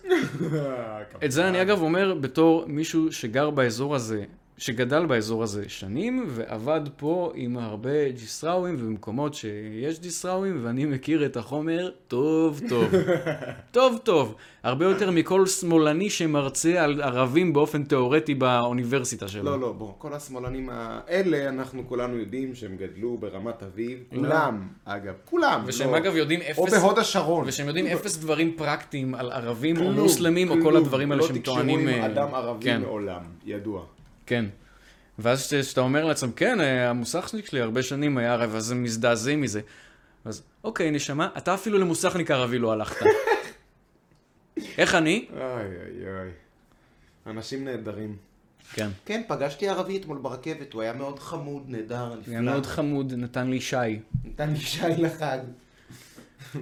את 1.25 1.33
זה 1.33 1.49
אני 1.49 1.63
אגב 1.63 1.83
אומר 1.83 2.15
בתור 2.15 2.65
מישהו 2.67 3.13
שגר 3.13 3.51
באזור 3.51 3.95
הזה, 3.95 4.25
שגדל 4.61 5.07
באזור 5.07 5.43
הזה 5.43 5.65
שנים, 5.69 6.25
ועבד 6.29 6.81
פה 6.97 7.33
עם 7.35 7.57
הרבה 7.59 8.11
ג'יסראווים 8.11 8.77
ובמקומות 8.79 9.35
שיש 9.35 10.01
ג'יסראווים, 10.01 10.61
ואני 10.63 10.85
מכיר 10.85 11.27
את 11.27 11.37
החומר 11.37 11.91
טוב 12.09 12.61
טוב. 12.69 12.85
טוב 13.71 13.99
טוב. 14.03 14.35
הרבה 14.63 14.85
יותר 14.85 15.11
מכל 15.11 15.47
שמאלני 15.47 16.11
שמרצה 16.11 16.85
על 16.85 17.03
ערבים 17.03 17.53
באופן 17.53 17.85
תיאורטי 17.85 18.35
באוניברסיטה 18.35 19.29
שלו. 19.29 19.45
לא, 19.45 19.61
לא, 19.61 19.73
בוא, 19.73 19.93
כל 19.99 20.15
השמאלנים 20.15 20.69
האלה, 20.73 21.49
אנחנו 21.49 21.89
כולנו 21.89 22.19
יודעים 22.19 22.55
שהם 22.55 22.77
גדלו 22.77 23.19
ברמת 23.19 23.63
אביב. 23.63 23.99
כולם, 24.15 24.69
אגב, 24.85 25.15
כולם. 25.25 25.63
ושהם 25.67 25.91
לא. 25.91 25.97
אגב 25.97 26.17
יודעים 26.17 26.41
או 26.57 26.65
אפס... 26.65 26.75
בהוד 26.75 26.99
השרון. 26.99 27.45
ושהם 27.49 27.67
יודעים 27.67 27.87
אפס 27.87 28.17
דברים 28.17 28.53
פרקטיים 28.57 29.15
על 29.15 29.33
ערבים 29.33 29.77
או 29.77 29.93
מוסלמים 29.93 30.51
או 30.51 30.55
כל. 30.63 30.77
הדברים 30.77 31.13
האלה 31.13 31.23
שהם 31.23 31.39
טוענים... 31.39 31.79
לא 31.79 31.85
תקשרו 31.85 32.03
אה, 32.03 32.07
עם 32.07 32.13
אדם 32.13 32.35
ערבי 32.35 32.65
כן. 32.65 32.81
מעולם, 32.81 33.23
ידוע. 33.45 33.85
כן. 34.31 34.45
ואז 35.19 35.53
כשאתה- 35.53 35.81
אומר 35.81 36.05
לעצמם, 36.05 36.33
כן, 36.33 36.61
אה, 36.61 36.91
המוסכניק 36.91 37.47
שלי 37.47 37.61
הרבה 37.61 37.83
שנים 37.83 38.19
היה 38.19 38.33
ערב, 38.33 38.55
אז 38.55 38.71
הם 38.71 38.83
מזדעזעים 38.83 39.41
מזה. 39.41 39.61
אז 40.25 40.43
אוקיי, 40.65 40.91
נשמה, 40.91 41.29
אתה 41.39 41.55
אפילו 41.55 41.79
למוסכניק 41.79 42.31
ערבי 42.31 42.59
לא 42.59 42.73
הלכת. 42.73 43.07
איך 44.79 44.95
אני? 44.95 45.29
אוי 45.33 45.43
אוי 45.43 46.19
אוי. 46.21 46.31
אנשים 47.27 47.65
נהדרים. 47.65 48.17
כן. 48.75 48.89
כן, 49.05 49.23
פגשתי 49.29 49.69
ערבי 49.69 49.97
אתמול 49.99 50.19
ברכבת, 50.19 50.73
הוא 50.73 50.83
היה 50.83 50.93
מאוד 50.93 51.19
חמוד, 51.19 51.63
נהדר, 51.69 52.15
נפלא. 52.21 52.33
היה 52.33 52.41
מאוד 52.41 52.67
חמוד, 52.67 53.13
נתן 53.17 53.51
לי 53.51 53.61
שי. 53.61 53.77
נתן 54.25 54.51
לי 54.51 54.57
שי 54.61 54.89
לחג. 54.99 55.39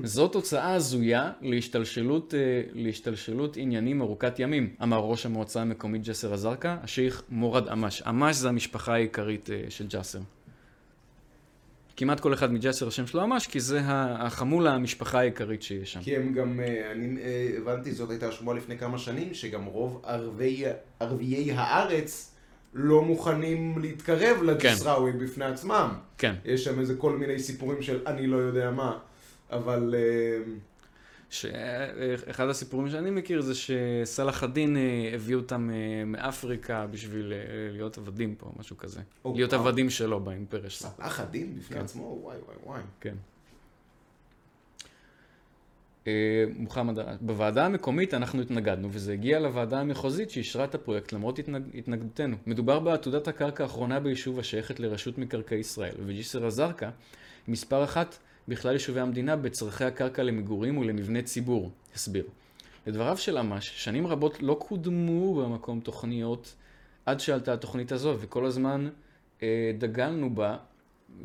זו 0.05 0.29
תוצאה 0.29 0.75
הזויה 0.75 1.31
להשתלשלות, 1.41 2.35
אה, 2.35 2.63
להשתלשלות 2.73 3.57
עניינים 3.57 4.03
ארוכת 4.03 4.39
ימים, 4.39 4.75
אמר 4.83 4.99
ראש 4.99 5.27
המועצה 5.27 5.63
המקומית 5.63 6.03
ג'סר 6.09 6.35
א-זרקא, 6.35 6.77
השייח 6.83 7.23
מורד 7.29 7.69
עמאש. 7.69 8.03
עמאש 8.03 8.37
זה 8.37 8.49
המשפחה 8.49 8.95
העיקרית 8.95 9.51
אה, 9.51 9.65
של 9.69 9.87
ג'סר. 9.89 10.19
כמעט 11.97 12.21
כל 12.21 12.35
אחד 12.35 12.53
מג'סר 12.53 12.89
השם 12.89 13.07
שלו 13.07 13.23
עמאש, 13.23 13.47
כי 13.47 13.61
זה 13.61 13.81
החמולה 13.85 14.75
המשפחה 14.75 15.19
העיקרית 15.19 15.63
שיש 15.63 15.93
שם. 15.93 16.01
כי 16.01 16.17
הם 16.17 16.33
גם, 16.33 16.61
אה, 16.61 16.93
אני 16.93 17.17
הבנתי, 17.59 17.93
זאת 17.93 18.11
הייתה 18.11 18.33
שמועה 18.33 18.57
לפני 18.57 18.79
כמה 18.79 18.99
שנים, 18.99 19.35
שגם 19.35 19.65
רוב 19.65 20.03
ערביי, 20.05 20.65
ערביי 21.01 21.53
הארץ 21.53 22.35
לא 22.75 23.03
מוכנים 23.03 23.79
להתקרב 23.79 24.43
לג'סראווים 24.43 25.19
בפני 25.19 25.45
עצמם. 25.45 25.89
כן. 26.19 26.35
יש 26.45 26.65
שם 26.65 26.81
איזה 26.81 26.97
כל 26.97 27.17
מיני 27.17 27.39
סיפורים 27.39 27.83
של 27.83 28.01
אני 28.07 28.27
לא 28.27 28.37
יודע 28.37 28.71
מה, 28.71 28.99
אבל 29.51 29.95
אה, 29.99 30.53
שאחד 31.31 32.49
הסיפורים 32.49 32.91
שאני 32.91 33.11
מכיר 33.11 33.41
זה 33.41 33.53
שסלאח 33.55 34.43
א-דין 34.43 34.77
אה, 34.77 35.11
הביא 35.15 35.35
אותם 35.37 35.71
אה, 35.71 36.05
מאפריקה 36.05 36.87
בשביל 36.87 37.33
אה, 37.33 37.39
להיות 37.73 37.99
עבדים 37.99 38.35
פה, 38.35 38.53
משהו 38.59 38.77
כזה. 38.77 39.01
או, 39.25 39.35
להיות 39.35 39.53
וואו. 39.53 39.69
עבדים 39.69 39.91
שלו 39.91 40.21
באימפריה 40.21 40.71
שלו. 40.71 40.91
סלאח 40.97 41.21
א-דין 41.21 41.59
בפני 41.59 41.77
כן. 41.77 41.85
עצמו, 41.85 42.19
וואי 42.23 42.37
וואי 42.47 42.57
וואי. 42.65 42.81
כן. 43.01 43.15
מוחמד, 46.57 46.99
בוועדה 47.21 47.67
המקומית 47.67 48.15
אנחנו 48.15 48.43
התנגדנו, 48.43 48.89
וזה 48.93 49.13
הגיע 49.13 49.41
לוועדה 49.41 49.81
המחוזית 49.81 50.31
שאישרה 50.31 50.65
את 50.65 50.75
הפרויקט 50.75 51.13
למרות 51.13 51.39
התנג... 51.39 51.63
התנגדותנו. 51.75 52.37
מדובר 52.47 52.81
בעתודת 52.81 53.29
הקרקע 53.29 53.65
האחרונה 53.65 54.01
ביישוב 54.01 54.39
השייכת 54.39 54.81
לרשות 54.81 55.19
מקרקעי 55.19 55.59
ישראל, 55.59 55.95
וג'יסר 56.07 56.47
א-זרקא 56.47 56.91
מספר 57.49 57.85
אחת 57.85 58.19
בכלל 58.49 58.73
יישובי 58.73 59.01
המדינה 59.01 59.37
בצורכי 59.37 59.85
הקרקע 59.85 60.23
למגורים 60.23 60.79
ולמבני 60.79 61.23
ציבור, 61.23 61.71
הסביר. 61.95 62.25
לדבריו 62.87 63.17
של 63.19 63.39
אמש, 63.39 63.85
שנים 63.85 64.07
רבות 64.07 64.43
לא 64.43 64.57
קודמו 64.69 65.35
במקום 65.35 65.81
תוכניות 65.81 66.55
עד 67.07 67.21
שעלתה 67.21 67.53
התוכנית 67.53 67.93
הזו, 67.93 68.17
וכל 68.21 68.47
הזמן 68.47 68.89
אה, 69.43 69.73
דגלנו 69.79 70.35
בה, 70.35 70.57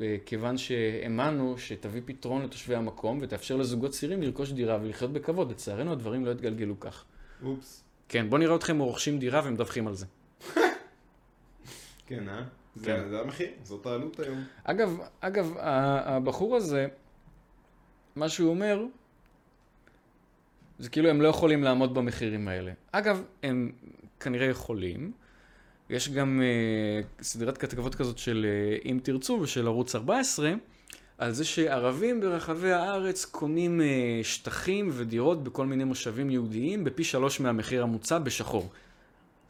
אה, 0.01 0.15
כיוון 0.26 0.57
שהאמנו 0.57 1.57
שתביא 1.57 2.01
פתרון 2.05 2.41
לתושבי 2.43 2.76
המקום 2.76 3.19
ותאפשר 3.21 3.55
לזוגות 3.55 3.91
צעירים 3.91 4.21
לרכוש 4.21 4.51
דירה 4.51 4.78
ולחיות 4.82 5.13
בכבוד. 5.13 5.51
לצערנו 5.51 5.91
הדברים 5.91 6.26
לא 6.26 6.32
התגלגלו 6.32 6.80
כך. 6.80 7.03
אופס. 7.45 7.84
כן, 8.09 8.30
בוא 8.30 8.39
נראה 8.39 8.55
אתכם 8.55 8.80
רוכשים 8.80 9.19
דירה 9.19 9.41
ומדווחים 9.45 9.88
על 9.88 9.95
זה. 9.95 10.05
כן, 12.07 12.30
אה? 12.30 12.41
זה- 12.76 12.86
כן. 12.86 13.09
זה 13.09 13.19
המחיר, 13.19 13.47
זאת 13.63 13.86
העלות 13.86 14.19
היום. 14.19 14.43
אגב, 14.63 14.97
אגב, 15.19 15.53
הבחור 15.59 16.55
הזה, 16.55 16.88
מה 18.16 18.30
שהוא 18.30 18.49
אומר, 18.49 18.86
זה 20.80 20.89
כאילו 20.89 21.09
הם 21.09 21.22
לא 21.22 21.28
יכולים 21.28 21.64
לעמוד 21.64 21.93
במחירים 21.93 22.47
האלה. 22.47 22.72
אגב, 22.91 23.24
הם 23.43 23.72
כנראה 24.20 24.45
יכולים. 24.47 25.11
יש 25.89 26.09
גם 26.09 26.41
uh, 26.41 27.24
סדרת 27.24 27.57
כתבות 27.57 27.95
כזאת 27.95 28.18
של 28.18 28.45
uh, 28.45 28.86
אם 28.86 28.99
תרצו 29.03 29.39
ושל 29.41 29.68
ערוץ 29.68 29.95
14, 29.95 30.53
על 31.18 31.32
זה 31.32 31.45
שערבים 31.45 32.22
ברחבי 32.22 32.72
הארץ 32.72 33.26
קונים 33.26 33.80
uh, 33.80 33.84
שטחים 34.26 34.89
ודירות 34.93 35.43
בכל 35.43 35.66
מיני 35.66 35.84
מושבים 35.84 36.30
יהודיים 36.30 36.84
בפי 36.84 37.03
שלוש 37.03 37.39
מהמחיר 37.39 37.84
המוצע 37.84 38.20
בשחור. 38.20 38.70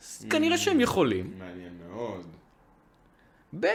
אז 0.02 0.26
כנראה 0.30 0.58
שהם 0.58 0.82
יכולים. 0.82 1.34
מעניין 1.40 1.74
מאוד. 1.90 2.26
ב', 3.60 3.68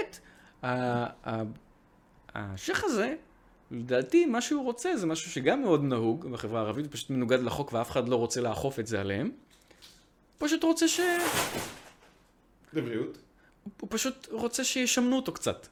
השייח 2.35 2.85
הזה, 2.85 3.15
לדעתי, 3.71 4.27
מה 4.27 4.41
שהוא 4.41 4.65
רוצה 4.65 4.97
זה 4.97 5.07
משהו 5.07 5.31
שגם 5.31 5.63
מאוד 5.63 5.85
נהוג 5.85 6.27
בחברה 6.27 6.61
הערבית, 6.61 6.93
פשוט 6.93 7.11
מנוגד 7.11 7.41
לחוק 7.41 7.73
ואף 7.73 7.91
אחד 7.91 8.09
לא 8.09 8.17
רוצה 8.17 8.41
לאכוף 8.41 8.79
את 8.79 8.87
זה 8.87 9.01
עליהם. 9.01 9.31
פשוט 10.39 10.65
רוצה 10.65 10.89
ש... 10.89 11.01
לבריאות. 12.73 13.19
הוא 13.81 13.89
פשוט 13.91 14.29
רוצה 14.31 14.65
שישמנו 14.65 15.17
אותו 15.17 15.33
קצת. 15.33 15.67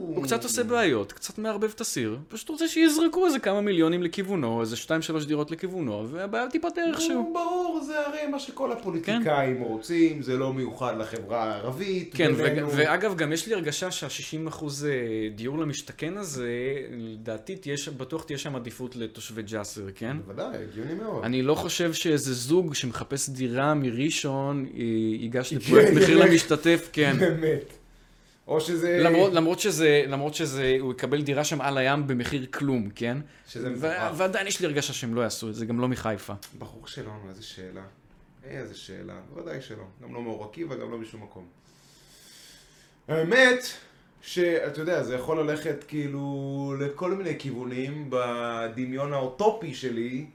הוא 0.00 0.24
קצת 0.24 0.44
עושה 0.44 0.64
בעיות, 0.64 1.12
קצת 1.12 1.38
מערבב 1.38 1.70
את 1.74 1.80
הסיר, 1.80 2.18
פשוט 2.28 2.48
רוצה 2.48 2.68
שיזרקו 2.68 3.26
איזה 3.26 3.38
כמה 3.38 3.60
מיליונים 3.60 4.02
לכיוונו, 4.02 4.60
איזה 4.60 4.76
שתיים 4.76 5.02
שלוש 5.02 5.26
דירות 5.26 5.50
לכיוונו, 5.50 6.06
והבעיה 6.10 6.48
תיפתר 6.50 6.82
איכשהו. 6.92 7.30
ברור, 7.34 7.80
זה 7.86 8.00
הרי 8.06 8.26
מה 8.30 8.38
שכל 8.38 8.72
הפוליטיקאים 8.72 9.60
רוצים, 9.62 10.22
זה 10.22 10.36
לא 10.36 10.52
מיוחד 10.52 10.94
לחברה 10.98 11.42
הערבית. 11.44 12.10
כן, 12.16 12.32
ואגב, 12.76 13.16
גם 13.16 13.32
יש 13.32 13.46
לי 13.46 13.54
הרגשה 13.54 13.90
שה-60% 13.90 14.64
דיור 15.34 15.58
למשתכן 15.58 16.16
הזה, 16.16 16.48
לדעתי 16.90 17.56
בטוח 17.96 18.22
תהיה 18.22 18.38
שם 18.38 18.56
עדיפות 18.56 18.96
לתושבי 18.96 19.42
ג'אסר, 19.42 19.82
כן? 19.94 20.16
בוודאי, 20.26 20.56
הגיוני 20.70 20.94
מאוד. 20.94 21.24
אני 21.24 21.42
לא 21.42 21.54
חושב 21.54 21.92
שאיזה 21.92 22.34
זוג 22.34 22.74
שמחפש 22.74 23.28
דירה 23.28 23.74
מראשון 23.74 24.66
י- 24.74 25.16
ייגש 25.20 25.52
לפרויקט 25.52 25.88
כן, 25.88 25.94
מחיר. 25.94 26.24
למשתתף, 26.24 26.88
כן. 26.92 27.16
באמת. 27.20 27.83
או 28.48 28.60
שזה... 28.60 28.98
למרות, 29.02 29.32
למרות 29.32 29.60
שזה, 29.60 30.04
למרות 30.06 30.34
שזה, 30.34 30.76
הוא 30.80 30.92
יקבל 30.92 31.22
דירה 31.22 31.44
שם 31.44 31.60
על 31.60 31.78
הים 31.78 32.06
במחיר 32.06 32.46
כלום, 32.50 32.90
כן? 32.94 33.18
שזה 33.48 33.70
מטורף. 33.70 34.12
ועדיין 34.16 34.46
יש 34.46 34.60
לי 34.60 34.66
הרגשה 34.66 34.92
שהם 34.92 35.14
לא 35.14 35.20
יעשו 35.20 35.48
את 35.48 35.54
זה, 35.54 35.66
גם 35.66 35.80
לא 35.80 35.88
מחיפה. 35.88 36.32
בחור 36.58 36.86
שלנו, 36.86 37.28
איזה 37.28 37.42
שאלה. 37.42 37.82
איזה 38.44 38.74
שאלה. 38.74 39.14
בוודאי 39.34 39.62
שלא. 39.62 39.84
גם 40.02 40.14
לא 40.14 40.22
מאור 40.22 40.44
עקיבא, 40.44 40.76
גם 40.76 40.90
לא 40.90 40.96
בשום 40.96 41.22
מקום. 41.22 41.46
האמת, 43.08 43.64
שאתה 44.22 44.80
יודע, 44.80 45.02
זה 45.02 45.14
יכול 45.14 45.40
ללכת 45.40 45.84
כאילו 45.88 46.74
לכל 46.80 47.14
מיני 47.14 47.38
כיוונים. 47.38 48.06
בדמיון 48.10 49.12
האוטופי 49.12 49.74
שלי, 49.74 50.26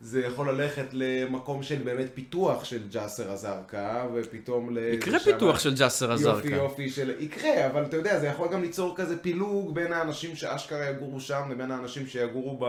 זה 0.00 0.26
יכול 0.26 0.50
ללכת 0.50 0.86
למקום 0.92 1.62
של 1.62 1.82
באמת 1.82 2.06
פיתוח 2.14 2.64
של 2.64 2.88
ג'אסר 2.88 3.32
א-זרקא, 3.32 4.06
ופתאום 4.14 4.74
ל... 4.74 4.78
יקרה 4.78 5.18
פיתוח 5.20 5.58
של 5.58 5.74
ג'אסר 5.74 6.10
יופי 6.10 6.22
א-זרקא. 6.28 6.54
יופי 6.54 6.90
של... 6.90 7.14
יקרה, 7.18 7.66
אבל 7.66 7.84
אתה 7.84 7.96
יודע, 7.96 8.20
זה 8.20 8.26
יכול 8.26 8.48
גם 8.52 8.62
ליצור 8.62 8.96
כזה 8.96 9.18
פילוג 9.18 9.74
בין 9.74 9.92
האנשים 9.92 10.36
שאשכרה 10.36 10.86
יגורו 10.86 11.20
שם 11.20 11.42
לבין 11.50 11.70
האנשים 11.70 12.06
שיגורו 12.06 12.58
ב... 12.60 12.66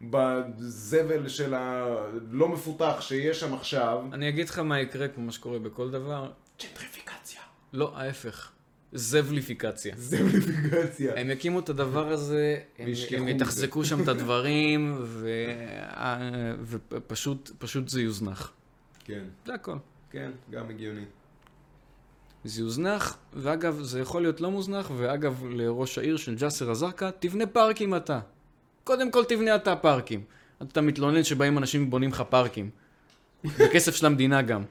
בזבל 0.00 1.28
של 1.28 1.54
הלא 1.54 2.48
מפותח 2.48 2.96
שיש 3.00 3.40
שם 3.40 3.54
עכשיו. 3.54 4.02
אני 4.12 4.28
אגיד 4.28 4.48
לך 4.48 4.58
מה 4.58 4.80
יקרה, 4.80 5.08
כמו 5.08 5.24
מה 5.24 5.32
שקורה 5.32 5.58
בכל 5.58 5.90
דבר. 5.90 6.30
ג'נטריפיקציה. 6.62 7.40
לא, 7.72 7.92
ההפך. 7.96 8.50
זבליפיקציה. 8.96 9.94
זבליפיקציה. 9.98 11.20
הם 11.20 11.30
יקימו 11.30 11.58
את 11.58 11.68
הדבר 11.68 12.12
הזה, 12.12 12.58
הם. 12.78 12.88
יתחזקו 13.28 13.84
שם 13.84 14.02
את 14.02 14.08
הדברים, 14.08 14.96
ו... 15.02 15.30
ופשוט 16.62 17.50
פשוט 17.58 17.88
זה 17.88 18.02
יוזנח. 18.02 18.52
כן, 19.04 19.22
זה 19.46 19.54
הכל. 19.54 19.76
כן, 20.10 20.30
גם 20.50 20.70
הגיוני. 20.70 21.04
זה 22.44 22.60
יוזנח, 22.60 23.18
ואגב, 23.34 23.82
זה 23.82 24.00
יכול 24.00 24.22
להיות 24.22 24.40
לא 24.40 24.50
מוזנח, 24.50 24.90
ואגב, 24.96 25.44
לראש 25.50 25.98
העיר 25.98 26.16
של 26.16 26.34
ג'אסר 26.34 26.72
א-זרקא, 26.72 27.10
תבנה 27.18 27.46
פארקים 27.46 27.94
אתה. 27.94 28.20
קודם 28.84 29.10
כל 29.10 29.24
תבנה 29.24 29.54
אתה 29.56 29.76
פארקים. 29.76 30.24
אתה 30.62 30.80
מתלונן 30.80 31.24
שבאים 31.24 31.58
אנשים 31.58 31.86
ובונים 31.86 32.10
לך 32.10 32.22
פארקים. 32.30 32.70
בכסף 33.44 33.96
של 33.96 34.06
המדינה 34.06 34.42
גם. 34.42 34.64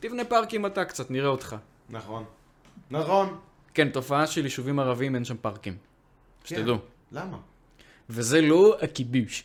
תבנה 0.00 0.24
פארקים 0.24 0.66
אתה 0.66 0.84
קצת, 0.84 1.10
נראה 1.10 1.28
אותך. 1.28 1.56
נכון. 1.90 2.24
נכון. 2.90 3.38
כן, 3.74 3.90
תופעה 3.90 4.26
של 4.26 4.44
יישובים 4.44 4.78
ערביים, 4.78 5.14
אין 5.14 5.24
שם 5.24 5.36
פארקים. 5.36 5.76
שתדעו. 6.44 6.76
למה? 7.12 7.38
וזה 8.10 8.40
לא 8.40 8.76
הכיבוש. 8.82 9.44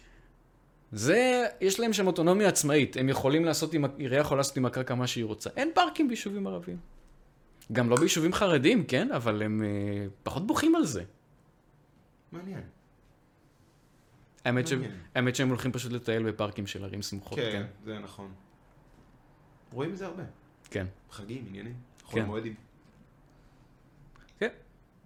זה, 0.91 1.45
יש 1.61 1.79
להם 1.79 1.93
שם 1.93 2.07
אוטונומיה 2.07 2.47
עצמאית. 2.47 2.97
הם 2.97 3.09
יכולים 3.09 3.45
לעשות 3.45 3.73
עם, 3.73 3.85
עירייה 3.97 4.21
יכולה 4.21 4.39
לעשות 4.39 4.57
עם 4.57 4.65
הקרקע 4.65 4.95
מה 4.95 5.07
שהיא 5.07 5.25
רוצה. 5.25 5.49
אין 5.55 5.71
פארקים 5.73 6.07
ביישובים 6.07 6.47
ערביים. 6.47 6.77
גם 7.71 7.89
לא 7.89 7.95
ביישובים 7.95 8.33
חרדים, 8.33 8.83
כן? 8.83 9.11
אבל 9.11 9.43
הם 9.43 9.63
אה, 9.63 10.05
פחות 10.23 10.47
בוכים 10.47 10.75
על 10.75 10.85
זה. 10.85 11.03
מעניין. 12.31 12.61
האמת, 14.45 14.67
ש... 14.67 14.73
האמת 15.15 15.35
שהם 15.35 15.49
הולכים 15.49 15.71
פשוט 15.71 15.91
לטייל 15.91 16.23
בפארקים 16.23 16.67
של 16.67 16.83
ערים 16.83 17.01
סמוכות, 17.01 17.39
כן. 17.39 17.51
כן, 17.51 17.65
זה 17.85 17.99
נכון. 17.99 18.31
רואים 19.73 19.91
את 19.91 19.97
זה 19.97 20.05
הרבה. 20.05 20.23
כן. 20.69 20.85
חגים, 21.11 21.45
עניינים. 21.47 21.73
חול 22.03 22.19
כן. 22.19 22.25
המועדים. 22.25 22.53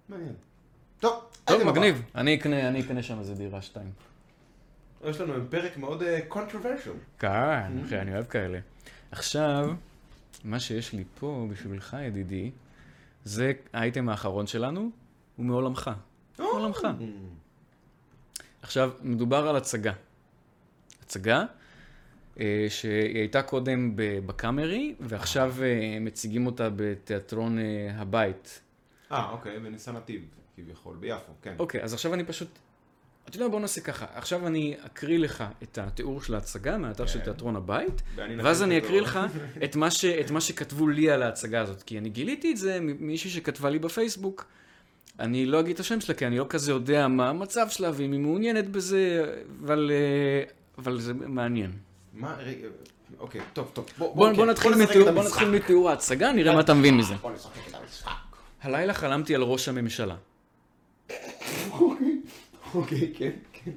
מעניין. 0.09 0.33
טוב, 0.99 1.23
טוב. 1.45 1.63
מגניב. 1.63 2.01
אני 2.15 2.35
אקנה, 2.35 2.67
אני 2.67 2.81
אקנה 2.81 3.03
שם 3.03 3.19
איזה 3.19 3.35
דירה 3.35 3.61
שתיים. 3.61 3.91
יש 5.05 5.21
לנו 5.21 5.33
פרק 5.49 5.77
מאוד 5.77 6.03
קונטרוברשל. 6.27 6.91
כן, 7.19 7.79
אחי, 7.85 7.99
אני 7.99 8.13
אוהב 8.13 8.25
כאלה. 8.25 8.59
עכשיו, 9.11 9.69
מה 10.43 10.59
שיש 10.59 10.93
לי 10.93 11.03
פה 11.19 11.47
בשבילך, 11.51 11.97
ידידי, 12.01 12.51
זה 13.23 13.51
האייטם 13.73 14.09
האחרון 14.09 14.47
שלנו, 14.47 14.89
הוא 15.35 15.45
מעולמך. 15.45 15.91
מעולמך. 16.39 16.87
עכשיו, 18.61 18.91
מדובר 19.01 19.47
על 19.47 19.55
הצגה. 19.55 19.93
הצגה 21.03 21.45
אה, 22.39 22.65
שהיא 22.69 23.17
הייתה 23.17 23.41
קודם 23.41 23.91
בקאמרי, 23.95 24.95
ועכשיו 24.99 25.55
אה, 25.61 25.97
מציגים 26.01 26.45
אותה 26.45 26.69
בתיאטרון 26.75 27.59
אה, 27.59 27.91
הבית. 27.95 28.61
אה, 29.11 29.29
אוקיי, 29.31 29.59
בניסן 29.59 29.95
נתיב, 29.95 30.21
כביכול, 30.57 30.95
ביפו, 30.99 31.31
כן. 31.41 31.55
אוקיי, 31.59 31.83
אז 31.83 31.93
עכשיו 31.93 32.13
אני 32.13 32.23
פשוט... 32.23 32.47
אתה 33.29 33.37
יודע, 33.37 33.47
בוא 33.47 33.59
נעשה 33.59 33.81
ככה. 33.81 34.05
עכשיו 34.13 34.47
אני 34.47 34.75
אקריא 34.85 35.19
לך 35.19 35.43
את 35.63 35.77
התיאור 35.77 36.21
של 36.21 36.35
ההצגה 36.35 36.77
מהאתר 36.77 37.05
של 37.05 37.19
כן. 37.19 37.25
תיאטרון 37.25 37.55
הבית, 37.55 38.01
ואז 38.15 38.63
אני. 38.63 38.77
אקריא 38.77 39.01
לך 39.01 39.19
את 39.63 39.75
מה, 39.75 39.91
ש, 39.91 40.05
את 40.05 40.31
מה 40.31 40.41
שכתבו 40.41 40.87
לי 40.87 41.09
על 41.09 41.23
ההצגה 41.23 41.61
הזאת. 41.61 41.83
כי 41.83 41.97
אני 41.97 42.09
גיליתי 42.09 42.51
את 42.51 42.57
זה 42.57 42.79
ממישהי 42.81 43.29
שכתבה 43.29 43.69
לי 43.69 43.79
בפייסבוק. 43.79 44.45
אני 45.19 45.45
לא 45.45 45.59
אגיד 45.59 45.73
את 45.73 45.79
השם 45.79 46.01
שלה, 46.01 46.15
כי 46.15 46.27
אני 46.27 46.37
לא 46.37 46.45
כזה 46.49 46.71
יודע 46.71 47.07
מה 47.07 47.29
המצב 47.29 47.69
שלה, 47.69 47.91
ואם 47.93 48.11
היא 48.11 48.19
מעוניינת 48.19 48.69
בזה, 48.69 49.33
אבל, 49.63 49.91
אה, 49.93 50.51
אבל 50.77 50.99
זה 50.99 51.13
מעניין. 51.13 51.71
מה, 52.13 52.35
רגע, 52.39 52.67
אוקיי, 53.19 53.41
טוב, 53.53 53.71
טוב. 53.73 53.85
בוא, 53.97 54.15
בוא, 54.15 54.29
כן, 54.29 54.35
בוא, 54.35 54.51
את 54.51 54.59
בוא. 55.13 55.23
נתחיל 55.23 55.49
מתיאור 55.49 55.89
ההצגה, 55.89 56.31
נראה 56.31 56.53
מה 56.53 56.59
אתה 56.59 56.73
מבין 56.73 56.97
מזה. 56.97 57.13
בוא 57.15 57.31
נשחק 57.31 57.67
את 57.69 57.75
המשחק. 57.75 58.28
הלילה 58.61 58.93
חלמתי 58.93 59.35
על 59.35 59.41
ראש 59.41 59.67
הממשלה. 59.67 60.15
אוקיי, 62.75 63.13
כן, 63.17 63.31
כן. 63.53 63.71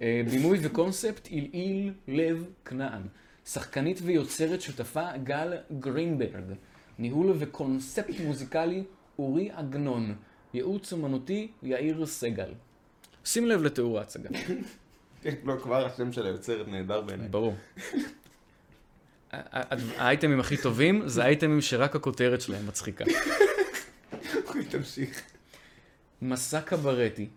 אה, 0.00 0.22
בימוי 0.30 0.58
וקונספט 0.62 1.26
עילעיל 1.26 1.92
לב 2.08 2.44
כנען. 2.64 3.02
שחקנית 3.46 4.00
ויוצרת 4.02 4.60
שותפה 4.60 5.16
גל 5.24 5.52
גרינברג. 5.80 6.44
ניהול 6.98 7.32
וקונספט 7.38 8.20
מוזיקלי 8.24 8.84
אורי 9.18 9.50
עגנון. 9.52 10.14
ייעוץ 10.54 10.92
אומנותי 10.92 11.48
יאיר 11.62 12.06
סגל. 12.06 12.50
שים 13.24 13.46
לב 13.46 13.62
לתיאור 13.62 13.98
ההצגה. 13.98 14.28
כן, 15.22 15.34
לא, 15.44 15.54
כבר 15.62 15.86
השם 15.86 16.12
של 16.12 16.26
היוצרת 16.26 16.68
נהדר 16.68 17.00
בעיניי. 17.00 17.28
ברור. 17.28 17.54
האייטמים 19.32 20.40
הכי 20.40 20.56
טובים 20.56 21.08
זה 21.08 21.24
האייטמים 21.24 21.60
שרק 21.60 21.96
הכותרת 21.96 22.40
שלהם 22.40 22.66
מצחיקה. 22.66 23.04
אוקיי, 24.52 24.64
תמשיך. 24.64 25.22
מסע 26.22 26.60
קברטי 26.60 27.28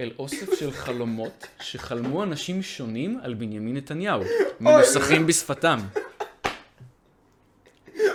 אל 0.00 0.12
אוסף 0.18 0.54
של 0.58 0.72
חלומות 0.72 1.46
שחלמו 1.60 2.22
אנשים 2.22 2.62
שונים 2.62 3.20
על 3.22 3.34
בנימין 3.34 3.76
נתניהו, 3.76 4.22
מנוסחים 4.60 5.26
בשפתם. 5.26 5.78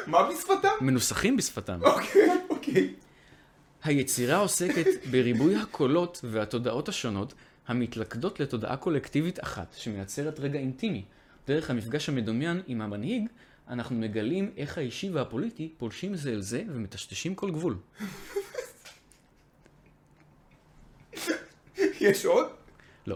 מה 0.07 0.29
בשפתם? 0.29 0.69
מנוסחים 0.81 1.37
בשפתם. 1.37 1.79
אוקיי, 1.81 2.29
אוקיי. 2.49 2.93
היצירה 3.83 4.37
עוסקת 4.37 4.87
בריבוי 5.11 5.55
הקולות 5.55 6.19
והתודעות 6.23 6.89
השונות 6.89 7.33
המתלכדות 7.67 8.39
לתודעה 8.39 8.77
קולקטיבית 8.77 9.43
אחת, 9.43 9.75
שמייצרת 9.77 10.39
רגע 10.39 10.59
אינטימי. 10.59 11.03
דרך 11.47 11.69
המפגש 11.69 12.09
המדומיין 12.09 12.61
עם 12.67 12.81
המנהיג, 12.81 13.27
אנחנו 13.69 13.95
מגלים 13.95 14.51
איך 14.57 14.77
האישי 14.77 15.09
והפוליטי 15.09 15.73
פולשים 15.77 16.15
זה 16.15 16.31
אל 16.31 16.41
זה 16.41 16.63
ומטשטשים 16.67 17.35
כל 17.35 17.51
גבול. 17.51 17.75
יש 21.99 22.25
עוד? 22.25 22.47
לא. 23.07 23.15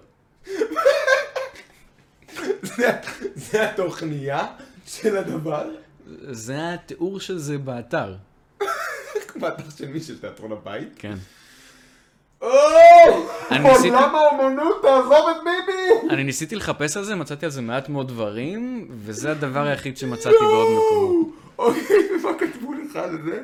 זה- 2.61 2.91
זה 3.35 3.69
התוכניה 3.69 4.45
של 4.85 5.17
הדבר? 5.17 5.69
זה 6.31 6.73
התיאור 6.73 7.19
של 7.19 7.37
זה 7.37 7.57
באתר. 7.57 8.15
באתר 9.35 9.63
של 9.77 9.87
מי? 9.87 9.99
של 10.01 10.19
תיאטרון 10.19 10.51
הבית? 10.51 10.89
כן. 10.99 11.15
עולם 12.39 14.15
האומנות, 14.15 14.81
תעזוב 14.81 15.29
את 15.31 15.35
ביבי! 15.43 16.09
אני 16.13 16.23
ניסיתי 16.23 16.55
לחפש 16.55 16.97
על 16.97 17.03
זה, 17.03 17.15
מצאתי 17.15 17.45
על 17.45 17.51
זה 17.51 17.61
מעט 17.61 17.89
מאוד 17.89 18.07
דברים, 18.07 18.87
וזה 18.91 19.31
הדבר 19.31 19.59
היחיד 19.67 19.97
שמצאתי 19.97 20.35
בעוד 20.39 20.67
מקומות. 20.77 21.27
אוקיי, 21.57 21.81
ומה 22.19 22.31
כתבו 22.39 22.73
לך 22.73 22.95
על 22.95 23.17
זה? 23.25 23.41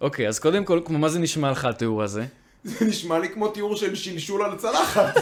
אוקיי, 0.00 0.28
אז 0.28 0.38
קודם 0.38 0.64
כל, 0.64 0.80
כמו 0.84 0.98
מה 0.98 1.08
זה 1.08 1.18
נשמע 1.18 1.50
לך 1.50 1.64
התיאור 1.64 2.02
הזה? 2.02 2.24
זה 2.68 2.84
נשמע 2.84 3.18
לי 3.18 3.28
כמו 3.28 3.48
תיאור 3.48 3.76
של 3.76 3.94
שלשול 3.94 4.42
על 4.42 4.56
צלחת. 4.56 5.14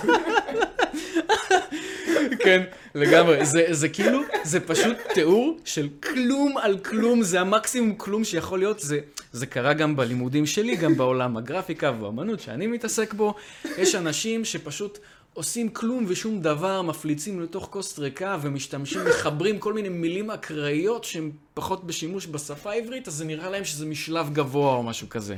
כן, 2.44 2.62
לגמרי. 2.94 3.47
זה, 3.47 3.66
זה 3.70 3.88
כאילו, 3.88 4.20
זה 4.44 4.61
פשוט 4.61 4.97
תיאור 5.14 5.59
של 5.64 5.88
כלום 6.03 6.59
על 6.59 6.78
כלום, 6.78 7.22
זה 7.22 7.40
המקסימום 7.40 7.94
כלום 7.94 8.24
שיכול 8.24 8.59
להיות. 8.59 8.80
זה, 8.80 8.99
זה 9.32 9.47
קרה 9.47 9.72
גם 9.72 9.97
בלימודים 9.97 10.47
שלי, 10.47 10.76
גם 10.76 10.97
בעולם 10.97 11.36
הגרפיקה 11.36 11.92
והאמנות 12.01 12.40
שאני 12.40 12.66
מתעסק 12.66 13.14
בו. 13.14 13.34
יש 13.78 13.94
אנשים 13.94 14.44
שפשוט 14.44 14.99
עושים 15.34 15.68
כלום 15.68 16.05
ושום 16.09 16.40
דבר, 16.40 16.82
מפליצים 16.82 17.40
לתוך 17.40 17.68
כוס 17.70 17.99
ריקה 17.99 18.38
ומשתמשים, 18.42 19.01
מחברים 19.09 19.59
כל 19.59 19.72
מיני 19.72 19.88
מילים 19.88 20.30
אקראיות 20.30 21.05
שהן 21.05 21.30
פחות 21.55 21.84
בשימוש 21.84 22.26
בשפה 22.26 22.70
העברית, 22.70 23.09
אז 23.09 23.14
זה 23.14 23.24
נראה 23.24 23.51
להם 23.51 23.64
שזה 23.64 23.86
משלב 23.86 24.32
גבוה 24.32 24.74
או 24.74 24.82
משהו 24.82 25.09
כזה. 25.09 25.36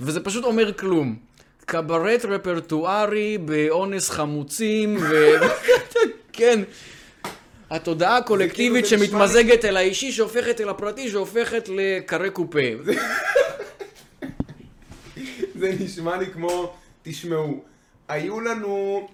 וזה 0.00 0.24
פשוט 0.24 0.44
אומר 0.44 0.72
כלום. 0.72 1.16
קברט 1.64 2.24
רפרטוארי 2.24 3.38
באונס 3.38 4.10
חמוצים, 4.10 4.96
ו... 5.00 5.32
כן. 6.32 6.60
התודעה 7.70 8.16
הקולקטיבית 8.16 8.84
נשמע 8.84 8.98
שמתמזגת 8.98 9.64
אל 9.64 9.76
האישי, 9.76 10.12
שהופכת 10.12 10.60
אל 10.60 10.68
הפרטי, 10.68 11.10
שהופכת 11.10 11.68
לקרי 11.68 12.30
קופה. 12.30 12.58
זה 15.60 15.72
נשמע 15.80 16.16
לי 16.16 16.26
כמו, 16.26 16.72
תשמעו, 17.02 17.64
היו 18.08 18.40
לנו 18.40 19.08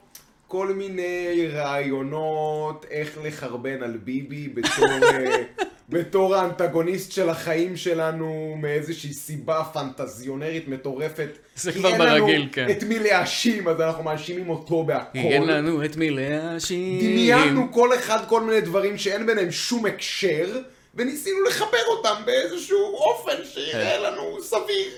כל 0.47 0.67
מיני 0.75 1.49
רעיונות 1.53 2.87
איך 2.91 3.19
לחרבן 3.25 3.83
על 3.83 3.97
ביבי 3.97 4.49
בתור, 4.49 4.89
אה, 5.03 5.43
בתור 5.89 6.37
האנטגוניסט 6.37 7.13
של 7.13 7.29
החיים 7.29 7.77
שלנו 7.77 8.55
מאיזושהי 8.61 9.13
סיבה 9.13 9.63
פנטזיונרית 9.73 10.69
מטורפת. 10.69 11.39
זה 11.57 11.73
כי 11.73 11.79
כבר 11.79 11.89
אין 11.89 12.01
לנו 12.01 12.27
ברגיל, 12.27 12.49
כן. 12.53 12.71
את 12.71 12.83
מי 12.83 12.99
להאשים, 12.99 13.69
אז 13.69 13.81
אנחנו 13.81 14.03
מאשימים 14.05 14.51
אותו 14.51 14.85
בהכל. 14.85 15.19
אין 15.19 15.43
לנו 15.47 15.85
את 15.85 15.97
מי 15.97 16.11
להאשים. 16.11 17.01
דמיינו 17.01 17.73
כל 17.73 17.95
אחד 17.95 18.19
כל 18.29 18.41
מיני 18.41 18.61
דברים 18.61 18.99
שאין 18.99 19.27
ביניהם 19.27 19.51
שום 19.51 19.87
הקשר, 19.87 20.61
וניסינו 20.95 21.43
לחבר 21.49 21.85
אותם 21.89 22.15
באיזשהו 22.25 22.95
אופן 22.95 23.37
שיראה 23.45 23.99
לנו 23.99 24.43
סביר. 24.43 24.91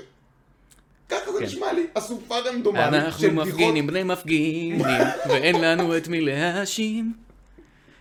ככה 1.09 1.33
זה 1.33 1.39
כן. 1.39 1.45
נשמע 1.45 1.73
לי, 1.73 1.87
אסופה 1.95 2.39
רנדומלית 2.39 2.85
אנחנו 2.85 3.21
של 3.21 3.29
בדיחות. 3.29 3.49
מפגינים 3.49 3.87
בני 3.87 4.03
מפגינים, 4.03 4.81
ואין 5.29 5.61
לנו 5.61 5.97
את 5.97 6.09
מי 6.09 6.21
להאשים. 6.21 7.13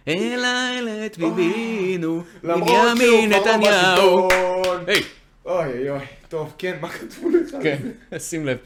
אלא 0.09 0.47
אלא 0.79 1.05
את 1.05 1.17
ביבינו, 1.17 2.23
למרות 2.43 2.69
שהוא 2.69 2.93
בנימין 2.95 3.33
נתניהו. 3.33 4.27
אוי 4.87 5.03
אוי 5.45 5.89
אוי, 5.89 5.99
טוב, 6.29 6.53
כן, 6.57 6.77
מה 6.81 6.89
כתבו 6.89 7.29
לך? 7.29 7.55
כן? 7.63 7.77
שים 8.29 8.45
לב. 8.45 8.57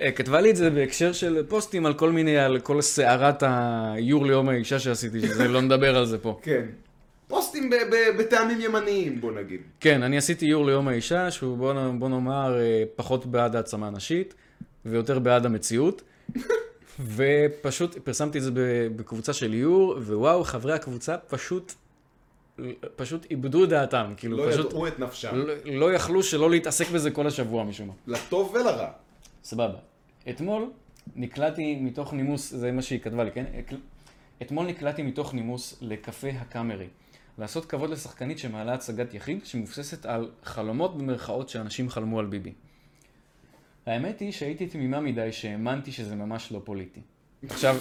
אה, 0.00 0.12
כתבה 0.12 0.40
לי 0.40 0.50
את 0.50 0.56
זה 0.56 0.70
בהקשר 0.70 1.12
של 1.12 1.42
פוסטים 1.48 1.86
על 1.86 1.94
כל 1.94 2.12
מיני, 2.12 2.38
על 2.38 2.60
כל 2.60 2.80
סערת 2.80 3.42
האיור 3.42 4.26
ליום 4.26 4.48
האישה 4.48 4.78
שעשיתי, 4.78 5.20
שזה 5.20 5.48
לא 5.48 5.60
נדבר 5.62 5.96
על 5.96 6.06
זה 6.06 6.18
פה. 6.18 6.38
כן. 6.42 6.64
פוסטים 7.28 7.70
בטעמים 8.18 8.60
ימניים, 8.60 9.20
בוא 9.20 9.32
נגיד. 9.32 9.60
כן, 9.80 10.02
אני 10.02 10.18
עשיתי 10.18 10.46
איור 10.46 10.66
ליום 10.66 10.88
האישה, 10.88 11.30
שהוא 11.30 11.58
בוא 11.98 12.08
נאמר 12.08 12.60
אה, 12.60 12.82
פחות 12.96 13.26
בעד 13.26 13.56
העצמה 13.56 13.90
נשית, 13.90 14.34
ויותר 14.86 15.18
בעד 15.18 15.46
המציאות. 15.46 16.02
ופשוט 17.00 17.98
פרסמתי 17.98 18.38
את 18.38 18.42
זה 18.42 18.50
בקבוצה 18.96 19.32
של 19.32 19.52
איור, 19.52 19.94
ווואו, 19.98 20.44
חברי 20.44 20.72
הקבוצה 20.72 21.18
פשוט, 21.18 21.74
פשוט 22.96 23.26
איבדו 23.30 23.64
את 23.64 23.68
דעתם. 23.68 24.14
כאילו, 24.16 24.36
לא 24.36 24.52
פשוט 24.52 24.66
ידעו 24.66 24.86
את 24.86 24.98
נפשם. 24.98 25.36
לא, 25.36 25.54
לא 25.64 25.92
יכלו 25.92 26.22
שלא 26.22 26.50
להתעסק 26.50 26.90
בזה 26.90 27.10
כל 27.10 27.26
השבוע 27.26 27.64
משום 27.64 27.88
מה. 27.88 27.94
לטוב 28.06 28.54
ולרע. 28.54 28.90
סבבה. 29.44 29.78
אתמול 30.30 30.70
נקלעתי 31.16 31.76
מתוך 31.80 32.12
נימוס, 32.12 32.50
זה 32.50 32.72
מה 32.72 32.82
שהיא 32.82 33.00
כתבה 33.00 33.24
לי, 33.24 33.30
כן? 33.32 33.44
אתמול 34.42 34.66
נקלעתי 34.66 35.02
מתוך 35.02 35.34
נימוס 35.34 35.78
לקפה 35.80 36.28
הקאמרי. 36.28 36.86
לעשות 37.38 37.64
כבוד 37.64 37.90
לשחקנית 37.90 38.38
שמעלה 38.38 38.74
הצגת 38.74 39.14
יחיד 39.14 39.46
שמבוססת 39.46 40.06
על 40.06 40.30
חלומות 40.44 40.98
במרכאות 40.98 41.48
שאנשים 41.48 41.90
חלמו 41.90 42.18
על 42.18 42.26
ביבי. 42.26 42.52
האמת 43.88 44.20
היא 44.20 44.32
שהייתי 44.32 44.66
תמימה 44.66 45.00
מדי 45.00 45.32
שהאמנתי 45.32 45.92
שזה 45.92 46.16
ממש 46.16 46.52
לא 46.52 46.60
פוליטי. 46.64 47.00
עכשיו, 47.48 47.76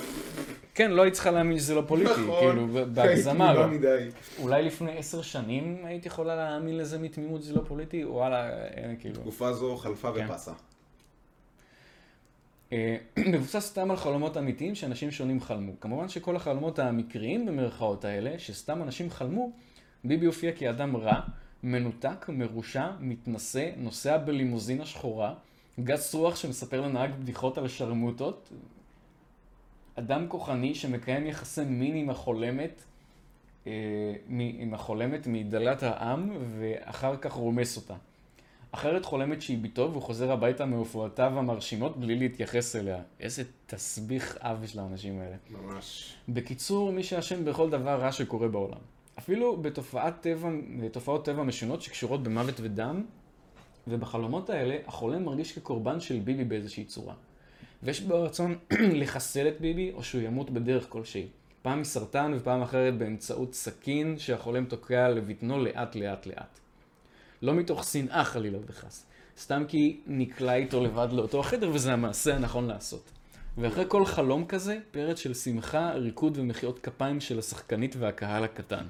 כן, 0.74 0.92
לא 0.92 1.02
היית 1.02 1.14
צריכה 1.14 1.32
להאמין 1.32 1.60
שזה 1.60 1.76
לא 1.76 1.84
פוליטי, 1.88 2.14
כאילו, 2.14 2.68
ב- 2.74 2.80
בהגזמה 2.80 3.54
לא. 3.54 3.68
מדי. 3.68 4.10
אולי 4.40 4.64
לפני 4.64 4.98
עשר 4.98 5.22
שנים 5.22 5.78
היית 5.84 6.06
יכולה 6.06 6.36
להאמין 6.36 6.78
לזה 6.78 7.00
מתמימות 7.00 7.44
שזה 7.44 7.54
לא 7.54 7.62
פוליטי, 7.68 8.06
וואלה, 8.06 8.64
אין 8.68 8.96
כאילו. 9.00 9.16
תקופה 9.16 9.54
זו 9.54 9.78
חלפה 9.78 10.12
כן. 10.16 10.28
ופסה. 10.30 10.52
אה, 12.74 12.98
מבוסס 13.32 13.66
סתם 13.66 13.92
על 13.92 13.98
חלומות 13.98 14.38
אמיתיים 14.38 14.76
שאנשים 14.76 15.12
שונים 15.12 15.42
חלמו. 15.42 15.72
כמובן 15.82 16.10
שכל 16.10 16.36
החלומות 16.36 16.80
המקריים 16.80 17.46
במרכאות 17.46 18.06
האלה, 18.06 18.40
שסתם 18.40 18.84
אנשים 18.84 19.10
חלמו, 19.10 19.52
ביבי 20.04 20.26
הופיע 20.26 20.52
כאדם 20.52 20.96
רע, 20.96 21.20
מנותק, 21.64 22.26
מרושע, 22.30 22.90
מתנשא, 23.00 23.70
נוסע 23.78 24.18
בלימוזינה 24.18 24.86
שחורה, 24.86 25.34
גס 25.80 26.14
רוח 26.16 26.36
שמספר 26.36 26.82
לנהג 26.82 27.12
בדיחות 27.20 27.58
על 27.58 27.68
שרמוטות, 27.68 28.50
אדם 29.96 30.26
כוחני 30.28 30.76
שמקיים 30.76 31.28
יחסי 31.28 31.64
מין 31.64 31.96
עם 31.96 32.10
החולמת, 32.10 32.84
אה, 33.68 33.72
מ- 34.28 34.62
עם 34.62 34.74
החולמת 34.74 35.28
מדלת 35.28 35.84
העם, 35.84 36.30
ואחר 36.60 37.18
כך 37.18 37.34
רומס 37.34 37.78
אותה. 37.78 37.96
אחרת 38.72 39.06
חולמת 39.06 39.42
שהיא 39.42 39.58
בתו 39.64 39.90
והוא 39.92 40.02
חוזר 40.02 40.32
הביתה 40.32 40.66
מהופעותיו 40.66 41.40
המרשימות 41.40 41.98
בלי 41.98 42.16
להתייחס 42.16 42.76
אליה. 42.76 43.02
איזה 43.20 43.44
תסביך 43.66 44.38
אב 44.42 44.66
של 44.66 44.80
האנשים 44.80 45.20
האלה. 45.20 45.36
ממש. 45.50 46.14
בקיצור, 46.30 46.92
מי 46.92 47.04
שאשם 47.04 47.46
בכל 47.46 47.70
דבר 47.70 48.00
רע 48.02 48.12
שקורה 48.12 48.48
בעולם. 48.48 48.80
אפילו 49.20 49.58
בתופעת 49.58 50.22
טבע, 50.22 50.50
בתופעות 50.80 51.26
טבע 51.26 51.44
משונות 51.44 51.82
שקשורות 51.82 52.24
במוות 52.24 52.56
ודם, 52.62 53.04
ובחלומות 53.90 54.50
האלה 54.50 54.78
החולם 54.88 55.26
מרגיש 55.26 55.52
כקורבן 55.52 56.00
של 56.00 56.20
ביבי 56.20 56.44
באיזושהי 56.44 56.86
צורה. 56.86 57.14
ויש 57.84 58.02
בו 58.02 58.24
רצון 58.24 58.56
לחסל 59.02 59.48
את 59.48 59.62
ביבי, 59.62 59.92
או 59.92 60.04
שהוא 60.04 60.22
ימות 60.22 60.50
בדרך 60.50 60.86
כלשהי. 60.90 61.28
פעם 61.62 61.82
מסרטן 61.82 62.34
ופעם 62.36 62.62
אחרת 62.62 62.98
באמצעות 62.98 63.54
סכין 63.54 64.18
שהחולם 64.18 64.66
תוקע 64.66 65.10
לבטנו 65.10 65.64
לאט 65.64 65.96
לאט 65.96 66.26
לאט. 66.26 66.60
לא 67.42 67.54
מתוך 67.54 67.84
שנאה 67.84 68.24
חלילה 68.24 68.58
וחס, 68.66 69.06
סתם 69.40 69.64
כי 69.68 70.00
נקלע 70.08 70.56
איתו 70.56 70.84
לבד 70.84 71.08
לאותו 71.12 71.40
החדר 71.40 71.70
וזה 71.74 71.94
המעשה 71.94 72.36
הנכון 72.36 72.68
לעשות. 72.68 73.12
ואחרי 73.58 73.86
כל 73.88 74.06
חלום 74.06 74.46
כזה, 74.46 74.78
פרץ 74.92 75.20
של 75.20 75.34
שמחה, 75.34 75.92
ריקוד 75.92 76.38
ומחיאות 76.38 76.80
כפיים 76.80 77.20
של 77.20 77.40
השחקנית 77.40 77.96
והקהל 78.00 78.44
הקטן. 78.44 78.86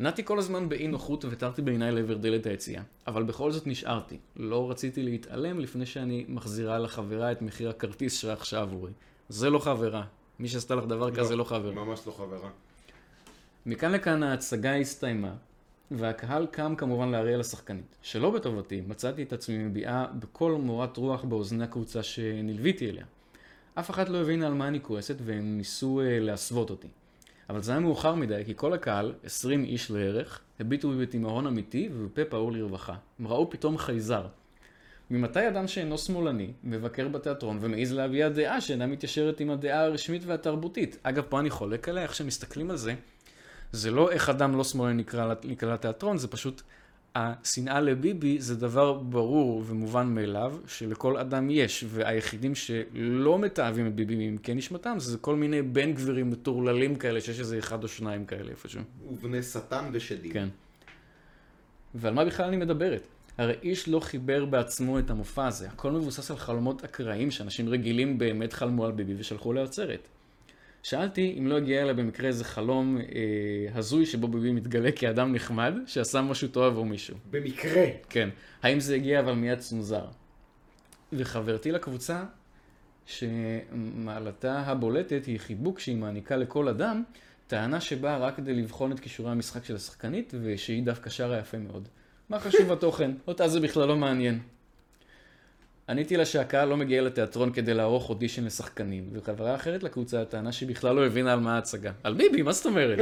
נעתי 0.00 0.24
כל 0.24 0.38
הזמן 0.38 0.68
באי 0.68 0.88
נוחות 0.88 1.24
ותרתי 1.30 1.62
בעיניי 1.62 1.92
לעבר 1.92 2.16
דלת 2.16 2.46
היציאה, 2.46 2.82
אבל 3.06 3.22
בכל 3.22 3.52
זאת 3.52 3.66
נשארתי. 3.66 4.18
לא 4.36 4.70
רציתי 4.70 5.02
להתעלם 5.02 5.60
לפני 5.60 5.86
שאני 5.86 6.24
מחזירה 6.28 6.78
לחברה 6.78 7.32
את 7.32 7.42
מחיר 7.42 7.70
הכרטיס 7.70 8.20
שרכשה 8.20 8.60
עבורי. 8.60 8.92
זה 9.28 9.50
לא 9.50 9.58
חברה. 9.58 10.04
מי 10.38 10.48
שעשתה 10.48 10.74
לך 10.74 10.84
דבר 10.84 11.14
כזה 11.14 11.36
לא 11.36 11.44
חברה. 11.44 11.72
ממש 11.72 12.00
לא 12.06 12.12
חברה. 12.12 12.50
מכאן 13.66 13.92
לכאן 13.92 14.22
ההצגה 14.22 14.76
הסתיימה, 14.76 15.32
והקהל 15.90 16.46
קם 16.46 16.74
כמובן 16.76 17.08
להריע 17.08 17.38
לשחקנית. 17.38 17.96
שלא 18.02 18.30
בטובתי, 18.30 18.80
מצאתי 18.86 19.22
את 19.22 19.32
עצמי 19.32 19.58
מביעה 19.58 20.06
בכל 20.18 20.52
מורת 20.52 20.96
רוח 20.96 21.24
באוזני 21.24 21.64
הקבוצה 21.64 22.02
שנלוויתי 22.02 22.90
אליה. 22.90 23.04
אף 23.74 23.90
אחת 23.90 24.08
לא 24.08 24.18
הבינה 24.18 24.46
על 24.46 24.54
מה 24.54 24.68
אני 24.68 24.82
כועסת, 24.82 25.16
והם 25.24 25.56
ניסו 25.56 26.00
אה, 26.00 26.20
להסוות 26.20 26.70
אותי. 26.70 26.88
אבל 27.50 27.62
זה 27.62 27.72
היה 27.72 27.80
מאוחר 27.80 28.14
מדי, 28.14 28.42
כי 28.46 28.52
כל 28.56 28.72
הקהל, 28.72 29.12
20 29.24 29.64
איש 29.64 29.90
לערך, 29.90 30.40
הביטו 30.60 30.90
בי 30.90 31.06
בתימהון 31.06 31.46
אמיתי 31.46 31.88
ובפה 31.92 32.24
פעור 32.24 32.52
לרווחה. 32.52 32.94
הם 33.18 33.28
ראו 33.28 33.50
פתאום 33.50 33.78
חייזר. 33.78 34.26
ממתי 35.10 35.48
אדם 35.48 35.68
שאינו 35.68 35.98
שמאלני 35.98 36.52
מבקר 36.64 37.08
בתיאטרון 37.08 37.58
ומעז 37.60 37.92
להביע 37.92 38.28
דעה 38.28 38.60
שאינה 38.60 38.86
מתיישרת 38.86 39.40
עם 39.40 39.50
הדעה 39.50 39.84
הרשמית 39.84 40.22
והתרבותית? 40.26 40.98
אגב, 41.02 41.24
פה 41.28 41.40
אני 41.40 41.50
חולק 41.50 41.88
עליה, 41.88 42.02
איך 42.02 42.14
שמסתכלים 42.14 42.70
על 42.70 42.76
זה, 42.76 42.94
זה 43.72 43.90
לא 43.90 44.10
איך 44.10 44.28
אדם 44.28 44.56
לא 44.56 44.64
שמאלני 44.64 44.94
נקרא, 44.94 45.34
נקרא 45.44 45.74
לתיאטרון, 45.74 46.18
זה 46.18 46.28
פשוט 46.28 46.62
השנאה 47.14 47.80
לביבי 47.80 48.40
זה 48.40 48.56
דבר 48.56 48.92
ברור 48.92 49.62
ומובן 49.66 50.06
מאליו 50.06 50.56
שלכל 50.66 51.16
אדם 51.16 51.50
יש, 51.50 51.84
והיחידים 51.88 52.54
שלא 52.54 53.38
מתעבים 53.38 53.86
את 53.86 53.94
ביבי 53.94 54.16
מעמקי 54.16 54.54
נשמתם 54.54 54.96
זה 54.98 55.18
כל 55.18 55.36
מיני 55.36 55.62
בן 55.62 55.92
גבירים 55.92 56.30
מטורללים 56.30 56.96
כאלה 56.96 57.20
שיש 57.20 57.40
איזה 57.40 57.58
אחד 57.58 57.82
או 57.82 57.88
שניים 57.88 58.24
כאלה 58.24 58.50
איפשהו. 58.50 58.82
ובני 59.10 59.42
שטן 59.42 59.84
ושדים. 59.92 60.32
כן. 60.32 60.48
ועל 61.94 62.14
מה 62.14 62.24
בכלל 62.24 62.46
אני 62.46 62.56
מדברת? 62.56 63.02
הרי 63.38 63.54
איש 63.62 63.88
לא 63.88 64.00
חיבר 64.00 64.44
בעצמו 64.44 64.98
את 64.98 65.10
המופע 65.10 65.46
הזה, 65.46 65.68
הכל 65.68 65.90
מבוסס 65.90 66.30
על 66.30 66.36
חלומות 66.36 66.84
אקראיים 66.84 67.30
שאנשים 67.30 67.68
רגילים 67.68 68.18
באמת 68.18 68.52
חלמו 68.52 68.86
על 68.86 68.92
ביבי 68.92 69.14
ושלחו 69.18 69.52
לעצרת. 69.52 70.08
שאלתי 70.82 71.34
אם 71.38 71.46
לא 71.46 71.56
הגיע 71.56 71.82
אליי 71.82 71.94
במקרה 71.94 72.28
איזה 72.28 72.44
חלום 72.44 72.98
אה, 72.98 73.02
הזוי 73.74 74.06
שבו 74.06 74.28
ביבי 74.28 74.52
מתגלה 74.52 74.92
כאדם 74.92 75.32
נחמד 75.32 75.74
שעשה 75.86 76.22
משהו 76.22 76.48
טוב 76.48 76.64
עבור 76.64 76.86
מישהו. 76.86 77.16
במקרה. 77.30 77.86
כן. 78.08 78.28
האם 78.62 78.80
זה 78.80 78.94
הגיע 78.94 79.20
אבל 79.20 79.32
מיד 79.32 79.58
צונזר. 79.58 80.04
וחברתי 81.12 81.72
לקבוצה, 81.72 82.24
שמעלתה 83.06 84.60
הבולטת 84.60 85.24
היא 85.26 85.40
חיבוק 85.40 85.78
שהיא 85.78 85.96
מעניקה 85.96 86.36
לכל 86.36 86.68
אדם, 86.68 87.02
טענה 87.46 87.80
שבאה 87.80 88.18
רק 88.18 88.36
כדי 88.36 88.54
לבחון 88.54 88.92
את 88.92 89.00
כישורי 89.00 89.30
המשחק 89.30 89.64
של 89.64 89.76
השחקנית, 89.76 90.34
ושהיא 90.42 90.82
דווקא 90.82 91.10
שרה 91.10 91.38
יפה 91.38 91.58
מאוד. 91.58 91.88
מה 92.28 92.40
חשוב 92.40 92.72
התוכן? 92.72 93.10
אותה 93.26 93.48
זה 93.48 93.60
בכלל 93.60 93.88
לא 93.88 93.96
מעניין. 93.96 94.38
עניתי 95.90 96.16
לה 96.16 96.24
שהקהל 96.24 96.68
לא 96.68 96.76
מגיע 96.76 97.02
לתיאטרון 97.02 97.52
כדי 97.52 97.74
לערוך 97.74 98.08
אודישן 98.08 98.44
לשחקנים, 98.44 99.04
וחברה 99.12 99.54
אחרת 99.54 99.82
לקבוצה 99.82 100.24
טענה 100.24 100.52
שהיא 100.52 100.68
בכלל 100.68 100.96
לא 100.96 101.06
הבינה 101.06 101.32
על 101.32 101.40
מה 101.40 101.54
ההצגה. 101.54 101.92
על 102.02 102.14
ביבי, 102.14 102.42
מה 102.42 102.52
זאת 102.52 102.66
אומרת? 102.66 102.98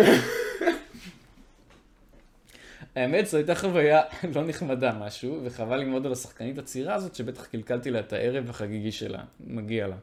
האמת, 2.94 3.26
זו 3.26 3.36
הייתה 3.36 3.54
חוויה 3.54 4.02
לא 4.34 4.44
נחמדה 4.46 4.92
משהו, 5.00 5.40
וחבל 5.44 5.76
ללמוד 5.76 6.06
על 6.06 6.12
השחקנית 6.12 6.58
הצעירה 6.58 6.94
הזאת, 6.94 7.14
שבטח 7.14 7.46
קלקלתי 7.46 7.90
לה 7.90 8.00
את 8.00 8.12
הערב 8.12 8.50
החגיגי 8.50 8.92
שלה. 8.92 9.22
מגיע 9.46 9.86
לה. 9.86 9.96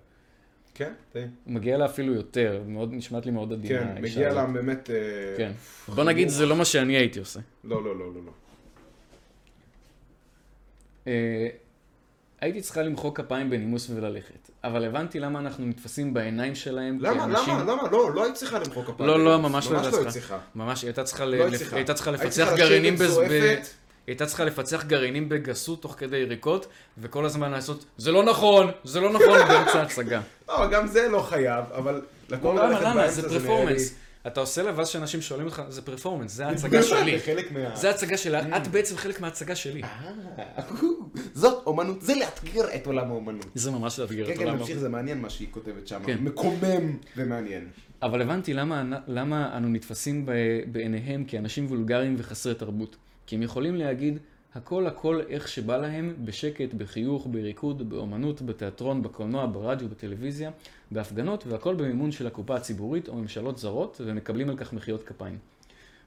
כן, 0.73 0.93
די. 1.13 1.25
מגיע 1.47 1.77
לה 1.77 1.85
אפילו 1.85 2.13
יותר, 2.13 2.61
מאוד, 2.67 2.93
נשמעת 2.93 3.25
לי 3.25 3.31
מאוד 3.31 3.53
עדינה. 3.53 3.79
כן, 3.79 4.01
מגיע 4.01 4.33
לה. 4.33 4.45
באמת... 4.45 4.89
אה, 4.89 4.95
כן. 5.37 5.51
בוא 5.87 6.03
נגיד, 6.03 6.29
זה 6.29 6.45
לא 6.45 6.55
מה 6.55 6.65
שאני 6.65 6.97
הייתי 6.97 7.19
עושה. 7.19 7.39
לא, 7.63 7.83
לא, 7.83 7.99
לא, 7.99 8.05
לא. 8.25 8.31
לא. 12.41 12.45
הייתי 12.45 12.61
צריכה 12.61 12.81
למחוא 12.81 13.11
כפיים 13.15 13.49
בנימוס 13.49 13.89
וללכת, 13.95 14.49
אבל 14.63 14.85
הבנתי 14.85 15.19
למה 15.19 15.39
אנחנו 15.39 15.65
נתפסים 15.65 16.13
בעיניים 16.13 16.55
שלהם 16.55 16.97
למה, 17.01 17.19
כאנשים... 17.19 17.53
למה, 17.59 17.71
למה? 17.73 17.89
לא, 17.91 18.13
לא 18.13 18.23
היית 18.23 18.35
צריכה 18.35 18.59
למחוא 18.59 18.83
כפיים. 18.83 19.09
לא, 19.09 19.25
לא, 19.25 19.39
ממש 19.39 19.67
לא 19.67 19.73
ממש 19.73 19.83
הייתה 19.85 19.97
לא 19.97 20.01
היית 20.01 20.13
צריכה. 20.13 20.37
ממש, 20.55 20.81
היא 20.81 20.87
הייתה 20.87 21.03
צריכה, 21.03 21.25
ל- 21.25 21.35
לא 21.35 21.47
לפ- 21.47 21.57
צריכה. 21.57 21.75
הייתה 21.75 21.93
צריכה 21.93 22.11
לפצח 22.11 22.47
גרעינים 22.55 22.95
בז... 22.95 23.17
ב... 23.29 23.55
הייתה 24.07 24.25
צריכה 24.25 24.43
לפצח 24.43 24.83
גרעינים 24.83 25.29
בגסות 25.29 25.81
תוך 25.81 25.95
כדי 25.97 26.17
יריקות, 26.17 26.67
וכל 26.97 27.25
הזמן 27.25 27.51
לעשות, 27.51 27.85
זה 27.97 28.11
לא 28.11 28.23
נכון, 28.23 28.71
זה 28.83 28.99
לא 28.99 29.13
נכון, 29.13 29.39
באמצע 29.47 29.79
ההצגה. 29.79 30.21
לא, 30.49 30.67
גם 30.71 30.87
זה 30.87 31.07
לא 31.09 31.19
חייב, 31.21 31.65
אבל 31.75 32.01
למה, 32.29 32.79
למה? 32.81 33.11
זה 33.11 33.29
פרפורמנס. 33.29 33.95
אתה 34.27 34.39
עושה 34.39 34.63
לב, 34.63 34.77
ואז 34.77 34.87
שאנשים 34.87 35.21
שואלים 35.21 35.45
אותך, 35.45 35.61
זה 35.69 35.81
פרפורמנס, 35.81 36.33
זה 36.33 36.47
ההצגה 36.47 36.83
שלי. 36.83 37.19
זה 37.73 37.87
ההצגה 37.87 38.17
שלה, 38.17 38.57
את 38.57 38.67
בעצם 38.67 38.97
חלק 38.97 39.21
מההצגה 39.21 39.55
שלי. 39.55 39.83
אה, 39.83 39.89
זאת 41.33 41.67
אומנות, 41.67 42.01
זה 42.01 42.15
לאתגר 42.15 42.75
את 42.75 42.85
עולם 42.85 43.11
האומנות. 43.11 43.47
זה 43.55 43.71
ממש 43.71 43.99
לאתגר 43.99 44.25
כן, 44.25 44.33
את 44.33 44.37
כן, 44.37 44.43
עולם. 44.43 44.57
נמשיך, 44.57 44.77
זה 44.77 44.89
מעניין 44.89 45.21
מה 45.21 45.29
שהיא 45.29 45.47
כותבת 45.51 45.87
שם. 45.87 46.01
כן. 46.05 46.17
מקומם 46.21 46.97
ומעניין. 47.17 47.67
אבל 48.01 48.21
הבנתי 48.21 48.53
למה, 49.07 49.57
אנו 49.57 49.67
נתפסים 49.67 50.25
בעיניהם 50.71 51.23
כאנשים 51.27 51.65
וולגריים 51.65 52.15
וחסרי 52.17 52.55
תרבות. 52.55 52.95
כי 53.27 53.35
הם 53.35 53.41
יכולים 53.41 53.75
להגיד 53.75 54.17
הכל 54.55 54.87
הכל 54.87 55.21
איך 55.29 55.47
שבא 55.47 55.77
להם, 55.77 56.15
בשקט, 56.25 56.73
בחיוך, 56.73 57.27
בריקוד, 57.31 57.89
באומנות, 57.89 58.41
בתיאטרון, 58.41 59.03
בקולנוע, 59.03 59.45
ברדיו, 59.45 59.89
בטלוויזיה, 59.89 60.51
בהפגנות, 60.91 61.47
והכל 61.47 61.75
במימון 61.75 62.11
של 62.11 62.27
הקופה 62.27 62.55
הציבורית 62.55 63.07
או 63.07 63.15
ממשלות 63.15 63.57
זרות, 63.57 64.01
ומקבלים 64.05 64.49
על 64.49 64.57
כך 64.57 64.73
מחיאות 64.73 65.03
כפיים. 65.03 65.37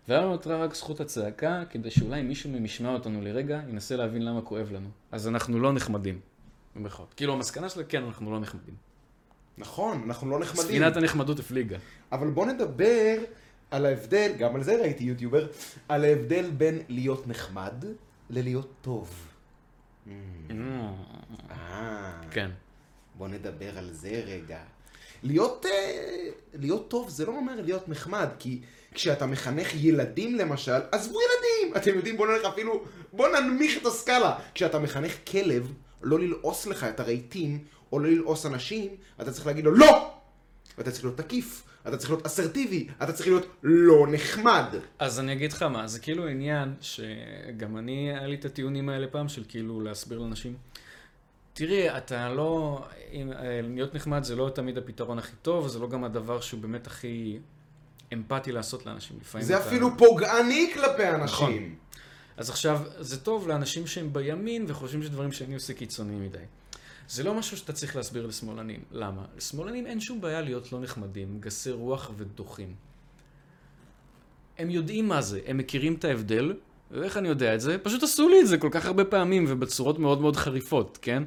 ולנו 0.08 0.30
נותרה 0.30 0.56
רק 0.56 0.74
זכות 0.74 1.00
הצעקה, 1.00 1.62
כדי 1.70 1.90
שאולי 1.90 2.22
מישהו 2.22 2.50
מהם 2.50 2.64
ישמע 2.64 2.92
אותנו 2.92 3.22
לרגע, 3.22 3.60
ינסה 3.68 3.96
להבין 3.96 4.24
למה 4.24 4.42
כואב 4.42 4.72
לנו. 4.72 4.88
אז 5.12 5.28
אנחנו 5.28 5.58
לא 5.58 5.72
נחמדים. 5.72 6.20
במירכאות. 6.76 7.14
כאילו 7.14 7.32
המסקנה 7.32 7.68
שלה, 7.68 7.84
כן, 7.84 8.02
אנחנו 8.04 8.32
לא 8.32 8.40
נחמדים. 8.40 8.74
נכון, 9.58 10.02
אנחנו 10.06 10.30
לא 10.30 10.40
נחמדים. 10.40 10.64
ספינת 10.64 10.96
הנחמדות 10.96 11.38
הפליגה. 11.38 11.78
אבל 12.12 12.30
בוא 12.30 12.46
נדבר 12.46 13.16
על 13.70 13.86
ההבדל, 13.86 14.32
גם 14.38 14.54
על 14.54 14.62
זה 14.62 14.80
ראיתי 14.80 15.04
יוטיובר, 15.04 15.46
על 15.88 16.04
ההבדל 16.04 16.50
בין 16.50 16.78
להיות 16.88 17.26
נחמד 17.26 17.84
ללהיות 18.30 18.72
טוב. 18.80 19.28
אה, 21.50 22.12
כן. 22.30 22.50
בוא 23.14 23.28
נדבר 23.28 23.78
על 23.78 23.92
זה 23.92 24.22
רגע. 24.26 24.58
להיות, 25.22 25.66
אה, 25.66 26.28
להיות 26.54 26.90
טוב 26.90 27.08
זה 27.08 27.26
לא 27.26 27.32
אומר 27.32 27.60
להיות 27.60 27.88
נחמד, 27.88 28.28
כי 28.38 28.60
כשאתה 28.94 29.26
מחנך 29.26 29.74
ילדים 29.74 30.34
למשל, 30.34 30.80
עזבו 30.92 31.18
ילדים! 31.20 31.76
אתם 31.76 31.94
יודעים, 31.96 32.16
בוא 32.16 32.26
נלך 32.26 32.44
אפילו, 32.44 32.84
בוא 33.12 33.28
ננמיך 33.28 33.78
את 33.82 33.86
הסקאלה. 33.86 34.38
כשאתה 34.54 34.78
מחנך 34.78 35.12
כלב, 35.30 35.72
לא 36.02 36.18
ללעוס 36.18 36.66
לך 36.66 36.84
את 36.84 37.00
הרהיטים, 37.00 37.64
או 37.92 37.98
לא 37.98 38.08
ללעוס 38.08 38.46
אנשים, 38.46 38.96
אתה 39.20 39.32
צריך 39.32 39.46
להגיד 39.46 39.64
לו 39.64 39.70
לא! 39.70 40.14
ואתה 40.78 40.90
צריך 40.90 41.04
להיות 41.04 41.16
תקיף, 41.18 41.62
אתה 41.88 41.96
צריך 41.96 42.10
להיות 42.10 42.26
אסרטיבי, 42.26 42.88
אתה 43.02 43.12
צריך 43.12 43.28
להיות 43.28 43.46
לא 43.62 44.06
נחמד. 44.10 44.64
אז 44.98 45.20
אני 45.20 45.32
אגיד 45.32 45.52
לך 45.52 45.62
מה, 45.62 45.86
זה 45.86 45.98
כאילו 46.00 46.26
עניין 46.28 46.74
שגם 46.80 47.76
אני, 47.78 48.10
היה 48.12 48.26
לי 48.26 48.34
את 48.34 48.44
הטיעונים 48.44 48.88
האלה 48.88 49.06
פעם 49.06 49.28
של 49.28 49.42
כאילו 49.48 49.80
להסביר 49.80 50.18
לאנשים. 50.18 50.54
תראי, 51.52 51.96
אתה 51.96 52.28
לא, 52.28 52.84
אם, 53.12 53.32
אה, 53.32 53.60
להיות 53.62 53.94
נחמד 53.94 54.24
זה 54.24 54.36
לא 54.36 54.50
תמיד 54.54 54.78
הפתרון 54.78 55.18
הכי 55.18 55.32
טוב, 55.42 55.68
זה 55.68 55.78
לא 55.78 55.88
גם 55.88 56.04
הדבר 56.04 56.40
שהוא 56.40 56.60
באמת 56.60 56.86
הכי 56.86 57.38
אמפתי 58.12 58.52
לעשות 58.52 58.86
לאנשים. 58.86 59.16
לפעמים 59.20 59.46
זה 59.46 59.56
אתה- 59.58 59.66
אפילו 59.68 59.88
פוגעני 59.98 60.70
כלפי 60.74 61.08
אנשים. 61.08 61.24
נכון. 61.24 61.74
אז 62.36 62.50
עכשיו, 62.50 62.80
זה 62.98 63.20
טוב 63.20 63.48
לאנשים 63.48 63.86
שהם 63.86 64.12
בימין 64.12 64.64
וחושבים 64.68 65.02
שדברים 65.02 65.32
שאני 65.32 65.54
עושה 65.54 65.72
קיצוניים 65.74 66.22
מדי. 66.22 66.38
זה 67.08 67.22
לא 67.22 67.34
משהו 67.34 67.56
שאתה 67.56 67.72
צריך 67.72 67.96
להסביר 67.96 68.26
לשמאלנים. 68.26 68.80
למה? 68.92 69.22
לשמאלנים 69.36 69.86
אין 69.86 70.00
שום 70.00 70.20
בעיה 70.20 70.40
להיות 70.40 70.72
לא 70.72 70.80
נחמדים, 70.80 71.40
גסי 71.40 71.70
רוח 71.70 72.10
ודוחים. 72.16 72.74
הם 74.58 74.70
יודעים 74.70 75.08
מה 75.08 75.22
זה, 75.22 75.40
הם 75.46 75.56
מכירים 75.56 75.94
את 75.94 76.04
ההבדל, 76.04 76.54
ואיך 76.90 77.16
אני 77.16 77.28
יודע 77.28 77.54
את 77.54 77.60
זה? 77.60 77.78
פשוט 77.78 78.02
עשו 78.02 78.28
לי 78.28 78.40
את 78.40 78.46
זה 78.46 78.58
כל 78.58 78.68
כך 78.72 78.86
הרבה 78.86 79.04
פעמים 79.04 79.44
ובצורות 79.48 79.98
מאוד 79.98 80.20
מאוד 80.20 80.36
חריפות, 80.36 80.98
כן? 81.02 81.22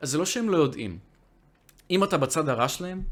אז 0.00 0.10
זה 0.10 0.18
לא 0.18 0.26
שהם 0.26 0.48
לא 0.48 0.56
יודעים. 0.56 0.98
אם 1.90 2.04
אתה 2.04 2.18
בצד 2.18 2.48
הרע 2.48 2.68
שלהם, 2.68 3.02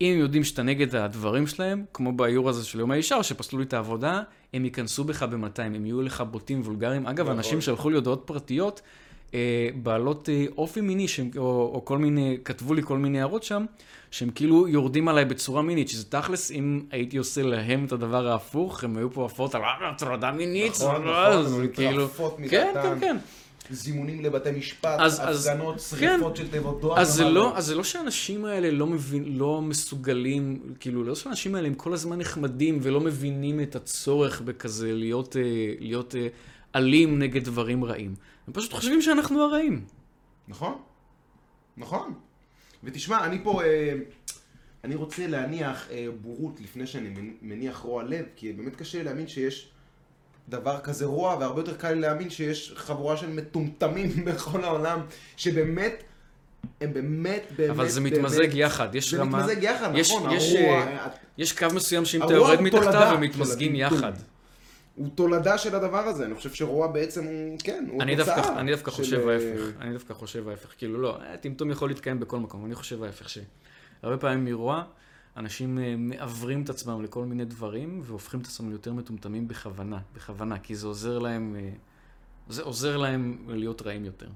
אם 0.00 0.12
הם 0.12 0.18
יודעים 0.18 0.44
שאתה 0.44 0.62
נגד 0.62 0.96
הדברים 0.96 1.46
שלהם, 1.46 1.84
כמו 1.92 2.12
באיור 2.12 2.48
הזה 2.48 2.64
של 2.64 2.80
יום 2.80 2.90
האישה, 2.90 3.22
שפסלו 3.22 3.58
לי 3.58 3.64
את 3.64 3.72
העבודה, 3.72 4.22
הם 4.54 4.64
ייכנסו 4.64 5.04
בך 5.04 5.22
ב-200, 5.22 5.62
הם 5.62 5.86
יהיו 5.86 6.02
לך 6.02 6.24
בוטים 6.30 6.60
וולגריים. 6.60 7.06
אגב, 7.06 7.24
נכון. 7.24 7.36
אנשים 7.36 7.60
שלחו 7.60 7.90
לי 7.90 7.96
הודעות 7.96 8.22
פרטיות, 8.26 8.80
בעלות 9.82 10.28
אה, 10.28 10.44
אופי 10.58 10.80
מיני, 10.80 11.08
שהם, 11.08 11.30
או, 11.36 11.70
או 11.74 11.84
כל 11.84 11.98
מיני, 11.98 12.38
כתבו 12.44 12.74
לי 12.74 12.82
כל 12.82 12.98
מיני 12.98 13.18
הערות 13.20 13.42
שם, 13.42 13.64
שהם 14.10 14.30
כאילו 14.30 14.68
יורדים 14.68 15.08
עליי 15.08 15.24
בצורה 15.24 15.62
מינית, 15.62 15.88
שזה 15.88 16.04
תכלס, 16.04 16.50
אם 16.50 16.82
הייתי 16.90 17.16
עושה 17.16 17.42
להם 17.42 17.84
את 17.84 17.92
הדבר 17.92 18.28
ההפוך, 18.28 18.84
הם 18.84 18.96
היו 18.96 19.10
פה 19.12 19.24
עפות 19.24 19.54
על 19.54 19.62
"אה, 19.62 19.90
הטרדה 19.90 20.30
מינית, 20.32 20.72
נכון, 20.72 20.94
נכון, 20.94 21.06
לא, 21.06 21.60
היו 21.62 21.72
כאילו, 21.74 22.08
כן. 22.50 22.70
כן, 22.82 23.00
כן. 23.00 23.16
זימונים 23.70 24.24
לבתי 24.24 24.50
משפט, 24.50 25.00
אז- 25.00 25.20
אז- 25.24 25.46
הפגנות, 25.46 25.74
כן. 25.74 25.80
שריפות 25.80 26.36
של 26.36 26.48
תיבות 26.50 26.80
דואר. 26.80 27.00
אז 27.00 27.14
זה 27.14 27.24
לא, 27.24 27.56
אז 27.56 27.66
זה 27.66 27.74
לא 27.74 27.84
שהאנשים 27.84 28.44
האלה 28.44 28.70
לא 28.70 28.86
מבין, 28.86 29.24
לא 29.38 29.62
מסוגלים, 29.62 30.58
כאילו, 30.80 31.04
לא 31.04 31.14
שהאנשים 31.14 31.54
האלה 31.54 31.66
הם 31.68 31.74
כל 31.74 31.92
הזמן 31.92 32.18
נחמדים 32.18 32.78
ולא 32.82 33.00
מבינים 33.00 33.60
את 33.60 33.76
הצורך 33.76 34.40
בכזה 34.40 34.92
להיות, 34.92 35.36
אה, 35.36 35.42
להיות 35.80 36.14
אה, 36.14 36.26
אלים 36.76 37.18
נגד 37.18 37.44
דברים 37.44 37.84
רעים. 37.84 38.14
הם 38.46 38.52
פשוט 38.52 38.72
חושבים 38.72 39.02
שאנחנו 39.02 39.42
הרעים. 39.42 39.84
נכון, 40.48 40.78
נכון. 41.76 42.14
ותשמע, 42.84 43.24
אני 43.24 43.38
פה, 43.44 43.62
אה, 43.64 43.94
אני 44.84 44.94
רוצה 44.94 45.26
להניח 45.26 45.88
אה, 45.90 46.06
בורות 46.22 46.60
לפני 46.60 46.86
שאני 46.86 47.08
מנ- 47.08 47.36
מניח 47.42 47.76
רוע 47.78 48.02
לב, 48.02 48.24
כי 48.36 48.52
באמת 48.52 48.76
קשה 48.76 48.98
לי 48.98 49.04
להאמין 49.04 49.28
שיש 49.28 49.68
דבר 50.48 50.78
כזה 50.80 51.04
רוע, 51.06 51.36
והרבה 51.40 51.60
יותר 51.60 51.74
קל 51.76 51.92
לי 51.92 52.00
להאמין 52.00 52.30
שיש 52.30 52.72
חבורה 52.76 53.16
של 53.16 53.30
מטומטמים 53.30 54.08
בכל 54.26 54.64
העולם, 54.64 55.00
שבאמת, 55.36 56.02
הם 56.80 56.92
באמת, 56.92 57.42
באמת, 57.56 57.70
אבל 57.70 57.88
זה 57.88 58.00
באמת- 58.00 58.12
מתמזג 58.12 58.54
יחד, 58.54 58.94
יש 58.94 59.10
זה 59.14 59.20
רמה... 59.20 59.38
מתמזג 59.38 59.62
יחד, 59.62 59.90
יש- 59.94 60.10
נכון, 60.12 60.30
יש, 60.30 60.54
הרוע, 60.54 60.82
אה, 60.86 61.08
יש 61.38 61.52
קו 61.52 61.66
מסוים 61.74 62.04
שאם 62.04 62.22
אתה 62.22 62.32
יורד 62.34 62.60
מתחתיו, 62.60 63.02
הם 63.14 63.20
מתמזגים. 63.20 63.74
יחד. 63.76 64.12
הוא 64.94 65.08
תולדה 65.14 65.58
של 65.58 65.74
הדבר 65.74 65.98
הזה, 65.98 66.26
אני 66.26 66.34
חושב 66.34 66.52
שרוע 66.52 66.86
בעצם 66.86 67.26
כן, 67.64 67.86
הוא 67.90 68.02
אני 68.02 68.16
תוצאה 68.16 68.36
דווקא, 68.36 68.60
אני 68.60 68.70
דווקא 68.70 68.90
של, 68.90 68.96
חושב 68.96 69.28
אה, 69.28 69.34
ההפך, 69.34 69.80
אני 69.80 69.92
דווקא 69.92 70.14
חושב 70.14 70.48
ההפך, 70.48 70.68
כאילו 70.78 70.98
לא, 70.98 71.22
אה, 71.22 71.36
טמטום 71.36 71.70
יכול 71.70 71.88
להתקיים 71.88 72.20
בכל 72.20 72.38
מקום, 72.38 72.66
אני 72.66 72.74
חושב 72.74 73.02
ההפך 73.02 73.28
שהרבה 73.28 74.18
פעמים 74.18 74.44
מרוע, 74.44 74.84
אנשים 75.36 75.78
אה, 75.78 75.94
מעוורים 75.98 76.62
את 76.62 76.70
עצמם 76.70 77.02
לכל 77.02 77.24
מיני 77.24 77.44
דברים, 77.44 78.00
והופכים 78.04 78.40
את 78.40 78.46
עצמם 78.46 78.68
ליותר 78.68 78.92
מטומטמים 78.92 79.48
בכוונה, 79.48 79.98
בכוונה, 80.14 80.58
כי 80.58 80.74
זה 80.74 80.86
עוזר 80.86 81.18
להם, 81.18 81.56
זה 82.48 82.62
עוזר 82.62 82.96
להם 82.96 83.38
להיות 83.48 83.82
רעים 83.82 84.04
יותר. 84.04 84.28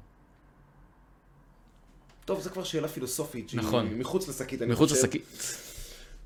טוב, 2.25 2.41
זו 2.41 2.51
כבר 2.51 2.65
שאלה 2.65 2.89
פילוסופית, 2.89 3.55
נכון. 3.55 3.87
מחוץ 3.87 4.29
לשקית, 4.29 4.63
אני 4.63 4.73
מחוץ 4.73 4.91
חושב. 4.91 5.05
לשקית. 5.05 5.25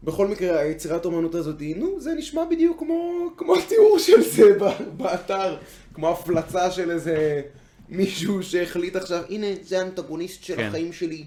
בכל 0.05 0.28
מקרה, 0.28 0.61
היצירת 0.61 1.05
אומנות 1.05 1.34
הזאת, 1.34 1.62
נו, 1.76 2.01
זה 2.01 2.14
נשמע 2.14 2.44
בדיוק 2.51 2.78
כמו, 2.78 3.30
כמו 3.36 3.57
התיאור 3.57 3.98
של 3.98 4.22
זה 4.22 4.59
באתר, 4.96 5.57
כמו 5.94 6.09
הפלצה 6.09 6.70
של 6.70 6.90
איזה 6.90 7.42
מישהו 7.88 8.42
שהחליט 8.42 8.96
עכשיו, 8.96 9.22
הנה, 9.28 9.46
זה 9.62 9.78
האנטגוניסט 9.78 10.44
של 10.44 10.57
כן. 10.57 10.68
החיים 10.68 10.92
שלי. 10.92 11.24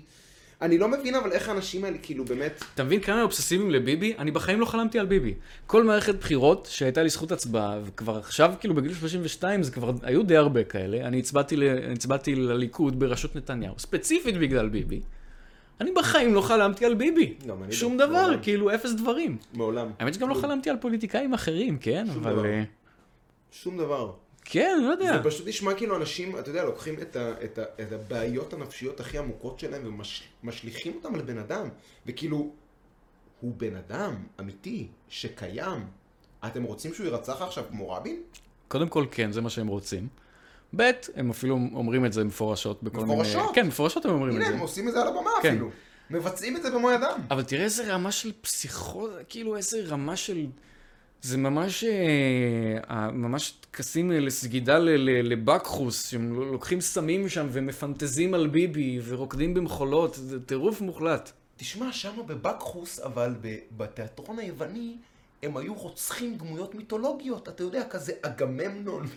אני 0.61 0.77
לא 0.77 0.87
מבין 0.87 1.15
אבל 1.15 1.31
איך 1.31 1.49
האנשים 1.49 1.83
האלה, 1.83 1.97
כאילו, 2.01 2.25
באמת, 2.25 2.63
אתה 2.75 2.83
מבין 2.83 2.99
כמה 2.99 3.15
הם 3.15 3.21
אובססיביים 3.21 3.71
לביבי? 3.71 4.13
אני 4.17 4.31
בחיים 4.31 4.59
לא 4.59 4.65
חלמתי 4.65 4.99
על 4.99 5.05
ביבי. 5.05 5.33
כל 5.67 5.83
מערכת 5.83 6.15
בחירות 6.15 6.67
שהייתה 6.71 7.03
לי 7.03 7.09
זכות 7.09 7.31
הצבעה, 7.31 7.79
וכבר 7.85 8.17
עכשיו, 8.17 8.53
כאילו 8.59 8.75
בגיל 8.75 8.93
32, 8.93 9.63
זה 9.63 9.71
כבר, 9.71 9.91
היו 10.03 10.23
די 10.23 10.37
הרבה 10.37 10.63
כאלה, 10.63 11.07
אני 11.07 11.19
הצבעתי, 11.19 11.55
ל, 11.55 11.63
הצבעתי 11.91 12.35
לליכוד 12.35 12.99
בראשות 12.99 13.35
נתניהו, 13.35 13.75
ספציפית 13.79 14.37
בגלל 14.37 14.69
ביבי. 14.69 15.01
אני 15.81 15.91
בחיים 15.91 16.33
לא 16.33 16.41
חלמתי 16.41 16.85
על 16.85 16.93
ביבי. 16.93 17.33
גם 17.47 17.63
אני 17.63 17.73
שום 17.73 17.99
לא, 17.99 18.05
דבר, 18.05 18.21
מעולם. 18.21 18.41
כאילו 18.41 18.75
אפס 18.75 18.91
דברים. 18.91 19.37
מעולם. 19.53 19.91
האמת 19.99 20.13
שגם 20.13 20.29
לא 20.29 20.33
חלמתי 20.33 20.69
על 20.69 20.77
פוליטיקאים 20.77 21.33
אחרים, 21.33 21.77
כן? 21.77 22.05
שום 22.13 22.23
אבל... 22.23 22.33
דבר. 22.33 22.45
אה, 22.45 22.63
שום 23.51 23.77
דבר. 23.77 24.13
כן, 24.45 24.79
לא 24.83 24.91
יודע. 24.91 25.17
זה 25.17 25.23
פשוט 25.23 25.47
נשמע 25.47 25.73
כאילו 25.73 25.95
אנשים, 25.95 26.39
אתה 26.39 26.49
יודע, 26.49 26.65
לוקחים 26.65 26.95
את, 27.01 27.15
ה, 27.15 27.31
את, 27.43 27.57
ה, 27.57 27.63
את 27.81 27.91
הבעיות 27.91 28.53
הנפשיות 28.53 28.99
הכי 28.99 29.17
עמוקות 29.17 29.59
שלהם 29.59 29.99
ומשליכים 30.43 30.93
אותם 30.95 31.15
על 31.15 31.21
בן 31.21 31.37
אדם. 31.37 31.67
וכאילו, 32.05 32.51
הוא 33.41 33.53
בן 33.57 33.75
אדם 33.75 34.15
אמיתי, 34.39 34.87
שקיים. 35.09 35.85
אתם 36.45 36.63
רוצים 36.63 36.93
שהוא 36.93 37.05
יירצח 37.05 37.41
עכשיו 37.41 37.63
כמו 37.69 37.91
רבין? 37.91 38.21
קודם 38.67 38.89
כל, 38.89 39.05
כן, 39.11 39.31
זה 39.31 39.41
מה 39.41 39.49
שהם 39.49 39.67
רוצים. 39.67 40.07
ב', 40.75 40.91
הם 41.15 41.29
אפילו 41.29 41.55
אומרים 41.73 42.05
את 42.05 42.13
זה 42.13 42.23
מפורשות 42.23 42.83
בכל 42.83 42.97
מיני... 42.97 43.13
מפורשות? 43.13 43.55
כן, 43.55 43.67
מפורשות 43.67 44.05
הם 44.05 44.11
אומרים 44.11 44.31
את 44.31 44.35
הנה, 44.35 44.47
זה. 44.47 44.53
הם 44.53 44.59
עושים 44.59 44.87
את 44.87 44.93
זה 44.93 45.01
על 45.01 45.07
הבמה 45.07 45.29
כן. 45.41 45.49
אפילו. 45.49 45.69
מבצעים 46.09 46.57
את 46.57 46.63
זה 46.63 46.71
במו 46.71 46.91
ידם. 46.91 47.19
אבל 47.31 47.43
תראה 47.43 47.63
איזה 47.63 47.93
רמה 47.93 48.11
של 48.11 48.31
פסיכוזה, 48.41 49.23
כאילו 49.29 49.57
איזה 49.57 49.83
רמה 49.87 50.15
של... 50.15 50.45
זה 51.21 51.37
ממש, 51.37 51.83
אה, 51.83 53.11
ממש 53.11 53.53
טקסים 53.71 54.11
אה, 54.11 54.19
לסגידה 54.19 54.79
לבקחוס, 55.23 56.09
שהם 56.09 56.33
לוקחים 56.51 56.81
סמים 56.81 57.29
שם 57.29 57.47
ומפנטזים 57.51 58.33
על 58.33 58.47
ביבי 58.47 58.99
ורוקדים 59.03 59.53
במחולות, 59.53 60.15
זה 60.15 60.45
טירוף 60.45 60.81
מוחלט. 60.81 61.31
תשמע, 61.57 61.91
שמה 61.91 62.23
בבקחוס, 62.23 62.99
אבל 62.99 63.35
בתיאטרון 63.77 64.39
היווני, 64.39 64.95
הם 65.43 65.57
היו 65.57 65.73
רוצחים 65.73 66.35
דמויות 66.35 66.75
מיתולוגיות. 66.75 67.49
אתה 67.49 67.63
יודע, 67.63 67.83
כזה 67.83 68.13
אגממנון, 68.21 69.07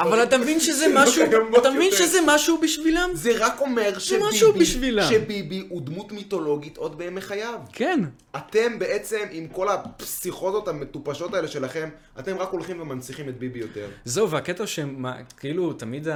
אבל 0.00 0.22
אתה 0.22 0.38
מבין 0.38 0.60
שזה 0.60 0.84
שלא 0.84 0.94
משהו, 1.02 1.22
אתה 1.58 1.70
מבין. 1.70 1.92
שזה 1.92 2.18
משהו 2.26 2.58
בשבילם? 2.60 3.10
זה 3.14 3.30
רק 3.38 3.60
אומר 3.60 3.98
שביבי. 3.98 5.02
שביבי 5.08 5.66
הוא 5.68 5.82
דמות 5.82 6.12
מיתולוגית 6.12 6.76
עוד 6.76 6.98
בימי 6.98 7.20
חייו. 7.20 7.60
כן. 7.72 8.00
אתם 8.36 8.78
בעצם, 8.78 9.20
עם 9.30 9.48
כל 9.48 9.68
הפסיכוזות 9.68 10.68
המטופשות 10.68 11.34
האלה 11.34 11.48
שלכם, 11.48 11.88
אתם 12.18 12.38
רק 12.38 12.48
הולכים 12.48 12.80
ומנציחים 12.80 13.28
את 13.28 13.38
ביבי 13.38 13.58
יותר. 13.58 13.88
זהו, 14.04 14.30
והקטע 14.30 14.66
שמה, 14.66 15.16
כאילו, 15.38 15.72
תמיד 15.72 16.08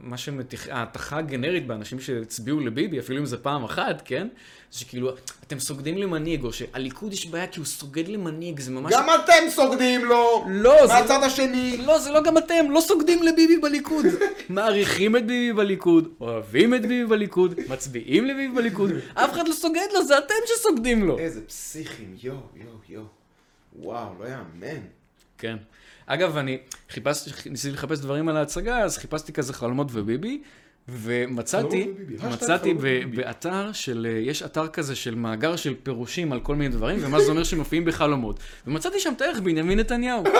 מה 0.00 0.16
שמתיח, 0.16 0.68
ההתכה 0.70 1.18
הגנרית 1.18 1.66
באנשים 1.66 2.00
שהצביעו 2.00 2.60
לביבי, 2.60 2.98
אפילו 2.98 3.20
אם 3.20 3.26
זה 3.26 3.36
פעם 3.36 3.64
אחת, 3.64 4.02
כן? 4.04 4.28
שכאילו, 4.72 5.10
אתם 5.46 5.58
סוגדים 5.58 5.98
למנהיג, 5.98 6.44
או 6.44 6.52
שהליכוד 6.52 7.12
יש 7.12 7.26
בעיה 7.26 7.46
כי 7.46 7.60
הוא 7.60 7.66
סוגד 7.66 8.08
למנהיג, 8.08 8.60
זה 8.60 8.70
ממש... 8.70 8.92
גם 8.92 9.06
אתם 9.24 9.50
סוגדים 9.50 10.04
לו! 10.04 10.44
לא, 10.48 10.86
זה 10.86 10.92
מהצד 10.92 11.22
השני! 11.22 11.76
לא, 11.76 11.98
זה 11.98 12.10
לא 12.10 12.22
גם 12.22 12.38
אתם, 12.38 12.70
לא 12.70 12.80
סוגדים 12.80 13.22
לביבי 13.22 13.58
בליכוד. 13.58 14.06
מעריכים 14.48 15.16
את 15.16 15.26
ביבי 15.26 15.52
בליכוד, 15.52 16.08
אוהבים 16.20 16.74
את 16.74 16.82
ביבי 16.82 17.06
בליכוד, 17.06 17.54
מצביעים 17.68 18.24
לביבי 18.24 18.54
בליכוד, 18.54 18.90
אף 19.14 19.32
אחד 19.32 19.48
לא 19.48 19.52
סוגד 19.52 19.86
לו, 19.94 20.04
זה 20.04 20.18
אתם 20.18 20.34
שסוגדים 20.46 21.06
לו. 21.06 21.18
איזה 21.18 21.46
פסיכים, 21.46 22.14
יואו, 22.22 22.36
יואו, 22.56 22.76
יואו. 22.88 23.04
וואו, 23.76 24.08
לא 24.20 24.24
יאמן. 24.28 24.80
כן. 25.38 25.56
אגב, 26.06 26.36
אני 26.36 26.58
חיפשתי, 26.90 27.50
ניסיתי 27.50 27.74
לחפש 27.74 27.98
דברים 27.98 28.28
על 28.28 28.36
ההצגה, 28.36 28.78
אז 28.78 28.98
חיפשתי 28.98 29.32
כזה 29.32 29.52
חלומות 29.52 29.86
וביבי, 29.90 30.42
ומצאתי, 30.88 31.88
וביבי. 31.94 32.14
השטג 32.16 32.44
מצאתי. 32.44 32.74
באתר 33.14 33.72
של, 33.72 34.06
אה, 34.10 34.18
יש 34.18 34.42
אתר 34.42 34.68
כזה 34.68 34.96
של 34.96 35.14
מאגר 35.14 35.56
של 35.56 35.74
פירושים 35.82 36.32
על 36.32 36.40
כל 36.40 36.56
מיני 36.56 36.74
דברים, 36.74 36.98
ומה 37.02 37.20
זה 37.20 37.30
אומר 37.30 37.44
שמופיעים 37.44 37.84
בחלומות. 37.84 38.38
ומצאתי 38.66 39.00
שם 39.00 39.12
את 39.16 39.20
הערך 39.20 39.40
בנימין 39.40 39.78
נתניהו. 39.78 40.24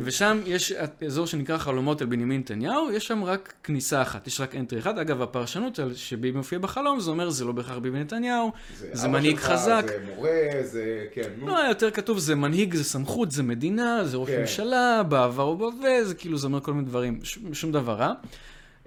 ושם 0.00 0.40
יש 0.46 0.72
אזור 1.06 1.26
שנקרא 1.26 1.58
חלומות 1.58 2.00
על 2.00 2.06
בנימין 2.06 2.40
נתניהו, 2.40 2.90
יש 2.92 3.06
שם 3.06 3.24
רק 3.24 3.54
כניסה 3.62 4.02
אחת, 4.02 4.26
יש 4.26 4.40
רק 4.40 4.54
אנטרי 4.54 4.78
אחד. 4.78 4.98
אגב, 4.98 5.22
הפרשנות 5.22 5.78
על 5.78 5.94
שביבי 5.94 6.36
מופיע 6.36 6.58
בחלום, 6.58 7.00
זה 7.00 7.10
אומר 7.10 7.30
זה 7.30 7.44
לא 7.44 7.52
בהכרח 7.52 7.78
ביבי 7.78 7.98
נתניהו, 7.98 8.52
זה 8.92 9.08
מנהיג 9.08 9.36
חזק. 9.36 9.84
זה 9.88 10.14
מורה, 10.14 10.30
זה... 10.62 11.06
כן. 11.12 11.30
לא, 11.42 11.58
יותר 11.58 11.90
כתוב 11.90 12.18
זה 12.18 12.34
מנהיג, 12.34 12.74
זה 12.74 12.84
סמכות, 12.84 13.30
זה 13.30 13.42
מדינה, 13.42 14.04
זה 14.04 14.16
ראש 14.16 14.28
כן. 14.28 14.40
ממשלה, 14.40 15.02
בעבר 15.08 15.42
או 15.42 15.56
בהווה, 15.56 16.04
זה 16.04 16.14
כאילו, 16.14 16.38
זה 16.38 16.46
אומר 16.46 16.60
כל 16.60 16.72
מיני 16.72 16.86
דברים, 16.86 17.20
שום 17.52 17.72
דבר 17.72 17.92
רע. 17.92 18.12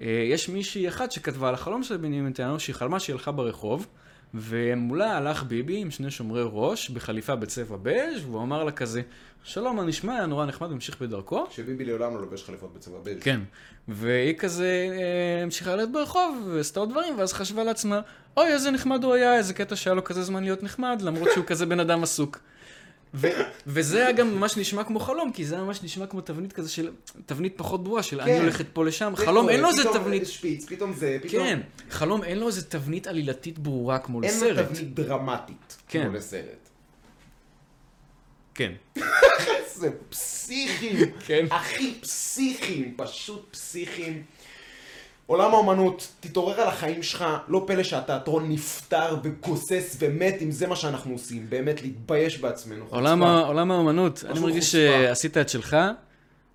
אה, 0.01 0.23
יש 0.29 0.49
מישהי 0.49 0.87
אחת 0.87 1.11
שכתבה 1.11 1.47
על 1.47 1.53
החלום 1.53 1.83
של 1.83 1.97
בנימין 1.97 2.27
נתניהו, 2.27 2.59
שהיא 2.59 2.75
חלמה 2.75 2.99
שהיא 2.99 3.13
הלכה 3.13 3.31
ברחוב, 3.31 3.87
ומולה 4.33 5.17
הלך 5.17 5.43
ביבי 5.43 5.77
עם 5.77 5.91
שני 5.91 6.11
שומרי 6.11 6.43
ראש, 6.51 6.89
בחליפה 6.89 7.35
בצבע 7.35 7.77
בז', 7.81 8.25
והוא 8.25 8.41
אמר 8.41 8.63
לה 8.63 8.71
כזה, 8.71 9.01
שלום, 9.43 9.75
מה 9.75 9.83
נשמע? 9.83 10.13
היה 10.13 10.25
נורא 10.25 10.45
נחמד, 10.45 10.71
המשיך 10.71 11.01
בדרכו. 11.01 11.45
שביבי 11.51 11.85
לעולם 11.85 12.15
לא 12.15 12.21
לובש 12.21 12.43
חליפות 12.43 12.73
בצבע 12.73 12.97
בז'. 13.03 13.19
כן. 13.21 13.39
והיא 13.87 14.37
כזה 14.37 14.87
אה, 14.91 15.43
המשיכה 15.43 15.75
ללכת 15.75 15.91
ברחוב, 15.91 16.49
ועשתה 16.53 16.79
עוד 16.79 16.89
דברים, 16.89 17.19
ואז 17.19 17.33
חשבה 17.33 17.63
לעצמה, 17.63 18.01
אוי, 18.37 18.53
איזה 18.53 18.71
נחמד 18.71 19.03
הוא 19.03 19.13
היה, 19.13 19.37
איזה 19.37 19.53
קטע 19.53 19.75
שהיה 19.75 19.93
לו 19.93 20.03
כזה 20.03 20.23
זמן 20.23 20.43
להיות 20.43 20.63
נחמד, 20.63 21.01
למרות 21.01 21.29
שהוא 21.33 21.45
כזה 21.45 21.65
בן 21.65 21.79
אדם 21.79 22.03
עסוק. 22.03 22.39
ו- 23.13 23.27
וזה 23.67 23.97
היה 23.97 24.11
גם 24.11 24.35
ממש 24.35 24.57
נשמע 24.57 24.83
כמו 24.83 24.99
חלום, 24.99 25.31
כי 25.31 25.45
זה 25.45 25.55
היה 25.55 25.63
ממש 25.63 25.83
נשמע 25.83 26.07
כמו 26.07 26.21
תבנית 26.21 26.53
כזה 26.53 26.69
של, 26.69 26.91
תבנית 27.25 27.53
פחות 27.57 27.83
ברורה, 27.83 28.03
של 28.03 28.21
אני 28.21 28.31
כן. 28.31 28.41
הולכת 28.41 28.65
פה 28.73 28.85
לשם. 28.85 29.13
זה 29.17 29.25
חלום 29.25 29.49
אין 29.49 29.59
לו 29.61 29.69
איזה 29.69 29.83
תבנית, 29.93 30.27
שפיץ, 30.27 30.65
פתאום 30.65 30.93
זה, 30.93 31.17
פתאום... 31.21 31.43
כן, 31.43 31.59
חלום 31.89 32.23
אין 32.23 32.39
לו 32.39 32.47
איזה 32.47 32.69
תבנית 32.69 33.07
עלילתית 33.07 33.59
ברורה 33.59 33.99
כמו 33.99 34.23
אין 34.23 34.31
לו 34.31 34.37
לסרט. 34.37 34.65
תבנית 34.65 34.93
דרמטית. 34.93 35.77
כן. 35.87 36.03
כמו 36.03 36.13
לסרט. 36.17 36.69
כן. 38.53 38.71
איזה 39.47 39.89
פסיכים. 40.09 40.97
כן. 41.25 41.45
הכי 41.51 41.97
פסיכים, 42.01 42.93
פשוט 42.97 43.47
פסיכים. 43.51 44.23
עולם 45.25 45.53
האומנות, 45.53 46.07
תתעורר 46.19 46.61
על 46.61 46.67
החיים 46.67 47.03
שלך, 47.03 47.25
לא 47.47 47.63
פלא 47.67 47.83
שהתיאטרון 47.83 48.49
נפטר 48.51 49.15
וגוסס 49.23 49.97
ומת 49.99 50.35
אם 50.41 50.51
זה 50.51 50.67
מה 50.67 50.75
שאנחנו 50.75 51.11
עושים, 51.13 51.45
באמת 51.49 51.81
להתבייש 51.81 52.37
בעצמנו. 52.39 52.85
עולם. 52.89 53.23
ה- 53.23 53.39
עולם 53.39 53.71
האומנות, 53.71 54.23
אני 54.29 54.39
מרגיש 54.39 54.65
חוצפה. 54.75 54.77
שעשית 55.07 55.37
את 55.37 55.49
שלך, 55.49 55.77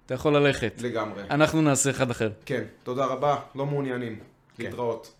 אתה 0.06 0.14
יכול 0.14 0.36
ללכת. 0.36 0.72
לגמרי. 0.80 1.22
אנחנו 1.30 1.62
נעשה 1.62 1.90
אחד 1.90 2.10
אחר. 2.10 2.30
כן, 2.46 2.62
תודה 2.82 3.04
רבה, 3.04 3.36
לא 3.54 3.66
מעוניינים. 3.66 4.18
כן. 4.58 4.64
להתראות. 4.64 5.12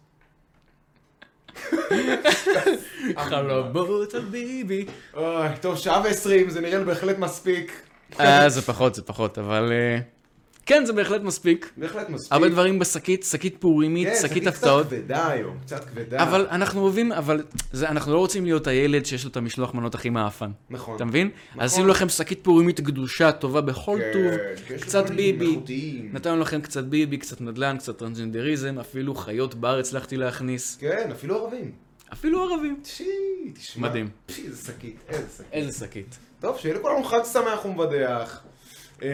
חלומות 3.16 4.14
על 4.14 4.20
ביבי. 4.24 4.86
אוי, 5.14 5.24
טוב, 5.60 5.76
שעה 5.78 6.00
ועשרים, 6.04 6.50
זה 6.50 6.60
נראה 6.60 6.78
לי 6.78 6.84
בהחלט 6.84 7.18
מספיק. 7.18 7.82
אה, 8.20 8.48
זה 8.48 8.62
פחות, 8.62 8.94
זה 8.94 9.02
פחות, 9.02 9.38
אבל... 9.38 9.72
כן, 10.66 10.84
זה 10.84 10.92
בהחלט 10.92 11.22
מספיק. 11.22 11.70
בהחלט 11.76 12.08
מספיק. 12.08 12.32
הרבה 12.32 12.48
דברים 12.48 12.78
בשקית, 12.78 13.22
שקית 13.24 13.56
פורימית, 13.60 14.08
כן, 14.08 14.14
שקית 14.22 14.46
הפתעות. 14.46 14.86
קצת 14.86 14.96
כבדה 14.96 15.28
היום, 15.28 15.58
קצת 15.66 15.84
כבדה. 15.84 16.22
אבל 16.22 16.46
אנחנו 16.50 16.80
אוהבים, 16.80 17.12
אבל 17.12 17.42
זה, 17.72 17.88
אנחנו 17.88 18.12
לא 18.12 18.18
רוצים 18.18 18.44
להיות 18.44 18.66
הילד 18.66 19.06
שיש 19.06 19.24
לו 19.24 19.30
את 19.30 19.36
המשלוח 19.36 19.74
מנות 19.74 19.94
הכי 19.94 20.10
מעפן. 20.10 20.50
נכון. 20.70 20.96
אתה 20.96 21.04
מבין? 21.04 21.30
אז 21.58 21.72
עשינו 21.72 21.88
לכם 21.88 22.08
שקית 22.08 22.38
פורימית 22.42 22.80
קדושה, 22.80 23.32
טובה 23.32 23.60
בכל 23.60 23.98
כן, 24.00 24.10
טוב, 24.12 24.40
יש 24.76 24.82
קצת 24.82 25.10
ביבי. 25.10 25.50
איכותיים. 25.50 26.10
נתנו 26.12 26.40
לכם 26.40 26.60
קצת 26.60 26.84
ביבי, 26.84 27.16
קצת 27.16 27.40
נדל"ן, 27.40 27.76
קצת 27.78 27.98
טרנסג'נדריזם, 27.98 28.78
אפילו 28.78 29.14
חיות 29.14 29.54
בר 29.54 29.78
הצלחתי 29.78 30.16
להכניס. 30.16 30.76
כן, 30.80 31.08
אפילו 31.12 31.36
ערבים. 31.36 31.72
אפילו 32.12 32.42
ערבים. 32.42 32.80
שי, 32.84 33.04
תשמע. 33.54 33.88
מדהים. 33.88 34.08
פי, 34.26 34.42
איזה 34.46 34.66
שקית, 34.66 34.96
איזה 35.08 35.28
שקית. 35.36 35.46
איזה 35.52 35.86
שקית. 35.86 36.18
טוב, 36.40 36.58
שיהיה 36.58 36.74
לכולנו 36.74 37.04
חג 37.04 37.20
שמח 37.32 37.64
ומבדח. 37.64 38.40
אה, 39.02 39.08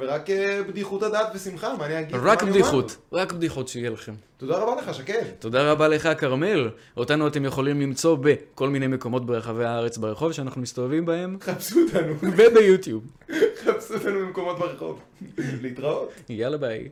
ורק 0.00 0.30
אה, 0.30 0.60
בדיחות 0.68 1.02
הדעת 1.02 1.26
ושמחה, 1.34 1.74
מה 1.78 1.86
אני 1.86 2.00
אגיד? 2.00 2.16
רק 2.16 2.42
בדיחות, 2.42 2.96
רק 3.12 3.32
בדיחות 3.32 3.68
שיהיה 3.68 3.90
לכם. 3.90 4.12
תודה 4.36 4.58
רבה 4.58 4.82
לך, 4.82 4.94
שקד. 4.94 5.22
תודה 5.38 5.72
רבה 5.72 5.88
לך, 5.88 6.08
כרמל. 6.18 6.70
אותנו 6.96 7.26
אתם 7.26 7.44
יכולים 7.44 7.80
למצוא 7.80 8.18
בכל 8.20 8.68
מיני 8.68 8.86
מקומות 8.86 9.26
ברחבי 9.26 9.64
הארץ 9.64 9.98
ברחוב 9.98 10.32
שאנחנו 10.32 10.60
מסתובבים 10.62 11.06
בהם, 11.06 11.36
חפשו 11.40 11.80
אותנו, 11.80 12.14
וביוטיוב. 12.36 13.04
חפשו 13.64 13.94
אותנו 13.94 14.20
במקומות 14.20 14.58
ברחוב. 14.58 15.00
להתראות. 15.38 16.12
יאללה 16.28 16.56
ביי. 16.56 16.88